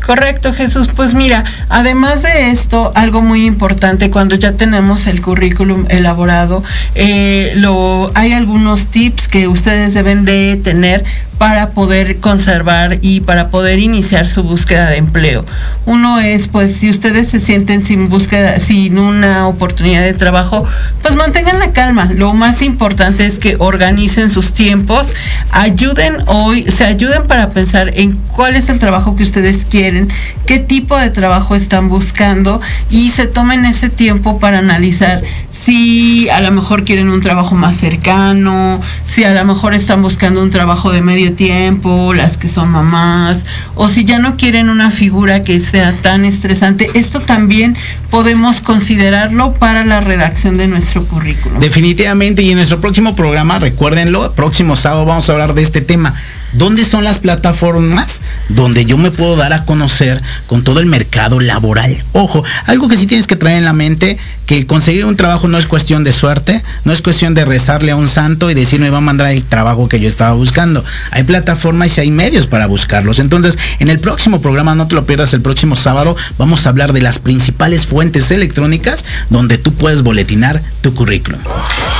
Correcto, 0.05 0.53
Jesús. 0.53 0.89
Pues 0.95 1.15
mira, 1.15 1.43
además 1.67 2.21
de 2.21 2.51
esto, 2.51 2.91
algo 2.93 3.21
muy 3.21 3.45
importante 3.45 4.11
cuando 4.11 4.35
ya 4.35 4.51
tenemos 4.51 5.07
el 5.07 5.19
currículum 5.21 5.85
elaborado, 5.89 6.63
eh, 6.93 7.53
lo, 7.55 8.11
hay 8.13 8.33
algunos 8.33 8.85
tips 8.87 9.27
que 9.27 9.47
ustedes 9.47 9.95
deben 9.95 10.23
de 10.23 10.59
tener 10.63 11.03
para 11.37 11.71
poder 11.71 12.17
conservar 12.19 12.99
y 13.01 13.19
para 13.19 13.49
poder 13.49 13.79
iniciar 13.79 14.27
su 14.27 14.43
búsqueda 14.43 14.89
de 14.89 14.97
empleo. 14.97 15.45
Uno 15.85 16.19
es, 16.19 16.47
pues, 16.47 16.77
si 16.77 16.89
ustedes 16.89 17.27
se 17.27 17.39
sienten 17.39 17.83
sin 17.83 18.09
búsqueda, 18.09 18.59
sin 18.59 18.97
una 18.97 19.47
oportunidad 19.47 20.01
de 20.01 20.13
trabajo, 20.13 20.65
pues 21.01 21.15
mantengan 21.15 21.59
la 21.59 21.71
calma. 21.71 22.09
Lo 22.13 22.33
más 22.33 22.61
importante 22.61 23.25
es 23.25 23.39
que 23.39 23.55
organicen 23.59 24.29
sus 24.29 24.53
tiempos, 24.53 25.11
ayuden 25.51 26.17
hoy, 26.27 26.71
se 26.71 26.85
ayuden 26.85 27.27
para 27.27 27.49
pensar 27.51 27.91
en 27.95 28.13
cuál 28.13 28.55
es 28.55 28.69
el 28.69 28.79
trabajo 28.79 29.15
que 29.15 29.23
ustedes 29.23 29.65
quieren, 29.65 30.09
qué 30.45 30.59
tipo 30.59 30.97
de 30.97 31.09
trabajo 31.09 31.55
están 31.55 31.89
buscando 31.89 32.61
y 32.89 33.09
se 33.11 33.27
tomen 33.27 33.65
ese 33.65 33.89
tiempo 33.89 34.39
para 34.39 34.59
analizar 34.59 35.21
si 35.65 36.29
a 36.29 36.41
lo 36.41 36.51
mejor 36.51 36.83
quieren 36.83 37.09
un 37.09 37.21
trabajo 37.21 37.55
más 37.55 37.75
cercano, 37.77 38.79
si 39.07 39.23
a 39.23 39.33
lo 39.33 39.45
mejor 39.45 39.73
están 39.73 40.03
buscando 40.03 40.43
un 40.43 40.51
trabajo 40.51 40.91
de 40.91 41.01
medio 41.01 41.33
tiempo, 41.33 42.13
las 42.13 42.37
que 42.37 42.47
son 42.47 42.69
mamás, 42.69 43.45
o 43.73 43.89
si 43.89 44.05
ya 44.05 44.19
no 44.19 44.37
quieren 44.37 44.69
una 44.69 44.91
figura 44.91 45.41
que 45.41 45.59
sea 45.59 45.93
tan 46.03 46.23
estresante. 46.23 46.91
Esto 46.93 47.19
también 47.19 47.75
podemos 48.11 48.61
considerarlo 48.61 49.53
para 49.53 49.83
la 49.85 50.01
redacción 50.01 50.55
de 50.55 50.67
nuestro 50.67 51.03
currículum. 51.03 51.59
Definitivamente, 51.59 52.43
y 52.43 52.51
en 52.51 52.57
nuestro 52.57 52.79
próximo 52.79 53.15
programa, 53.15 53.57
recuérdenlo, 53.57 54.33
próximo 54.33 54.75
sábado 54.75 55.05
vamos 55.05 55.27
a 55.29 55.33
hablar 55.33 55.55
de 55.55 55.63
este 55.63 55.81
tema. 55.81 56.13
¿Dónde 56.53 56.85
son 56.85 57.03
las 57.03 57.19
plataformas 57.19 58.21
donde 58.47 58.85
yo 58.85 58.97
me 58.97 59.11
puedo 59.11 59.35
dar 59.35 59.51
a 59.51 59.65
conocer 59.65 60.21
con 60.47 60.63
todo 60.63 60.79
el 60.79 60.85
mercado 60.85 61.41
laboral? 61.41 62.01
Ojo, 62.13 62.45
algo 62.65 62.87
que 62.87 62.95
sí 62.95 63.07
tienes 63.07 63.27
que 63.27 63.35
traer 63.35 63.57
en 63.57 63.65
la 63.65 63.73
mente, 63.73 64.17
que 64.45 64.65
conseguir 64.67 65.05
un 65.05 65.15
trabajo 65.15 65.47
no 65.47 65.57
es 65.57 65.65
cuestión 65.65 66.03
de 66.03 66.11
suerte, 66.11 66.63
no 66.83 66.93
es 66.93 67.01
cuestión 67.01 67.33
de 67.33 67.45
rezarle 67.45 67.91
a 67.91 67.95
un 67.95 68.07
santo 68.07 68.49
y 68.49 68.53
decir 68.53 68.79
me 68.79 68.89
va 68.89 68.99
a 68.99 69.01
mandar 69.01 69.27
el 69.27 69.43
trabajo 69.43 69.89
que 69.89 69.99
yo 69.99 70.07
estaba 70.07 70.33
buscando. 70.33 70.83
Hay 71.11 71.23
plataformas 71.23 71.97
y 71.97 72.01
hay 72.01 72.11
medios 72.11 72.47
para 72.47 72.67
buscarlos. 72.67 73.19
Entonces, 73.19 73.57
en 73.79 73.89
el 73.89 73.99
próximo 73.99 74.41
programa, 74.41 74.75
no 74.75 74.87
te 74.87 74.95
lo 74.95 75.05
pierdas 75.05 75.33
el 75.33 75.41
próximo 75.41 75.75
sábado, 75.75 76.15
vamos 76.37 76.65
a 76.65 76.69
hablar 76.69 76.93
de 76.93 77.01
las 77.01 77.19
principales 77.19 77.87
fuentes 77.87 78.31
electrónicas 78.31 79.05
donde 79.29 79.57
tú 79.57 79.73
puedes 79.73 80.01
boletinar 80.01 80.61
tu 80.81 80.93
currículum. 80.93 81.39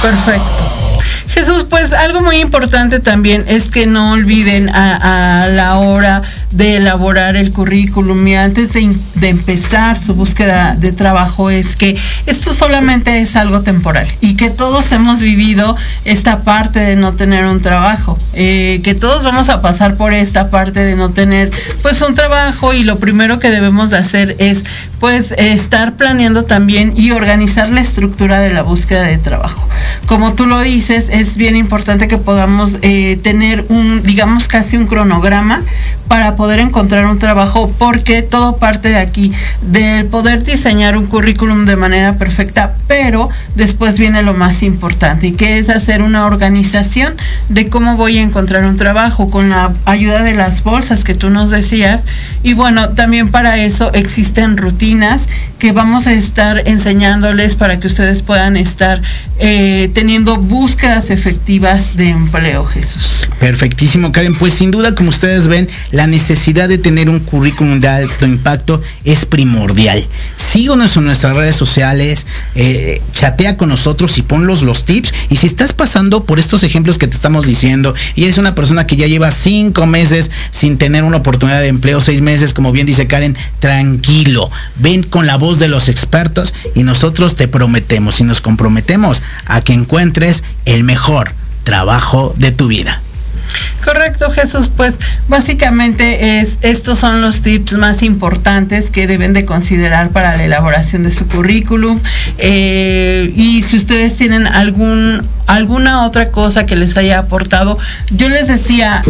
Perfecto. 0.02 0.86
Jesús, 1.28 1.66
pues 1.70 1.92
algo 1.92 2.22
muy 2.22 2.38
importante 2.38 3.00
también 3.00 3.44
es 3.48 3.66
que 3.66 3.88
no 3.88 4.14
olviden 4.14 4.70
a, 4.70 5.48
la 5.52 5.80
hora 5.80 6.22
de 6.52 6.78
elaborar 6.78 7.36
el 7.36 7.52
currículum 7.52 8.26
y 8.28 8.36
antes 8.36 8.72
de, 8.74 9.28
empezar 9.28 9.98
su 9.98 10.14
búsqueda 10.14 10.76
de 10.76 10.92
trabajo 10.92 11.50
es 11.50 11.76
que 11.76 11.98
esto 12.36 12.54
solamente 12.54 13.22
es 13.22 13.38
algo 13.38 13.62
temporal 13.62 14.06
y 14.20 14.36
que 14.36 14.50
todos 14.50 14.92
hemos 14.92 15.22
vivido 15.22 15.78
esta 16.04 16.44
parte 16.44 16.80
de 16.80 16.98
no 16.98 17.14
tener 17.14 17.46
un 17.46 17.62
trabajo, 17.62 18.18
eh, 18.34 18.82
que 18.84 18.94
todos 18.94 19.24
vamos 19.24 19.48
a 19.48 19.62
pasar 19.62 19.96
por 19.96 20.14
esta 20.14 20.50
parte 20.50 20.82
de 20.82 20.98
no 20.98 21.12
tener 21.12 21.50
pues 21.82 22.02
un 22.02 22.14
trabajo 22.14 22.74
y 22.74 22.84
lo 22.84 23.00
primero 23.00 23.40
que 23.40 23.50
debemos 23.50 23.90
de 23.90 23.98
hacer 24.00 24.36
es 24.40 24.66
pues 25.00 25.34
estar 25.38 25.94
planeando 25.94 26.46
también 26.46 26.94
y 26.96 27.12
organizar 27.12 27.70
la 27.70 27.82
estructura 27.82 28.40
de 28.40 28.54
la 28.54 28.64
búsqueda 28.64 29.04
de 29.04 29.18
trabajo. 29.18 29.68
Como 30.06 30.34
tú 30.34 30.46
lo 30.46 30.62
dices, 30.62 31.10
es 31.10 31.38
bien 31.38 31.56
importante 31.56 32.08
que 32.08 32.18
podamos 32.18 32.78
eh, 32.82 33.20
tener 33.22 33.66
un, 33.70 34.04
digamos, 34.04 34.48
casi 34.48 34.78
un 34.78 34.88
cronograma 34.88 35.62
para 36.08 36.36
poder 36.36 36.60
encontrar 36.60 37.06
un 37.08 37.18
trabajo, 37.18 37.68
porque 37.78 38.22
todo 38.22 38.58
parte 38.58 38.90
de 38.90 38.98
aquí, 38.98 39.32
del 39.62 40.06
poder 40.06 40.44
diseñar 40.44 40.98
un 40.98 41.08
currículum 41.08 41.66
de 41.66 41.76
manera 41.76 42.18
perfecta, 42.18 42.74
pero 42.88 43.30
después 43.56 43.98
viene 43.98 44.22
lo 44.22 44.34
más 44.34 44.62
importante, 44.62 45.34
que 45.34 45.58
es 45.58 45.70
hacer 45.70 46.04
una 46.04 46.26
organización 46.26 47.14
de 47.50 47.70
cómo 47.70 47.98
voy 47.98 48.20
a 48.20 48.22
encontrar 48.22 48.66
un 48.66 48.78
trabajo 48.78 49.30
con 49.30 49.50
la 49.50 49.74
ayuda 49.86 50.24
de 50.24 50.34
las 50.34 50.64
bolsas 50.64 51.04
que 51.04 51.16
tú 51.16 51.30
nos 51.30 51.50
decías. 51.50 52.04
Y 52.44 52.54
bueno, 52.54 52.90
también 52.90 53.32
para 53.32 53.58
eso 53.58 53.92
existen 53.94 54.58
rutinas 54.58 54.86
proteínas 54.96 55.28
que 55.60 55.72
vamos 55.72 56.08
a 56.08 56.14
estar 56.14 56.68
enseñándoles 56.68 57.56
para 57.56 57.80
que 57.80 57.88
ustedes 57.88 58.22
puedan 58.22 58.58
estar 58.58 59.02
eh, 59.40 59.90
teniendo 59.94 60.38
búsquedas 60.38 61.10
efectivas 61.10 61.98
de 61.98 62.10
empleo, 62.10 62.66
Jesús. 62.66 63.28
Perfectísimo, 63.40 64.12
Karen. 64.12 64.36
Pues 64.36 64.54
sin 64.54 64.72
duda, 64.72 64.96
como 64.96 65.10
ustedes 65.10 65.48
ven, 65.48 65.68
la 65.92 66.08
necesidad 66.08 66.70
de 66.70 66.78
tener 66.78 67.10
un 67.10 67.20
currículum 67.20 67.82
de 67.82 67.88
alto 67.88 68.26
impacto 68.26 68.82
es 69.04 69.26
primordial. 69.26 70.04
Síguenos 70.36 70.96
en 70.98 71.06
nuestras 71.06 71.36
redes 71.36 71.56
sociales, 71.56 72.28
eh, 72.56 73.02
chatea 73.12 73.58
con 73.58 73.70
nosotros 73.70 74.18
y 74.18 74.22
ponlos 74.22 74.62
los 74.62 74.86
tips. 74.86 75.14
Y 75.30 75.36
si 75.38 75.48
estás 75.48 75.74
pasando 75.74 76.24
por 76.24 76.40
estos 76.40 76.64
ejemplos 76.64 76.98
que 76.98 77.08
te 77.08 77.16
estamos 77.16 77.46
diciendo 77.46 77.94
y 78.16 78.24
eres 78.24 78.38
una 78.38 78.56
persona 78.56 78.88
que 78.88 78.96
ya 78.96 79.08
lleva 79.08 79.32
cinco 79.32 79.86
meses 79.86 80.32
sin 80.52 80.78
tener 80.78 81.04
una 81.04 81.18
oportunidad 81.18 81.62
de 81.62 81.68
empleo, 81.68 82.02
seis 82.02 82.22
meses, 82.22 82.54
como 82.54 82.72
bien 82.72 82.86
dice 82.86 83.08
Karen, 83.08 83.38
tranquilo. 83.60 84.50
Ven 84.78 85.04
con 85.04 85.28
la 85.28 85.36
voz 85.36 85.45
de 85.54 85.68
los 85.68 85.90
expertos 85.90 86.54
y 86.74 86.84
nosotros 86.84 87.36
te 87.36 87.48
prometemos 87.48 88.20
y 88.20 88.24
nos 88.24 88.42
comprometemos 88.42 89.22
a 89.46 89.62
que 89.62 89.74
encuentres 89.74 90.44
el 90.66 90.84
mejor 90.84 91.32
trabajo 91.64 92.34
de 92.38 92.52
tu 92.52 92.68
vida. 92.68 93.02
Correcto, 93.84 94.32
Jesús. 94.32 94.70
Pues 94.76 94.96
básicamente 95.28 96.40
es, 96.40 96.58
estos 96.62 96.98
son 96.98 97.22
los 97.22 97.42
tips 97.42 97.74
más 97.74 98.02
importantes 98.02 98.90
que 98.90 99.06
deben 99.06 99.34
de 99.34 99.46
considerar 99.46 100.10
para 100.10 100.36
la 100.36 100.44
elaboración 100.44 101.04
de 101.04 101.12
su 101.12 101.28
currículum. 101.28 102.00
Eh, 102.40 103.32
y 103.36 103.62
si 103.62 103.78
ustedes 103.78 104.18
tienen 104.18 104.48
algún 104.48 105.22
alguna 105.48 106.06
otra 106.06 106.32
cosa 106.32 106.66
que 106.66 106.76
les 106.76 106.98
haya 106.98 107.20
aportado. 107.20 107.78
Yo 108.12 108.30
les 108.30 108.48
decía, 108.48 109.04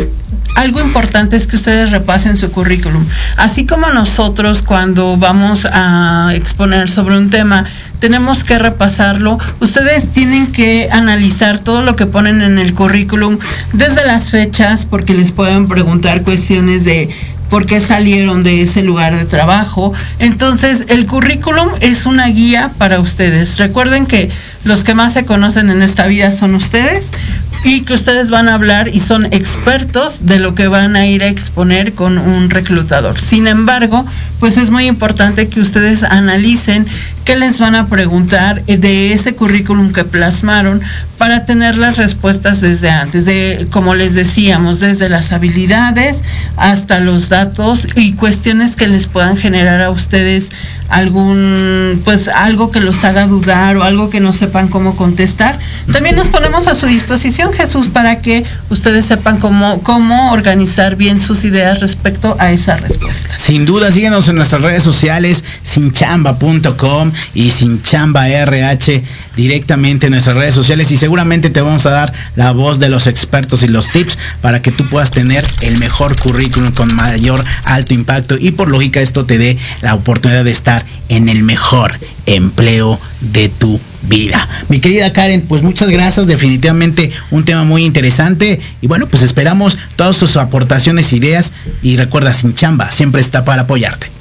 algo 0.56 0.80
importante 0.80 1.36
es 1.36 1.48
que 1.48 1.56
ustedes 1.56 1.92
repasen 1.92 2.38
su 2.38 2.52
currículum. 2.52 3.06
Así 3.38 3.66
como 3.66 3.88
nosotros 3.90 4.64
cuando 4.64 5.18
vamos 5.18 5.68
a 5.72 6.32
exponer 6.34 6.90
sobre 6.90 7.18
un 7.18 7.30
tema, 7.30 7.66
tenemos 8.00 8.44
que 8.44 8.58
repasarlo. 8.58 9.38
Ustedes 9.60 10.10
tienen 10.10 10.48
que 10.48 10.90
analizar 10.92 11.60
todo 11.60 11.82
lo 11.82 11.96
que 11.96 12.06
ponen 12.06 12.42
en 12.42 12.60
el 12.60 12.74
currículum 12.74 13.38
desde 13.74 14.06
las 14.06 14.32
fechas, 14.32 14.86
porque 14.86 15.14
les 15.14 15.32
pueden 15.32 15.68
preguntar 15.68 16.22
cuestiones 16.22 16.86
de 16.86 17.10
por 17.50 17.66
qué 17.66 17.80
salieron 17.80 18.44
de 18.44 18.62
ese 18.62 18.82
lugar 18.82 19.16
de 19.16 19.26
trabajo. 19.26 19.94
Entonces, 20.20 20.86
el 20.88 21.06
currículum 21.06 21.70
es 21.80 22.06
una 22.06 22.28
guía 22.28 22.72
para 22.78 23.00
ustedes. 23.00 23.58
Recuerden 23.58 24.06
que 24.06 24.30
los 24.64 24.84
que 24.84 24.96
más 24.96 25.14
se 25.14 25.26
conocen 25.26 25.70
en 25.70 25.82
esta 25.82 26.08
vida 26.08 26.32
son 26.32 26.56
ustedes 26.56 27.12
y 27.66 27.82
que 27.82 27.96
ustedes 27.96 28.30
van 28.30 28.48
a 28.48 28.54
hablar 28.54 28.90
y 28.90 29.00
son 29.00 29.26
expertos 29.26 30.28
de 30.28 30.38
lo 30.38 30.54
que 30.54 30.68
van 30.68 30.96
a 30.96 31.08
ir 31.08 31.24
a 31.24 31.28
exponer 31.28 31.94
con 31.94 32.20
un 32.20 32.52
reclutador. 32.52 33.20
Sin 33.20 33.48
embargo, 33.48 34.06
pues 34.40 34.58
es 34.58 34.70
muy 34.70 34.86
importante 34.86 35.50
que 35.50 35.60
ustedes 35.60 36.04
analicen 36.04 36.86
qué 37.26 37.36
les 37.36 37.60
van 37.60 37.76
a 37.76 37.88
preguntar 37.88 38.64
de 38.66 39.12
ese 39.12 39.36
currículum 39.36 39.92
que 39.92 40.06
plasmaron 40.06 40.82
para 41.18 41.46
tener 41.46 41.78
las 41.78 41.98
respuestas 41.98 42.62
desde 42.62 42.90
antes, 42.90 43.26
de 43.26 43.68
como 43.72 43.96
les 43.96 44.14
decíamos, 44.14 44.80
desde 44.80 45.10
las 45.10 45.32
habilidades 45.32 46.24
hasta 46.58 47.00
los 47.00 47.30
datos 47.30 47.88
y 47.96 48.14
cuestiones 48.14 48.76
que 48.76 48.88
les 48.88 49.08
puedan 49.08 49.38
generar 49.38 49.82
a 49.82 49.90
ustedes 49.90 50.52
algún, 50.90 52.02
pues 52.06 52.28
algo 52.28 52.72
que 52.72 52.80
los 52.80 53.04
haga 53.06 53.28
dudar 53.28 53.78
o 53.78 53.84
algo 53.84 54.10
que 54.10 54.20
no 54.20 54.34
sepan 54.34 54.68
cómo 54.68 54.96
contestar. 54.96 55.58
También 55.92 56.16
nos 56.16 56.28
ponemos 56.28 56.68
a 56.68 56.76
su 56.76 56.86
disposición, 56.86 57.54
Jesús, 57.54 57.88
para 57.88 58.22
que 58.22 58.44
ustedes 58.70 59.06
sepan 59.06 59.40
cómo, 59.40 59.82
cómo 59.82 60.32
organizar 60.32 60.96
bien 60.96 61.20
sus 61.20 61.44
ideas 61.44 61.80
respecto 61.80 62.36
a 62.40 62.52
esa 62.52 62.76
respuesta. 62.76 63.38
Sin 63.38 63.66
duda, 63.66 63.90
síguenos 63.90 64.30
en 64.30 64.36
nuestras 64.36 64.62
redes 64.62 64.84
sociales, 64.84 65.44
sinchamba.com 65.64 67.12
y 67.34 67.50
sinchambarh 67.50 68.80
directamente 69.36 70.08
en 70.08 70.12
nuestras 70.12 70.38
redes 70.38 70.56
sociales. 70.56 70.92
Y 70.92 70.98
seguramente 70.98 71.50
te 71.50 71.62
vamos 71.62 71.86
a 71.86 71.92
dar 71.92 72.14
la 72.36 72.52
voz 72.52 72.80
de 72.80 72.90
los 72.90 73.08
expertos 73.08 73.64
y 73.64 73.68
los 73.68 73.90
tips 73.90 74.18
para 74.42 74.62
que 74.62 74.72
tú 74.72 74.86
puedas 74.86 75.12
tener 75.12 75.46
el 75.62 75.78
mejor 75.78 76.20
currículum 76.20 76.72
con 76.72 76.94
mayor 76.96 77.44
alto 77.64 77.94
impacto. 77.94 78.38
Y 78.40 78.52
por 78.52 78.70
lógica 78.70 79.02
esto 79.02 79.26
te 79.26 79.38
dé 79.38 79.58
la 79.82 79.96
oportunidad 79.96 80.44
de 80.44 80.52
estar 80.52 80.86
en 81.10 81.30
el 81.30 81.44
mejor 81.44 81.94
empleo 82.26 83.00
de 83.22 83.50
tu 83.50 83.80
vida. 84.08 84.48
Mi 84.70 84.80
querida 84.80 85.12
Karen, 85.14 85.42
pues 85.42 85.62
muchas 85.62 85.90
gracias, 85.90 86.28
definitivamente 86.28 87.12
un 87.32 87.46
tema 87.46 87.64
muy 87.64 87.86
interesante. 87.86 88.60
Y 88.82 88.88
bueno, 88.88 89.08
pues 89.08 89.24
esperamos 89.24 89.78
todas 89.96 90.16
sus 90.16 90.38
aportaciones, 90.38 91.14
ideas. 91.14 91.54
Y 91.82 91.98
recuerda, 91.98 92.34
sin 92.34 92.54
chamba, 92.54 92.92
siempre 92.92 93.22
está 93.22 93.46
para 93.46 93.64
apoyarte. 93.64 94.15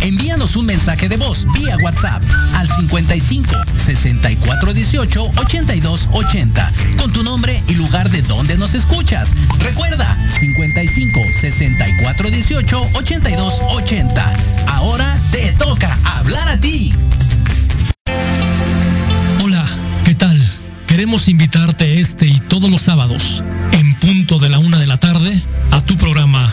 Envíanos 0.00 0.56
un 0.56 0.66
mensaje 0.66 1.08
de 1.08 1.16
voz 1.16 1.46
vía 1.54 1.76
WhatsApp 1.76 2.20
al 2.56 2.68
55 2.68 3.54
64 3.76 4.72
18 4.74 5.30
82 5.36 6.08
80 6.10 6.72
con 6.98 7.12
tu 7.12 7.22
nombre 7.22 7.62
y 7.68 7.74
lugar 7.74 8.10
de 8.10 8.22
donde 8.22 8.58
nos 8.58 8.74
escuchas. 8.74 9.34
Recuerda 9.60 10.04
55 10.40 11.20
64 11.40 12.28
18 12.28 12.88
82 12.94 13.60
80. 13.70 14.32
Ahora 14.72 15.16
te 15.30 15.52
toca 15.52 15.96
hablar 16.16 16.48
a 16.48 16.58
ti. 16.58 16.92
Hola, 19.44 19.64
¿qué 20.04 20.16
tal? 20.16 20.42
Queremos 20.88 21.28
invitarte 21.28 22.00
este 22.00 22.26
y 22.26 22.40
todos 22.40 22.68
los 22.68 22.82
sábados, 22.82 23.44
en 23.70 23.94
punto 23.94 24.40
de 24.40 24.48
la 24.48 24.58
una 24.58 24.80
de 24.80 24.88
la 24.88 24.98
tarde, 24.98 25.40
a 25.70 25.80
tu 25.82 25.96
programa 25.96 26.52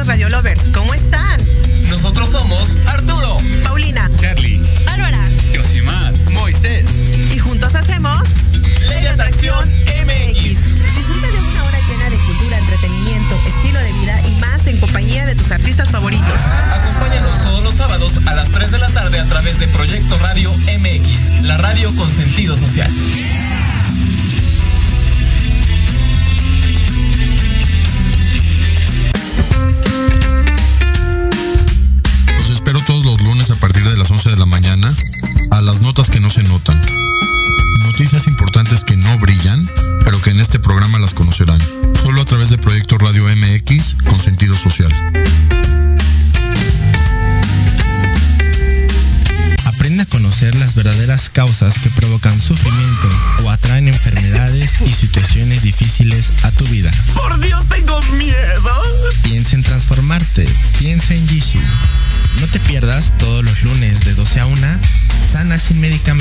Queridos 0.00 0.06
Radio 0.06 0.28
Lovers, 0.30 0.68
¿cómo 0.72 0.94
están? 0.94 1.40
Nosotros 1.88 2.30
somos 2.30 2.76
Arturo, 2.86 3.36
Paulina, 3.64 4.10
Charlie, 4.18 4.60
Importantes 38.26 38.84
que 38.84 38.96
no 38.96 39.18
brillan, 39.18 39.68
pero 40.04 40.20
que 40.20 40.30
en 40.30 40.40
este 40.40 40.58
programa 40.58 40.98
las 40.98 41.14
conocerán. 41.14 41.60
Solo 41.94 42.20
a 42.20 42.24
través 42.24 42.50
de 42.50 42.58
Proyecto 42.58 42.98
Radio 42.98 43.24
MX 43.24 43.96
con 44.04 44.18
sentido 44.18 44.56
social. 44.56 44.92
Aprende 49.64 50.02
a 50.02 50.06
conocer 50.06 50.54
las 50.56 50.74
verdaderas 50.74 51.30
causas 51.30 51.78
que 51.78 51.88
provocan 51.90 52.40
sufrimiento 52.40 53.08
o 53.44 53.50
atraen 53.50 53.88
enfermedades 53.88 54.72
y 54.84 54.92
situaciones 54.92 55.62
difíciles 55.62 56.30
a 56.42 56.50
tu 56.50 56.64
vida. 56.66 56.90
¡Por 57.14 57.40
Dios, 57.40 57.66
tengo 57.68 58.00
miedo! 58.18 58.82
Piensa 59.22 59.56
en 59.56 59.62
transformarte. 59.62 60.46
Piensa 60.78 61.14
en 61.14 61.26
Jishu. 61.26 61.60
No 62.40 62.46
te 62.48 62.60
pierdas 62.60 63.12
todos 63.18 63.44
los 63.44 63.62
lunes 63.62 64.00
de 64.00 64.14
12 64.14 64.40
a 64.40 64.46
1 64.46 64.66
Sana 65.32 65.58
sin 65.60 65.80
medicamento. 65.80 66.19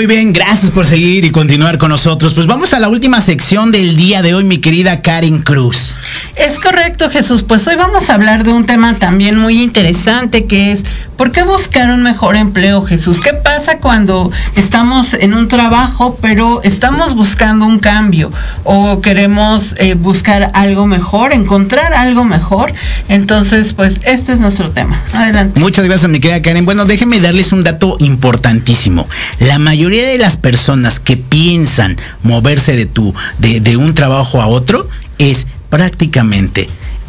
Muy 0.00 0.06
bien, 0.06 0.32
gracias 0.32 0.70
por 0.70 0.86
seguir 0.86 1.26
y 1.26 1.30
continuar 1.30 1.76
con 1.76 1.90
nosotros. 1.90 2.32
Pues 2.32 2.46
vamos 2.46 2.72
a 2.72 2.80
la 2.80 2.88
última 2.88 3.20
sección 3.20 3.70
del 3.70 3.96
día 3.96 4.22
de 4.22 4.32
hoy, 4.32 4.44
mi 4.44 4.56
querida 4.56 5.02
Karen 5.02 5.42
Cruz. 5.42 5.94
Es 6.36 6.58
correcto, 6.58 7.10
Jesús. 7.10 7.42
Pues 7.42 7.68
hoy 7.68 7.76
vamos 7.76 8.08
a 8.08 8.14
hablar 8.14 8.42
de 8.42 8.50
un 8.50 8.64
tema 8.64 8.94
también 8.94 9.36
muy 9.36 9.60
interesante 9.62 10.46
que 10.46 10.72
es 10.72 10.86
¿por 11.20 11.32
qué 11.32 11.42
buscar 11.42 11.90
un 11.90 12.02
mejor 12.02 12.34
empleo, 12.34 12.80
Jesús? 12.80 13.20
¿Qué 13.20 13.34
pasa 13.34 13.76
cuando 13.76 14.32
estamos 14.56 15.12
en 15.12 15.34
un 15.34 15.48
trabajo 15.48 16.16
pero 16.22 16.62
estamos 16.62 17.14
buscando 17.14 17.66
un 17.66 17.78
cambio 17.78 18.30
o 18.64 19.02
queremos 19.02 19.74
eh, 19.76 19.92
buscar 19.92 20.50
algo 20.54 20.86
mejor, 20.86 21.34
encontrar 21.34 21.92
algo 21.92 22.24
mejor? 22.24 22.72
Entonces, 23.10 23.74
pues 23.74 24.00
este 24.04 24.32
es 24.32 24.40
nuestro 24.40 24.70
tema. 24.70 24.98
Adelante. 25.12 25.60
Muchas 25.60 25.84
gracias, 25.84 26.10
mi 26.10 26.20
querida 26.20 26.40
Karen. 26.40 26.64
Bueno, 26.64 26.86
déjenme 26.86 27.20
darles 27.20 27.52
un 27.52 27.64
dato 27.64 27.98
importantísimo. 28.00 29.06
La 29.40 29.58
mayoría 29.58 30.06
de 30.06 30.16
las 30.16 30.38
personas 30.38 31.00
que 31.00 31.18
piensan 31.18 31.98
moverse 32.22 32.76
de 32.76 32.86
tu, 32.86 33.14
de, 33.36 33.60
de 33.60 33.76
un 33.76 33.94
trabajo 33.94 34.40
a 34.40 34.46
otro, 34.46 34.88
es 35.18 35.46
prácticamente 35.68 36.66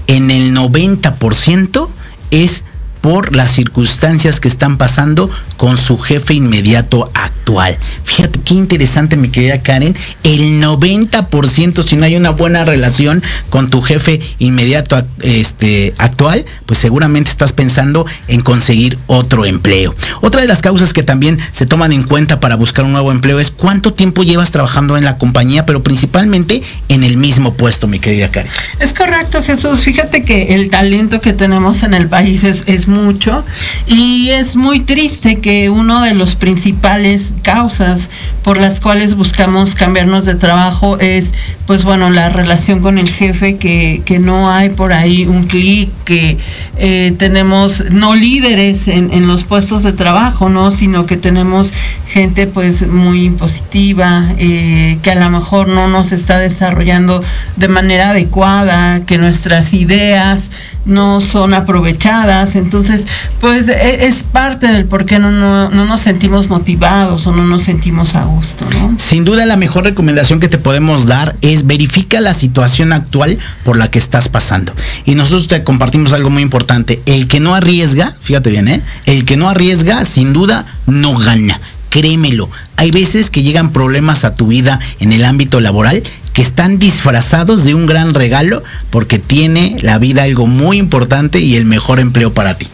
en 0.08 0.32
el 0.32 0.54
90% 0.54 1.88
es 2.32 2.66
por 3.02 3.36
las 3.36 3.52
circunstancias 3.52 4.40
que 4.40 4.48
están 4.48 4.78
pasando 4.78 5.30
con 5.62 5.78
su 5.78 6.00
jefe 6.00 6.34
inmediato 6.34 7.08
actual. 7.14 7.78
Fíjate 8.04 8.40
qué 8.40 8.56
interesante, 8.56 9.16
mi 9.16 9.30
querida 9.30 9.60
Karen. 9.60 9.96
El 10.24 10.60
90%, 10.60 11.84
si 11.84 11.96
no 11.98 12.06
hay 12.06 12.16
una 12.16 12.32
buena 12.32 12.66
relación 12.66 13.22
con 13.52 13.70
tu 13.70 13.84
jefe 13.84 14.20
inmediato 14.40 15.00
este, 15.22 15.94
actual, 16.00 16.46
pues 16.66 16.80
seguramente 16.80 17.30
estás 17.30 17.54
pensando 17.54 18.08
en 18.28 18.42
conseguir 18.42 18.98
otro 19.06 19.46
empleo. 19.46 19.94
Otra 20.22 20.42
de 20.42 20.48
las 20.48 20.64
causas 20.64 20.94
que 20.94 21.04
también 21.04 21.38
se 21.52 21.68
toman 21.68 21.92
en 21.92 22.06
cuenta 22.06 22.40
para 22.40 22.56
buscar 22.56 22.84
un 22.84 22.94
nuevo 22.94 23.12
empleo 23.12 23.40
es 23.40 23.52
cuánto 23.52 23.94
tiempo 23.94 24.24
llevas 24.24 24.50
trabajando 24.50 24.98
en 24.98 25.04
la 25.04 25.20
compañía, 25.20 25.68
pero 25.68 25.84
principalmente 25.84 26.64
en 26.90 27.04
el 27.04 27.18
mismo 27.18 27.54
puesto, 27.54 27.86
mi 27.86 28.00
querida 28.00 28.32
Karen. 28.32 28.52
Es 28.80 28.96
correcto, 28.96 29.44
Jesús. 29.44 29.82
Fíjate 29.82 30.24
que 30.24 30.56
el 30.56 30.70
talento 30.70 31.22
que 31.22 31.34
tenemos 31.34 31.84
en 31.84 31.94
el 31.94 32.08
país 32.08 32.44
es, 32.44 32.64
es 32.66 32.88
mucho 32.88 33.46
y 33.86 34.30
es 34.32 34.56
muy 34.56 34.80
triste 34.80 35.40
que 35.40 35.51
uno 35.70 36.02
de 36.02 36.14
los 36.14 36.36
principales 36.36 37.34
causas 37.44 38.10
por 38.44 38.58
las 38.58 38.80
cuales 38.80 39.16
buscamos 39.16 39.76
cambiarnos 39.76 40.26
de 40.26 40.36
trabajo 40.36 40.98
es, 41.00 41.32
pues 41.68 41.84
bueno, 41.84 42.10
la 42.10 42.30
relación 42.30 42.82
con 42.82 42.98
el 42.98 43.10
jefe, 43.10 43.58
que, 43.58 44.02
que 44.06 44.20
no 44.20 44.52
hay 44.52 44.70
por 44.70 44.94
ahí 44.94 45.26
un 45.26 45.48
clic, 45.48 45.90
que 46.06 46.38
eh, 46.78 47.14
tenemos 47.18 47.84
no 47.92 48.16
líderes 48.16 48.88
en, 48.88 49.12
en, 49.12 49.28
los 49.28 49.44
puestos 49.44 49.84
de 49.84 49.94
trabajo, 49.94 50.50
¿no? 50.50 50.72
Sino 50.72 51.06
que 51.06 51.18
tenemos 51.18 51.72
gente 52.12 52.46
pues 52.48 52.88
muy 52.88 53.26
impositiva, 53.26 54.26
eh, 54.38 54.98
que 55.02 55.12
a 55.12 55.16
lo 55.16 55.30
mejor 55.30 55.70
no 55.70 55.88
nos 55.88 56.12
está 56.12 56.40
desarrollando 56.40 57.24
de 57.56 57.68
manera 57.68 58.10
adecuada, 58.10 59.06
que 59.06 59.18
nuestras 59.18 59.74
ideas 59.74 60.50
no 60.86 61.22
son 61.22 61.54
aprovechadas. 61.54 62.56
Entonces, 62.56 63.06
pues 63.40 63.70
e, 63.70 64.06
es 64.06 64.24
parte 64.24 64.68
del 64.68 64.86
por 64.86 65.06
qué 65.06 65.20
no, 65.20 65.32
no, 65.42 65.70
no, 65.70 65.86
nos 65.86 66.02
sentimos 66.02 66.48
motivados 66.50 67.28
o 67.28 67.32
no 67.32 67.44
nos 67.44 67.64
sentimos 67.64 68.16
a 68.16 68.24
gusto. 68.24 68.66
¿no? 68.70 68.96
Sin 68.98 69.26
duda, 69.26 69.46
la 69.46 69.58
mejor 69.58 69.84
recomendación 69.84 70.40
que 70.40 70.48
te 70.48 70.58
podemos 70.58 71.06
dar 71.06 71.36
es 71.42 71.68
verifica 71.68 72.22
la 72.22 72.34
situación 72.34 72.94
actual 72.94 73.38
por 73.66 73.78
la 73.78 73.90
que 73.90 74.00
estás 74.00 74.30
pasando. 74.30 74.74
Y 75.06 75.16
nosotros 75.16 75.48
te 75.48 75.64
compartimos 75.64 76.14
algo 76.14 76.30
muy 76.30 76.44
importante. 76.44 77.02
El 77.06 77.28
que 77.28 77.40
no 77.40 77.56
arriesga, 77.56 78.16
fíjate 78.22 78.52
bien, 78.52 78.68
¿eh? 78.68 78.82
el 79.06 79.26
que 79.26 79.36
no 79.36 79.50
arriesga, 79.50 80.06
sin 80.06 80.32
duda, 80.32 80.66
no 80.86 81.18
gana 81.18 81.60
créemelo, 81.90 82.50
hay 82.78 82.90
veces 82.90 83.30
que 83.30 83.44
llegan 83.44 83.72
problemas 83.72 84.24
a 84.24 84.34
tu 84.34 84.48
vida 84.48 84.80
en 85.02 85.12
el 85.12 85.26
ámbito 85.26 85.60
laboral 85.60 86.02
que 86.34 86.42
están 86.42 86.80
disfrazados 86.80 87.64
de 87.64 87.74
un 87.74 87.86
gran 87.86 88.14
regalo 88.14 88.62
porque 88.90 89.20
tiene 89.20 89.78
la 89.82 89.98
vida 89.98 90.24
algo 90.24 90.48
muy 90.48 90.78
importante 90.78 91.40
y 91.40 91.56
el 91.56 91.66
mejor 91.66 92.00
empleo 92.00 92.34
para 92.34 92.58
ti. 92.58 92.68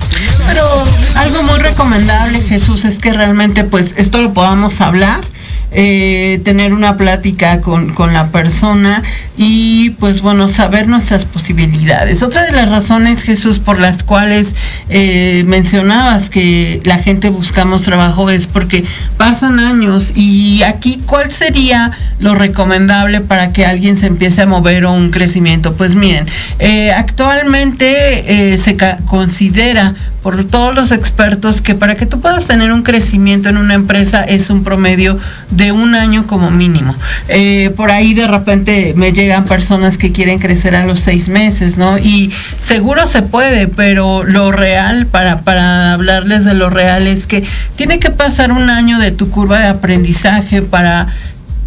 Pero 0.47 0.63
algo 1.15 1.43
muy 1.43 1.59
recomendable, 1.59 2.39
Jesús, 2.41 2.85
es 2.85 2.99
que 2.99 3.13
realmente 3.13 3.63
pues 3.63 3.93
esto 3.97 4.19
lo 4.19 4.33
podamos 4.33 4.81
hablar 4.81 5.21
eh, 5.71 6.39
tener 6.45 6.73
una 6.73 6.95
plática 6.95 7.59
con, 7.59 7.93
con, 7.93 8.13
la 8.13 8.31
persona 8.31 9.03
y 9.35 9.89
pues 9.91 10.21
bueno, 10.21 10.47
saber 10.47 10.87
nuestras 10.87 11.25
posibilidades. 11.25 12.23
Otra 12.23 12.45
de 12.45 12.53
las 12.53 12.69
razones, 12.69 13.21
Jesús, 13.21 13.59
por 13.59 13.77
las 13.77 14.03
cuales 14.03 14.55
eh, 14.87 15.43
mencionabas 15.45 16.29
que 16.29 16.79
la 16.85 16.97
gente 16.97 17.29
buscamos 17.29 17.83
trabajo 17.83 18.29
es 18.29 18.47
porque 18.47 18.85
pasan 19.17 19.59
años 19.59 20.13
y 20.15 20.63
aquí, 20.63 21.01
¿cuál 21.05 21.31
sería 21.31 21.91
lo 22.19 22.33
recomendable 22.33 23.19
para 23.19 23.51
que 23.51 23.65
alguien 23.65 23.97
se 23.97 24.07
empiece 24.07 24.43
a 24.43 24.45
mover 24.45 24.85
o 24.85 24.93
un 24.93 25.11
crecimiento? 25.11 25.73
Pues 25.73 25.95
miren, 25.95 26.25
eh, 26.59 26.91
actualmente 26.91 28.57
se 28.57 28.77
considera 29.05 29.93
por 30.27 30.43
todos 30.43 30.75
los 30.75 30.91
expertos 30.91 31.61
que 31.61 31.73
para 31.73 31.95
que 31.95 32.05
tú 32.05 32.19
puedas 32.19 32.47
tener 32.47 32.73
un 32.73 32.83
crecimiento 32.83 33.47
en 33.47 33.55
una 33.55 33.75
empresa 33.75 34.25
es 34.25 34.49
un 34.49 34.61
promedio 34.61 35.17
de 35.51 35.71
un 35.71 35.95
año 35.95 36.27
como 36.27 36.49
mínimo. 36.49 36.93
Eh, 37.29 37.71
por 37.77 37.91
ahí 37.91 38.13
de 38.13 38.27
repente 38.27 38.93
me 38.97 39.13
llegan 39.13 39.45
personas 39.45 39.95
que 39.95 40.11
quieren 40.11 40.39
crecer 40.39 40.75
a 40.75 40.85
los 40.85 40.99
seis 40.99 41.29
meses, 41.29 41.77
¿no? 41.77 41.97
Y 41.97 42.33
seguro 42.59 43.07
se 43.07 43.21
puede, 43.21 43.69
pero 43.69 44.25
lo 44.25 44.51
real, 44.51 45.05
para, 45.05 45.45
para 45.45 45.93
hablarles 45.93 46.43
de 46.43 46.55
lo 46.55 46.69
real, 46.69 47.07
es 47.07 47.25
que 47.25 47.45
tiene 47.77 47.97
que 47.97 48.09
pasar 48.09 48.51
un 48.51 48.69
año 48.69 48.99
de 48.99 49.11
tu 49.11 49.31
curva 49.31 49.59
de 49.59 49.67
aprendizaje 49.67 50.61
para 50.61 51.07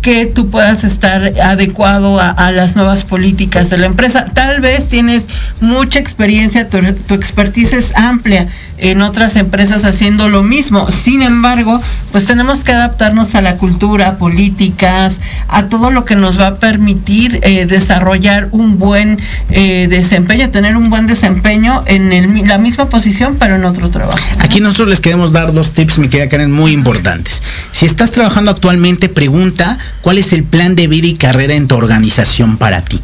que 0.00 0.26
tú 0.26 0.50
puedas 0.50 0.84
estar 0.84 1.32
adecuado 1.42 2.18
a, 2.20 2.50
las 2.52 2.74
nuevas 2.74 3.04
políticas 3.04 3.68
de 3.70 3.78
la 3.78 3.86
empresa. 3.86 4.24
Tal 4.24 4.60
vez 4.60 4.88
tienes 4.88 5.26
mucha 5.60 5.98
experiencia, 5.98 6.68
tu, 6.68 6.78
tu, 6.80 7.14
expertise 7.14 7.74
es 7.74 7.92
amplia 7.94 8.48
en 8.80 9.02
otras 9.02 9.36
empresas 9.36 9.84
haciendo 9.84 10.28
lo 10.28 10.42
mismo. 10.42 10.90
Sin 10.90 11.22
embargo, 11.22 11.80
pues 12.12 12.24
tenemos 12.24 12.64
que 12.64 12.72
adaptarnos 12.72 13.34
a 13.34 13.40
la 13.40 13.56
cultura, 13.56 14.16
políticas, 14.16 15.20
a 15.48 15.66
todo 15.66 15.90
lo 15.90 16.04
que 16.04 16.16
nos 16.16 16.38
va 16.38 16.48
a 16.48 16.56
permitir 16.56 17.40
eh, 17.42 17.66
desarrollar 17.66 18.48
un 18.52 18.78
buen 18.78 19.18
eh, 19.50 19.86
desempeño, 19.88 20.50
tener 20.50 20.76
un 20.76 20.90
buen 20.90 21.06
desempeño 21.06 21.80
en 21.86 22.12
el, 22.12 22.46
la 22.46 22.58
misma 22.58 22.86
posición, 22.88 23.36
pero 23.38 23.56
en 23.56 23.64
otro 23.64 23.90
trabajo. 23.90 24.18
Aquí 24.38 24.60
nosotros 24.60 24.88
les 24.88 25.00
queremos 25.00 25.32
dar 25.32 25.52
dos 25.52 25.72
tips, 25.72 25.98
mi 25.98 26.08
querida 26.08 26.28
Karen, 26.28 26.52
muy 26.52 26.72
importantes. 26.72 27.42
Si 27.72 27.86
estás 27.86 28.10
trabajando 28.10 28.50
actualmente, 28.50 29.08
pregunta 29.08 29.78
cuál 30.00 30.18
es 30.18 30.32
el 30.32 30.44
plan 30.44 30.76
de 30.76 30.86
vida 30.86 31.06
y 31.06 31.14
carrera 31.14 31.54
en 31.54 31.68
tu 31.68 31.74
organización 31.74 32.56
para 32.56 32.82
ti. 32.82 33.00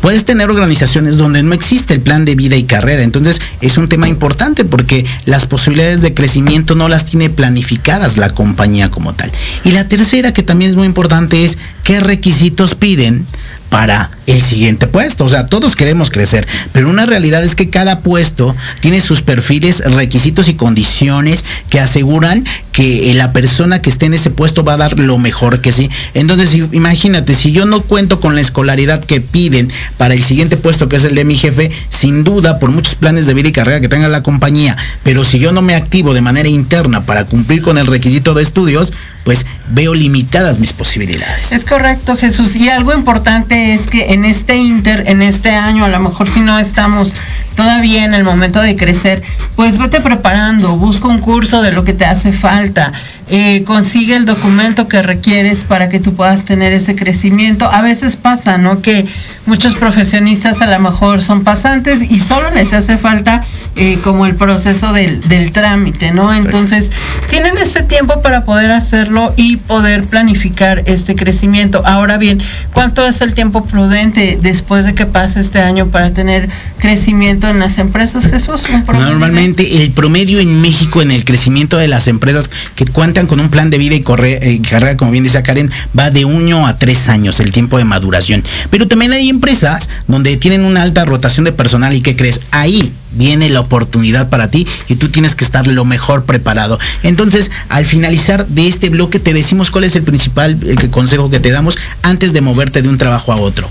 Puedes 0.00 0.24
tener 0.24 0.50
organizaciones 0.50 1.16
donde 1.16 1.42
no 1.42 1.54
existe 1.54 1.94
el 1.94 2.00
plan 2.00 2.24
de 2.24 2.34
vida 2.34 2.56
y 2.56 2.64
carrera, 2.64 3.02
entonces 3.02 3.40
es 3.60 3.78
un 3.78 3.88
tema 3.88 4.08
importante 4.08 4.64
porque 4.64 5.04
las 5.24 5.46
posibilidades 5.46 6.02
de 6.02 6.14
crecimiento 6.14 6.74
no 6.74 6.88
las 6.88 7.06
tiene 7.06 7.30
planificadas 7.30 8.16
la 8.16 8.30
compañía 8.30 8.88
como 8.88 9.14
tal. 9.14 9.30
Y 9.64 9.72
la 9.72 9.88
tercera, 9.88 10.32
que 10.32 10.42
también 10.42 10.70
es 10.70 10.76
muy 10.76 10.86
importante, 10.86 11.44
es 11.44 11.58
qué 11.82 12.00
requisitos 12.00 12.74
piden 12.74 13.24
para 13.68 14.10
el 14.26 14.40
siguiente 14.40 14.86
puesto. 14.86 15.24
O 15.24 15.28
sea, 15.28 15.46
todos 15.46 15.76
queremos 15.76 16.10
crecer, 16.10 16.46
pero 16.72 16.88
una 16.88 17.06
realidad 17.06 17.44
es 17.44 17.54
que 17.54 17.70
cada 17.70 18.00
puesto 18.00 18.54
tiene 18.80 19.00
sus 19.00 19.22
perfiles, 19.22 19.82
requisitos 19.84 20.48
y 20.48 20.54
condiciones 20.54 21.44
que 21.70 21.80
aseguran 21.80 22.44
que 22.72 23.12
la 23.14 23.32
persona 23.32 23.80
que 23.80 23.90
esté 23.90 24.06
en 24.06 24.14
ese 24.14 24.30
puesto 24.30 24.64
va 24.64 24.74
a 24.74 24.76
dar 24.76 24.98
lo 24.98 25.18
mejor 25.18 25.60
que 25.60 25.72
sí. 25.72 25.90
Entonces, 26.14 26.54
imagínate, 26.54 27.34
si 27.34 27.52
yo 27.52 27.66
no 27.66 27.82
cuento 27.82 28.20
con 28.20 28.34
la 28.34 28.40
escolaridad 28.40 29.04
que 29.04 29.20
piden 29.20 29.70
para 29.96 30.14
el 30.14 30.22
siguiente 30.22 30.56
puesto, 30.56 30.88
que 30.88 30.96
es 30.96 31.04
el 31.04 31.14
de 31.14 31.24
mi 31.24 31.36
jefe, 31.36 31.70
sin 31.88 32.24
duda, 32.24 32.58
por 32.58 32.70
muchos 32.70 32.94
planes 32.94 33.26
de 33.26 33.34
vida 33.34 33.48
y 33.48 33.52
carrera 33.52 33.80
que 33.80 33.88
tenga 33.88 34.08
la 34.08 34.22
compañía, 34.22 34.76
pero 35.02 35.24
si 35.24 35.38
yo 35.38 35.52
no 35.52 35.62
me 35.62 35.74
activo 35.74 36.14
de 36.14 36.20
manera 36.20 36.48
interna 36.48 37.02
para 37.02 37.24
cumplir 37.24 37.62
con 37.62 37.78
el 37.78 37.86
requisito 37.86 38.34
de 38.34 38.42
estudios, 38.42 38.92
pues 39.24 39.44
veo 39.70 39.92
limitadas 39.94 40.60
mis 40.60 40.72
posibilidades. 40.72 41.50
Es 41.52 41.64
correcto, 41.64 42.14
Jesús. 42.16 42.54
Y 42.54 42.68
algo 42.68 42.94
importante 42.94 43.55
es 43.56 43.88
que 43.88 44.12
en 44.12 44.24
este 44.24 44.56
inter, 44.56 45.04
en 45.06 45.22
este 45.22 45.50
año, 45.50 45.84
a 45.84 45.88
lo 45.88 46.00
mejor 46.00 46.28
si 46.28 46.40
no 46.40 46.58
estamos 46.58 47.14
todavía 47.54 48.04
en 48.04 48.14
el 48.14 48.22
momento 48.22 48.60
de 48.60 48.76
crecer, 48.76 49.22
pues 49.56 49.78
vete 49.78 50.00
preparando, 50.00 50.76
busca 50.76 51.08
un 51.08 51.18
curso 51.18 51.62
de 51.62 51.72
lo 51.72 51.84
que 51.84 51.94
te 51.94 52.04
hace 52.04 52.32
falta, 52.32 52.92
eh, 53.28 53.64
consigue 53.64 54.14
el 54.14 54.26
documento 54.26 54.88
que 54.88 55.02
requieres 55.02 55.64
para 55.64 55.88
que 55.88 55.98
tú 55.98 56.14
puedas 56.14 56.44
tener 56.44 56.72
ese 56.72 56.94
crecimiento. 56.94 57.70
A 57.72 57.82
veces 57.82 58.16
pasa, 58.16 58.58
¿no? 58.58 58.82
Que 58.82 59.06
muchos 59.46 59.74
profesionistas 59.76 60.60
a 60.60 60.66
lo 60.66 60.78
mejor 60.78 61.22
son 61.22 61.44
pasantes 61.44 62.02
y 62.10 62.20
solo 62.20 62.50
les 62.50 62.72
hace 62.72 62.98
falta 62.98 63.44
eh, 63.76 63.98
como 64.02 64.26
el 64.26 64.36
proceso 64.36 64.92
del, 64.92 65.20
del 65.28 65.50
trámite, 65.50 66.12
¿no? 66.12 66.32
Entonces, 66.32 66.90
tienen 67.28 67.58
ese 67.58 67.82
tiempo 67.82 68.22
para 68.22 68.44
poder 68.44 68.72
hacerlo 68.72 69.34
y 69.36 69.56
poder 69.56 70.04
planificar 70.06 70.82
este 70.86 71.14
crecimiento. 71.14 71.82
Ahora 71.86 72.16
bien, 72.18 72.40
¿cuánto 72.72 73.06
es 73.06 73.20
el 73.20 73.34
tiempo 73.34 73.64
prudente 73.64 74.38
después 74.40 74.84
de 74.84 74.94
que 74.94 75.06
pase 75.06 75.40
este 75.40 75.60
año 75.60 75.88
para 75.88 76.10
tener 76.12 76.48
crecimiento 76.78 77.48
en 77.48 77.58
las 77.58 77.78
empresas, 77.78 78.26
Jesús? 78.26 78.62
Normalmente 78.92 79.82
el 79.82 79.90
promedio 79.90 80.40
en 80.40 80.60
México 80.60 81.02
en 81.02 81.10
el 81.10 81.24
crecimiento 81.24 81.76
de 81.76 81.88
las 81.88 82.08
empresas 82.08 82.50
que 82.74 82.86
cuentan 82.86 83.26
con 83.26 83.40
un 83.40 83.50
plan 83.50 83.70
de 83.70 83.78
vida 83.78 83.94
y, 83.94 84.00
corre, 84.00 84.38
eh, 84.40 84.60
carrera, 84.62 84.96
como 84.96 85.10
bien 85.10 85.24
dice 85.24 85.42
Karen, 85.42 85.70
va 85.98 86.10
de 86.10 86.24
uno 86.24 86.66
a 86.66 86.76
tres 86.76 87.08
años 87.08 87.40
el 87.40 87.52
tiempo 87.52 87.78
de 87.78 87.84
maduración. 87.84 88.42
Pero 88.70 88.88
también 88.88 89.12
hay 89.12 89.28
empresas 89.28 89.88
donde 90.06 90.36
tienen 90.36 90.64
una 90.64 90.82
alta 90.82 91.04
rotación 91.04 91.44
de 91.44 91.52
personal 91.52 91.94
y 91.94 92.00
que 92.00 92.16
crees, 92.16 92.40
ahí 92.50 92.92
viene 93.16 93.48
la 93.50 93.60
oportunidad 93.60 94.28
para 94.28 94.50
ti 94.50 94.66
y 94.88 94.96
tú 94.96 95.08
tienes 95.08 95.34
que 95.34 95.44
estar 95.44 95.66
lo 95.66 95.84
mejor 95.84 96.24
preparado. 96.24 96.78
Entonces, 97.02 97.50
al 97.68 97.86
finalizar 97.86 98.46
de 98.46 98.66
este 98.66 98.88
bloque 98.88 99.18
te 99.18 99.34
decimos 99.34 99.70
cuál 99.70 99.84
es 99.84 99.96
el 99.96 100.02
principal 100.02 100.58
eh, 100.62 100.90
consejo 100.90 101.30
que 101.30 101.40
te 101.40 101.50
damos 101.50 101.76
antes 102.02 102.32
de 102.32 102.40
moverte 102.40 102.82
de 102.82 102.88
un 102.88 102.98
trabajo 102.98 103.32
a 103.32 103.36
otro. 103.36 103.68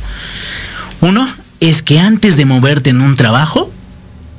Uno 1.01 1.27
es 1.59 1.81
que 1.81 1.99
antes 1.99 2.37
de 2.37 2.45
moverte 2.45 2.89
en 2.89 3.01
un 3.01 3.15
trabajo, 3.15 3.71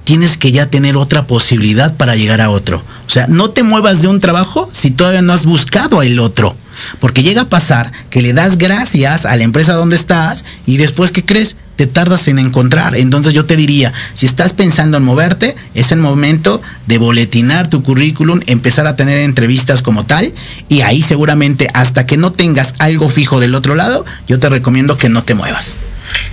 tienes 0.04 0.36
que 0.36 0.52
ya 0.52 0.70
tener 0.70 0.96
otra 0.96 1.26
posibilidad 1.26 1.96
para 1.96 2.14
llegar 2.16 2.40
a 2.40 2.50
otro. 2.50 2.82
O 3.06 3.10
sea, 3.10 3.26
no 3.28 3.50
te 3.50 3.62
muevas 3.62 4.02
de 4.02 4.08
un 4.08 4.20
trabajo 4.20 4.68
si 4.72 4.90
todavía 4.90 5.22
no 5.22 5.32
has 5.32 5.46
buscado 5.46 6.02
el 6.02 6.20
otro. 6.20 6.54
Porque 7.00 7.22
llega 7.22 7.42
a 7.42 7.48
pasar 7.48 7.92
que 8.10 8.22
le 8.22 8.32
das 8.32 8.58
gracias 8.58 9.26
a 9.26 9.36
la 9.36 9.44
empresa 9.44 9.74
donde 9.74 9.96
estás 9.96 10.44
y 10.66 10.76
después, 10.76 11.12
¿qué 11.12 11.24
crees? 11.24 11.56
te 11.76 11.86
tardas 11.86 12.26
en 12.26 12.38
encontrar. 12.38 12.96
Entonces 12.96 13.34
yo 13.34 13.44
te 13.44 13.56
diría, 13.56 13.92
si 14.14 14.26
estás 14.26 14.52
pensando 14.54 14.96
en 14.96 15.04
moverte, 15.04 15.54
es 15.74 15.92
el 15.92 15.98
momento 15.98 16.60
de 16.86 16.98
boletinar 16.98 17.68
tu 17.68 17.82
currículum, 17.82 18.40
empezar 18.46 18.86
a 18.86 18.96
tener 18.96 19.18
entrevistas 19.18 19.82
como 19.82 20.04
tal 20.04 20.32
y 20.68 20.80
ahí 20.80 21.02
seguramente 21.02 21.68
hasta 21.74 22.06
que 22.06 22.16
no 22.16 22.32
tengas 22.32 22.74
algo 22.78 23.08
fijo 23.08 23.40
del 23.40 23.54
otro 23.54 23.74
lado, 23.74 24.04
yo 24.26 24.40
te 24.40 24.48
recomiendo 24.48 24.98
que 24.98 25.08
no 25.08 25.22
te 25.22 25.34
muevas. 25.34 25.76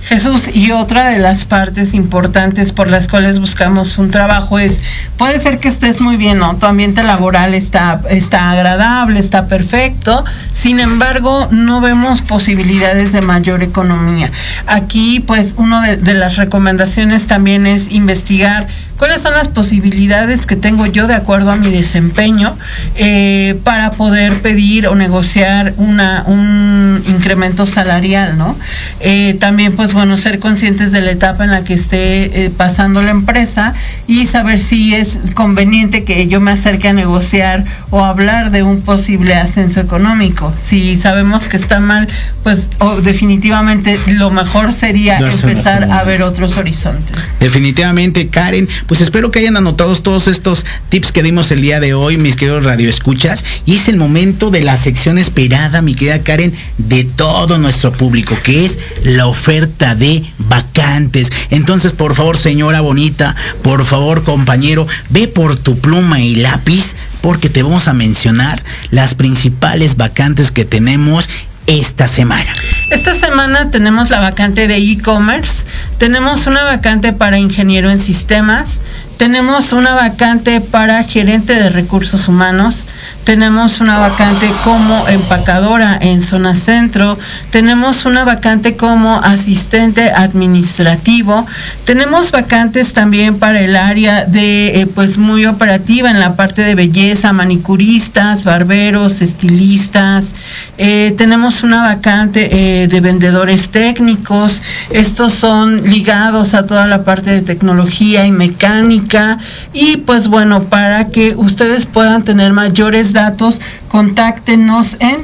Jesús, 0.02 0.48
y 0.52 0.70
otra 0.72 1.08
de 1.08 1.18
las 1.18 1.44
partes 1.44 1.94
importantes 1.94 2.72
por 2.72 2.90
las 2.90 3.08
cuales 3.08 3.40
buscamos 3.40 3.98
un 3.98 4.10
trabajo 4.10 4.58
es, 4.58 4.80
puede 5.16 5.40
ser 5.40 5.58
que 5.58 5.68
estés 5.68 6.00
muy 6.00 6.16
bien, 6.16 6.38
¿no? 6.38 6.56
Tu 6.56 6.66
ambiente 6.66 7.02
laboral 7.02 7.54
está, 7.54 8.00
está 8.10 8.50
agradable, 8.50 9.18
está 9.18 9.46
perfecto, 9.48 10.24
sin 10.52 10.80
embargo, 10.80 11.48
no 11.50 11.80
vemos 11.80 12.22
posibilidades 12.22 13.12
de 13.12 13.22
mayor 13.22 13.62
economía. 13.62 14.30
Aquí, 14.66 15.20
pues, 15.20 15.54
una 15.56 15.82
de, 15.82 15.96
de 15.96 16.14
las 16.14 16.36
recomendaciones 16.36 17.26
también 17.26 17.66
es 17.66 17.90
investigar 17.90 18.66
cuáles 18.98 19.22
son 19.22 19.34
las 19.34 19.48
posibilidades 19.48 20.46
que 20.46 20.56
tengo 20.56 20.86
yo 20.86 21.06
de 21.06 21.14
acuerdo 21.14 21.50
a 21.50 21.56
mi 21.56 21.70
desempeño 21.70 22.56
eh, 22.96 23.58
para 23.64 23.92
poder 23.92 24.40
pedir 24.40 24.86
o 24.86 24.94
negociar 24.94 25.74
una, 25.76 26.24
un 26.26 27.02
incremento 27.08 27.66
salarial, 27.66 28.38
¿no? 28.38 28.56
Eh, 29.00 29.36
también, 29.40 29.74
pues 29.74 29.92
bueno, 29.94 30.16
ser 30.16 30.38
conscientes 30.38 30.92
de 30.92 31.00
la 31.00 31.10
etapa 31.10 31.44
en 31.44 31.50
la 31.50 31.64
que 31.64 31.74
esté 31.74 32.44
eh, 32.44 32.50
pasando 32.50 33.02
la 33.02 33.10
empresa 33.10 33.74
y 34.06 34.26
saber 34.26 34.60
si 34.60 34.94
es 34.94 35.18
conveniente 35.34 36.04
que 36.04 36.26
yo 36.28 36.40
me 36.40 36.52
acerque 36.52 36.88
a 36.88 36.92
negociar 36.92 37.64
o 37.90 38.04
hablar 38.04 38.50
de 38.50 38.62
un 38.62 38.82
posible 38.82 39.34
ascenso 39.34 39.80
económico. 39.80 40.52
Si 40.64 40.96
sabemos 40.96 41.48
que 41.48 41.56
está 41.56 41.80
mal, 41.80 42.06
pues 42.42 42.68
definitivamente 43.02 43.98
lo 44.06 44.30
mejor 44.30 44.72
sería 44.72 45.18
empezar 45.18 45.84
a 45.84 46.04
ver 46.04 46.22
otros 46.22 46.56
horizontes. 46.56 47.16
Definitivamente, 47.40 48.28
Karen, 48.28 48.68
pues 48.86 49.00
espero 49.00 49.30
que 49.30 49.38
hayan 49.38 49.56
anotado 49.56 49.94
todos 49.96 50.28
estos 50.28 50.66
tips 50.88 51.12
que 51.12 51.22
dimos 51.22 51.50
el 51.50 51.62
día 51.62 51.80
de 51.80 51.94
hoy, 51.94 52.16
mis 52.16 52.36
queridos 52.36 52.64
radioescuchas. 52.64 53.44
Y 53.66 53.76
es 53.76 53.88
el 53.88 53.96
momento 53.96 54.50
de 54.50 54.62
la 54.62 54.76
sección 54.76 55.18
esperada, 55.18 55.82
mi 55.82 55.94
querida 55.94 56.20
Karen, 56.20 56.52
de 56.78 57.04
todo 57.04 57.58
nuestro 57.58 57.92
público, 57.92 58.36
que 58.42 58.64
es 58.64 58.78
la 59.04 59.26
oferta 59.26 59.94
de 59.94 60.22
vacantes. 60.38 61.32
Entonces, 61.50 61.92
por 61.92 62.14
favor, 62.14 62.36
señora 62.36 62.80
bonita, 62.80 63.34
por 63.62 63.84
favor, 63.84 64.24
compañero, 64.24 64.86
ve 65.10 65.28
por 65.28 65.56
tu 65.56 65.78
pluma 65.78 66.20
y 66.20 66.36
lápiz 66.36 66.94
porque 67.20 67.48
te 67.48 67.62
vamos 67.62 67.88
a 67.88 67.94
mencionar 67.94 68.62
las 68.90 69.14
principales 69.14 69.96
vacantes 69.96 70.50
que 70.50 70.66
tenemos 70.66 71.30
esta 71.66 72.06
semana? 72.06 72.50
Esta 72.90 73.14
semana 73.14 73.70
tenemos 73.70 74.10
la 74.10 74.20
vacante 74.20 74.68
de 74.68 74.76
e-commerce, 74.76 75.64
tenemos 75.98 76.46
una 76.46 76.64
vacante 76.64 77.12
para 77.12 77.38
ingeniero 77.38 77.90
en 77.90 78.00
sistemas, 78.00 78.80
tenemos 79.16 79.72
una 79.72 79.94
vacante 79.94 80.60
para 80.60 81.02
gerente 81.02 81.54
de 81.54 81.70
recursos 81.70 82.28
humanos, 82.28 82.84
tenemos 83.24 83.80
una 83.80 83.98
vacante 83.98 84.46
como 84.62 85.08
empacadora 85.08 85.98
en 86.00 86.22
zona 86.22 86.54
centro, 86.54 87.18
tenemos 87.50 88.04
una 88.04 88.24
vacante 88.24 88.76
como 88.76 89.16
asistente 89.16 90.12
administrativo, 90.12 91.46
tenemos 91.84 92.30
vacantes 92.30 92.92
también 92.92 93.38
para 93.38 93.60
el 93.60 93.76
área 93.76 94.26
de 94.26 94.80
eh, 94.80 94.86
pues 94.86 95.18
muy 95.18 95.46
operativa 95.46 96.10
en 96.10 96.20
la 96.20 96.36
parte 96.36 96.62
de 96.62 96.74
belleza, 96.74 97.32
manicuristas, 97.32 98.44
barberos, 98.44 99.22
estilistas, 99.22 100.34
eh, 100.76 101.14
tenemos 101.16 101.62
una 101.62 101.82
vacante 101.82 102.82
eh, 102.82 102.88
de 102.88 103.00
vendedores 103.00 103.70
técnicos, 103.70 104.60
estos 104.90 105.32
son 105.32 105.88
ligados 105.88 106.52
a 106.52 106.66
toda 106.66 106.86
la 106.86 107.04
parte 107.04 107.30
de 107.30 107.40
tecnología 107.40 108.26
y 108.26 108.32
mecánica. 108.32 109.38
Y 109.72 109.98
pues 109.98 110.28
bueno, 110.28 110.62
para 110.62 111.08
que 111.08 111.34
ustedes 111.36 111.86
puedan 111.86 112.22
tener 112.22 112.52
mayores 112.52 113.13
datos, 113.14 113.62
contáctenos 113.88 114.96
en 115.00 115.16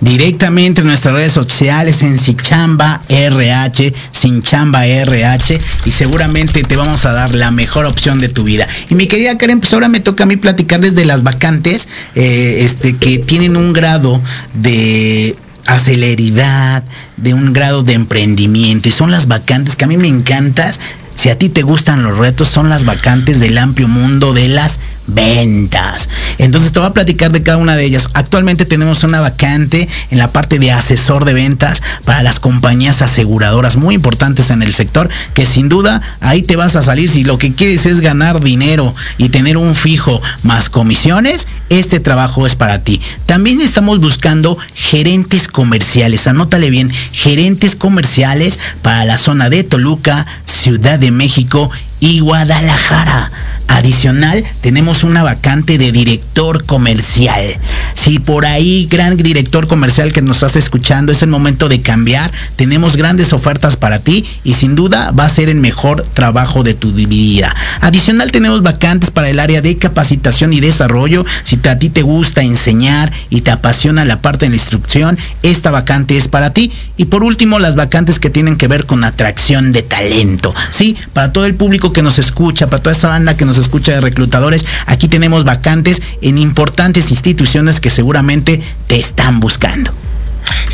directamente 0.00 0.80
en 0.80 0.86
nuestras 0.86 1.14
redes 1.14 1.32
sociales 1.32 2.02
en 2.02 2.18
Sinchamba 2.18 3.00
RH, 3.08 3.92
Sinchamba 4.12 4.86
RH 4.86 5.58
y 5.84 5.90
seguramente 5.90 6.62
te 6.62 6.76
vamos 6.76 7.04
a 7.04 7.12
dar 7.12 7.34
la 7.34 7.50
mejor 7.50 7.86
opción 7.86 8.18
de 8.18 8.28
tu 8.28 8.44
vida. 8.44 8.66
Y 8.88 8.94
mi 8.94 9.06
querida 9.06 9.36
Karen, 9.38 9.60
pues 9.60 9.72
ahora 9.72 9.88
me 9.88 10.00
toca 10.00 10.24
a 10.24 10.26
mí 10.26 10.36
platicarles 10.36 10.94
de 10.94 11.04
las 11.04 11.22
vacantes 11.22 11.88
eh, 12.14 12.58
este, 12.60 12.96
que 12.96 13.18
tienen 13.18 13.56
un 13.56 13.72
grado 13.72 14.20
de 14.54 15.34
aceleridad, 15.66 16.84
de 17.16 17.34
un 17.34 17.52
grado 17.52 17.82
de 17.82 17.94
emprendimiento 17.94 18.88
y 18.88 18.92
son 18.92 19.10
las 19.10 19.26
vacantes 19.26 19.76
que 19.76 19.84
a 19.84 19.88
mí 19.88 19.96
me 19.96 20.08
encantas. 20.08 20.80
Si 21.14 21.30
a 21.30 21.38
ti 21.38 21.48
te 21.48 21.62
gustan 21.62 22.02
los 22.02 22.18
retos, 22.18 22.48
son 22.48 22.68
las 22.68 22.84
vacantes 22.84 23.40
del 23.40 23.56
amplio 23.56 23.88
mundo 23.88 24.34
de 24.34 24.48
las 24.48 24.78
ventas. 25.06 26.08
Entonces 26.38 26.72
te 26.72 26.78
voy 26.78 26.88
a 26.88 26.92
platicar 26.92 27.32
de 27.32 27.42
cada 27.42 27.58
una 27.58 27.76
de 27.76 27.84
ellas. 27.84 28.08
Actualmente 28.14 28.64
tenemos 28.64 29.04
una 29.04 29.20
vacante 29.20 29.88
en 30.10 30.18
la 30.18 30.32
parte 30.32 30.58
de 30.58 30.72
asesor 30.72 31.24
de 31.24 31.34
ventas 31.34 31.82
para 32.04 32.22
las 32.22 32.40
compañías 32.40 33.02
aseguradoras 33.02 33.76
muy 33.76 33.94
importantes 33.94 34.50
en 34.50 34.62
el 34.62 34.74
sector, 34.74 35.08
que 35.34 35.46
sin 35.46 35.68
duda 35.68 36.02
ahí 36.20 36.42
te 36.42 36.56
vas 36.56 36.76
a 36.76 36.82
salir 36.82 37.08
si 37.08 37.24
lo 37.24 37.38
que 37.38 37.52
quieres 37.52 37.86
es 37.86 38.00
ganar 38.00 38.40
dinero 38.40 38.94
y 39.18 39.28
tener 39.28 39.56
un 39.56 39.74
fijo 39.74 40.20
más 40.42 40.68
comisiones, 40.68 41.46
este 41.68 42.00
trabajo 42.00 42.46
es 42.46 42.54
para 42.54 42.80
ti. 42.80 43.00
También 43.26 43.60
estamos 43.60 44.00
buscando 44.00 44.56
gerentes 44.74 45.48
comerciales, 45.48 46.26
anótale 46.26 46.70
bien, 46.70 46.90
gerentes 47.12 47.76
comerciales 47.76 48.58
para 48.82 49.04
la 49.04 49.18
zona 49.18 49.50
de 49.50 49.64
Toluca, 49.64 50.26
Ciudad 50.44 50.98
de 50.98 51.10
México 51.10 51.70
y 52.00 52.20
Guadalajara. 52.20 53.30
Adicional, 53.68 54.44
tenemos 54.60 55.04
una 55.04 55.22
vacante 55.22 55.78
de 55.78 55.92
director 55.92 56.64
comercial. 56.64 57.56
Si 57.94 58.18
por 58.18 58.46
ahí, 58.46 58.86
gran 58.90 59.16
director 59.16 59.66
comercial 59.66 60.12
que 60.12 60.22
nos 60.22 60.36
estás 60.36 60.56
escuchando, 60.56 61.12
es 61.12 61.22
el 61.22 61.28
momento 61.28 61.68
de 61.68 61.82
cambiar, 61.82 62.30
tenemos 62.56 62.96
grandes 62.96 63.32
ofertas 63.32 63.76
para 63.76 63.98
ti 63.98 64.24
y 64.44 64.54
sin 64.54 64.76
duda 64.76 65.10
va 65.10 65.24
a 65.24 65.30
ser 65.30 65.48
el 65.48 65.56
mejor 65.56 66.02
trabajo 66.02 66.62
de 66.62 66.74
tu 66.74 66.92
vida. 66.92 67.54
Adicional, 67.80 68.32
tenemos 68.32 68.62
vacantes 68.62 69.10
para 69.10 69.28
el 69.28 69.40
área 69.40 69.60
de 69.60 69.76
capacitación 69.76 70.52
y 70.52 70.60
desarrollo. 70.60 71.24
Si 71.44 71.58
a 71.68 71.78
ti 71.78 71.90
te 71.90 72.02
gusta 72.02 72.42
enseñar 72.42 73.12
y 73.30 73.40
te 73.40 73.50
apasiona 73.50 74.04
la 74.04 74.20
parte 74.20 74.46
de 74.46 74.50
la 74.50 74.56
instrucción, 74.56 75.18
esta 75.42 75.70
vacante 75.70 76.16
es 76.16 76.28
para 76.28 76.50
ti. 76.50 76.70
Y 76.96 77.06
por 77.06 77.24
último, 77.24 77.58
las 77.58 77.76
vacantes 77.76 78.20
que 78.20 78.30
tienen 78.30 78.56
que 78.56 78.68
ver 78.68 78.86
con 78.86 79.04
atracción 79.04 79.72
de 79.72 79.82
talento. 79.82 80.54
Sí, 80.70 80.96
para 81.12 81.32
todo 81.32 81.46
el 81.46 81.54
público 81.54 81.92
que 81.92 82.02
nos 82.02 82.18
escucha, 82.18 82.68
para 82.68 82.82
toda 82.82 82.94
esa 82.94 83.08
banda 83.08 83.36
que 83.36 83.44
nos 83.44 83.55
escucha 83.58 83.92
de 83.92 84.00
reclutadores, 84.00 84.66
aquí 84.86 85.08
tenemos 85.08 85.44
vacantes 85.44 86.02
en 86.20 86.38
importantes 86.38 87.10
instituciones 87.10 87.80
que 87.80 87.90
seguramente 87.90 88.62
te 88.86 88.98
están 88.98 89.40
buscando. 89.40 89.92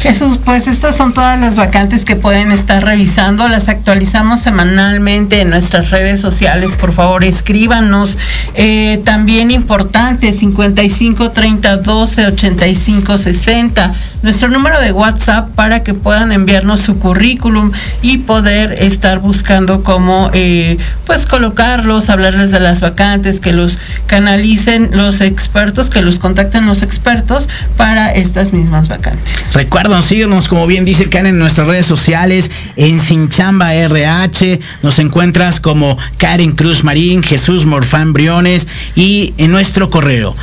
Jesús, 0.03 0.40
pues 0.44 0.66
estas 0.66 0.96
son 0.96 1.14
todas 1.14 1.38
las 1.38 1.55
vacantes 1.55 2.05
que 2.05 2.16
pueden 2.16 2.50
estar 2.50 2.84
revisando. 2.84 3.46
Las 3.46 3.68
actualizamos 3.68 4.40
semanalmente 4.40 5.42
en 5.42 5.50
nuestras 5.50 5.90
redes 5.90 6.20
sociales. 6.20 6.74
Por 6.74 6.92
favor, 6.92 7.22
escríbanos. 7.22 8.18
Eh, 8.55 9.00
también 9.05 9.53
importante, 9.53 10.32
55 10.32 11.30
30 11.30 11.76
12 11.76 12.26
85 12.26 13.16
60. 13.16 13.94
Nuestro 14.22 14.48
número 14.48 14.80
de 14.80 14.90
WhatsApp 14.90 15.48
para 15.55 15.84
que 15.84 15.94
puedan 15.94 16.32
enviarnos 16.32 16.80
su 16.80 16.98
currículum 16.98 17.70
y 18.03 18.18
poder 18.18 18.72
estar 18.82 19.20
buscando 19.20 19.84
cómo 19.84 20.30
eh, 20.32 20.78
pues 21.07 21.26
colocarlos, 21.26 22.11
hablarles 22.11 22.50
de 22.50 22.59
las 22.59 22.80
vacantes, 22.80 23.38
que 23.38 23.53
los 23.53 23.78
canalicen 24.07 24.90
los 24.92 25.20
expertos, 25.20 25.90
que 25.90 26.03
los 26.03 26.18
contacten 26.18 26.66
los 26.66 26.82
expertos 26.82 27.48
para 27.76 28.12
estas 28.12 28.53
mismas 28.53 28.88
vacantes. 28.88 29.53
Recuerda 29.55 29.91
síguenos, 30.01 30.49
como 30.49 30.66
bien 30.66 30.86
dice 30.86 31.11
Karen, 31.11 31.34
en 31.34 31.38
nuestras 31.38 31.66
redes 31.66 31.84
sociales, 31.84 32.51
en 32.76 32.99
Sinchamba 32.99 33.74
RH, 33.74 34.59
nos 34.82 34.99
encuentras 34.99 35.61
como 35.61 35.99
Karen 36.16 36.53
Cruz 36.53 36.84
Marín, 36.84 37.22
Jesús 37.22 37.66
Morfán 37.66 38.14
Briones 38.14 38.66
y 38.95 39.34
en 39.36 39.51
nuestro 39.51 39.90
correo, 39.90 40.34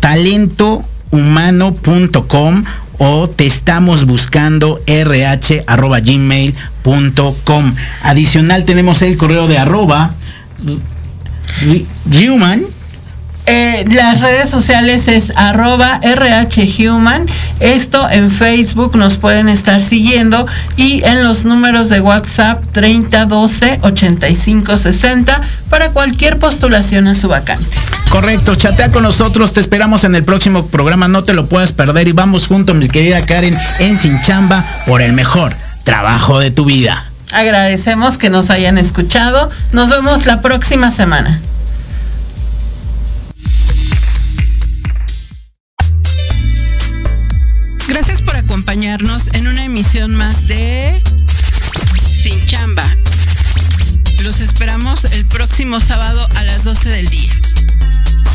talentohumano.com 0.00 2.64
o 2.98 3.30
te 3.30 3.46
estamos 3.46 4.04
buscando 4.04 4.78
rh.gmail.com. 4.86 5.64
Adicional 8.02 8.66
tenemos 8.66 9.00
el 9.00 9.16
correo 9.16 9.48
de 9.48 9.56
arroba 9.56 10.10
human 12.06 12.62
eh, 13.52 13.84
las 13.90 14.20
redes 14.20 14.48
sociales 14.48 15.08
es 15.08 15.32
arroba 15.34 16.00
rhhuman. 16.04 17.26
Esto 17.58 18.08
en 18.08 18.30
Facebook 18.30 18.96
nos 18.96 19.16
pueden 19.16 19.48
estar 19.48 19.82
siguiendo 19.82 20.46
y 20.76 21.02
en 21.04 21.24
los 21.24 21.44
números 21.44 21.88
de 21.88 22.00
WhatsApp 22.00 22.64
3012 22.70 23.80
8560 23.82 25.40
para 25.68 25.90
cualquier 25.90 26.38
postulación 26.38 27.08
a 27.08 27.16
su 27.16 27.26
vacante. 27.26 27.66
Correcto, 28.08 28.54
chatea 28.54 28.92
con 28.92 29.02
nosotros, 29.02 29.52
te 29.52 29.58
esperamos 29.58 30.04
en 30.04 30.14
el 30.14 30.22
próximo 30.22 30.66
programa, 30.66 31.08
no 31.08 31.24
te 31.24 31.34
lo 31.34 31.46
puedes 31.46 31.72
perder 31.72 32.06
y 32.06 32.12
vamos 32.12 32.46
juntos, 32.46 32.76
mi 32.76 32.86
querida 32.86 33.26
Karen, 33.26 33.58
en 33.80 33.98
Sin 33.98 34.20
Chamba 34.22 34.64
por 34.86 35.02
el 35.02 35.12
mejor 35.12 35.52
trabajo 35.82 36.38
de 36.38 36.52
tu 36.52 36.66
vida. 36.66 37.10
Agradecemos 37.32 38.16
que 38.16 38.30
nos 38.30 38.50
hayan 38.50 38.78
escuchado. 38.78 39.50
Nos 39.72 39.90
vemos 39.90 40.26
la 40.26 40.40
próxima 40.40 40.92
semana. 40.92 41.40
Gracias 47.90 48.22
por 48.22 48.36
acompañarnos 48.36 49.26
en 49.34 49.48
una 49.48 49.64
emisión 49.64 50.14
más 50.14 50.46
de 50.46 51.02
Sin 52.22 52.46
Chamba. 52.46 52.96
Los 54.22 54.38
esperamos 54.38 55.02
el 55.06 55.26
próximo 55.26 55.80
sábado 55.80 56.24
a 56.36 56.44
las 56.44 56.62
12 56.62 56.88
del 56.88 57.08
día. 57.08 57.32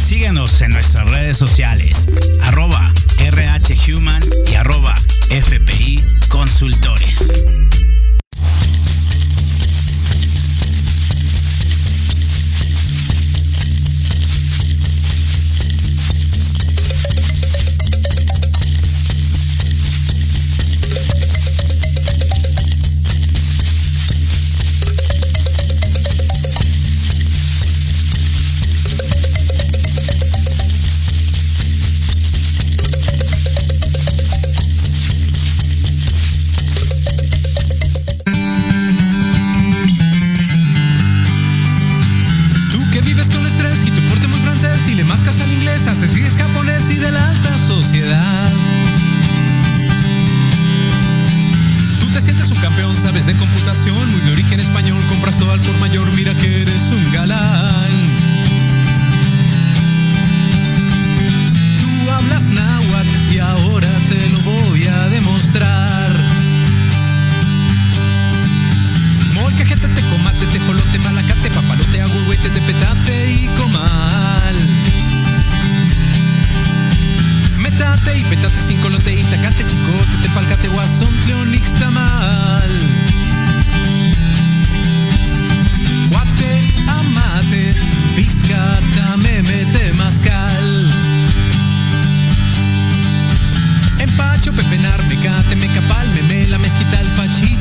Síguenos 0.06 0.60
en 0.60 0.72
nuestras 0.72 1.10
redes 1.10 1.38
sociales, 1.38 2.06
arroba 2.42 2.94
RHHuman 3.18 4.22
y 4.46 4.56
arroba 4.56 4.94
FPI 5.30 6.04
Consultores. 6.28 7.32
sabes 52.96 53.26
de 53.26 53.36
computación, 53.36 54.12
muy 54.12 54.22
de 54.22 54.32
origen 54.32 54.60
español, 54.60 55.02
compras 55.10 55.38
todo 55.38 55.52
al 55.52 55.60
por 55.60 55.78
mayor, 55.80 56.12
mira 56.14 56.34
que 56.36 56.62
eres 56.62 56.84
un 56.92 57.12
galán. 57.12 57.92
Tú 61.80 62.12
hablas 62.12 62.44
náhuatl 62.44 63.34
y 63.34 63.40
ahora 63.40 63.90
te 64.10 64.30
lo 64.30 64.40
voy 64.42 64.88
a 64.88 65.10
demostrar. 65.10 66.12
Molcajete, 69.34 69.88
tecomate, 69.90 70.46
tejolote, 70.48 71.00
malacate, 71.00 71.50
papalote, 71.52 72.02
agüete, 72.02 72.50
tepetate 72.50 73.32
y 73.32 73.48
comal. 73.58 74.75
Petate 77.78 78.18
y 78.18 78.24
petate 78.24 78.56
sin 78.68 78.80
colote 78.80 79.14
y 79.14 79.24
tacate 79.26 79.66
chicote, 79.68 80.18
te 80.22 80.30
palcate 80.30 80.70
guasón, 80.70 81.14
tleonix 81.24 81.74
tamal. 81.74 82.72
Guate, 86.10 86.74
amate, 86.88 87.76
pizcata, 88.16 89.18
meme, 89.18 89.66
temazcal. 89.74 90.94
Empacho, 94.00 94.54
pepenar, 94.54 95.04
mecate, 95.10 95.58
mecapal, 95.58 96.08
me 96.30 96.48
la 96.48 96.58
mezquita, 96.58 97.02
el 97.02 97.08
pachí. 97.10 97.55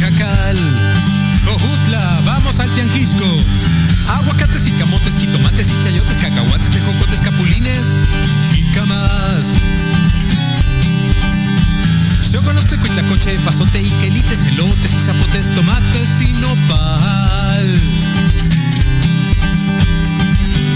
Jacal. 0.00 0.56
Cojutla, 1.44 2.20
vamos 2.24 2.58
al 2.58 2.70
Tianquisco. 2.70 3.24
Aguacates 4.08 4.66
y 4.66 4.72
camotes, 4.72 5.16
jitomates 5.16 5.68
y 5.68 5.82
chayotes, 5.84 6.16
cacahuates, 6.16 6.70
tejocotes, 6.70 7.20
capulines 7.20 7.86
y 8.54 8.62
camas. 8.72 9.44
Yo 12.32 12.42
conozco 12.42 12.76
la 12.94 13.02
coche, 13.08 13.38
pasote 13.44 13.82
y 13.82 13.90
quelites, 13.90 14.42
elotes 14.44 14.92
y 14.92 15.00
zapotes, 15.00 15.54
tomates 15.54 16.20
y 16.20 16.32
nopal. 16.32 17.80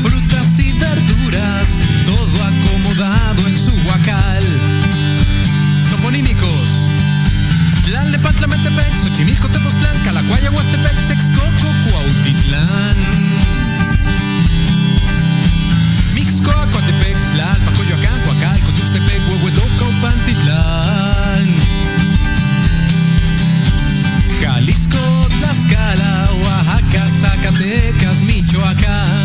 Frutas 0.02 0.58
y 0.58 0.72
verduras, 0.72 1.78
todo 2.04 2.44
acomodado 2.44 3.48
en 3.48 3.56
su 3.56 3.72
guacal. 3.84 4.43
Tlamentepec, 8.44 8.92
Xochimilco, 9.00 9.48
Tepoztlán, 9.48 9.96
Calacuaya, 10.04 10.50
Huastepec, 10.50 11.08
Texcoco, 11.08 11.72
Cuautitlán. 11.88 12.96
Mixco, 16.12 16.50
Acuatepec, 16.50 17.16
Jalisco, 24.42 24.98
Tlaxcala, 25.40 26.28
Oaxaca, 26.42 27.08
Zacatecas, 27.08 28.20
Michoacán. 28.20 29.23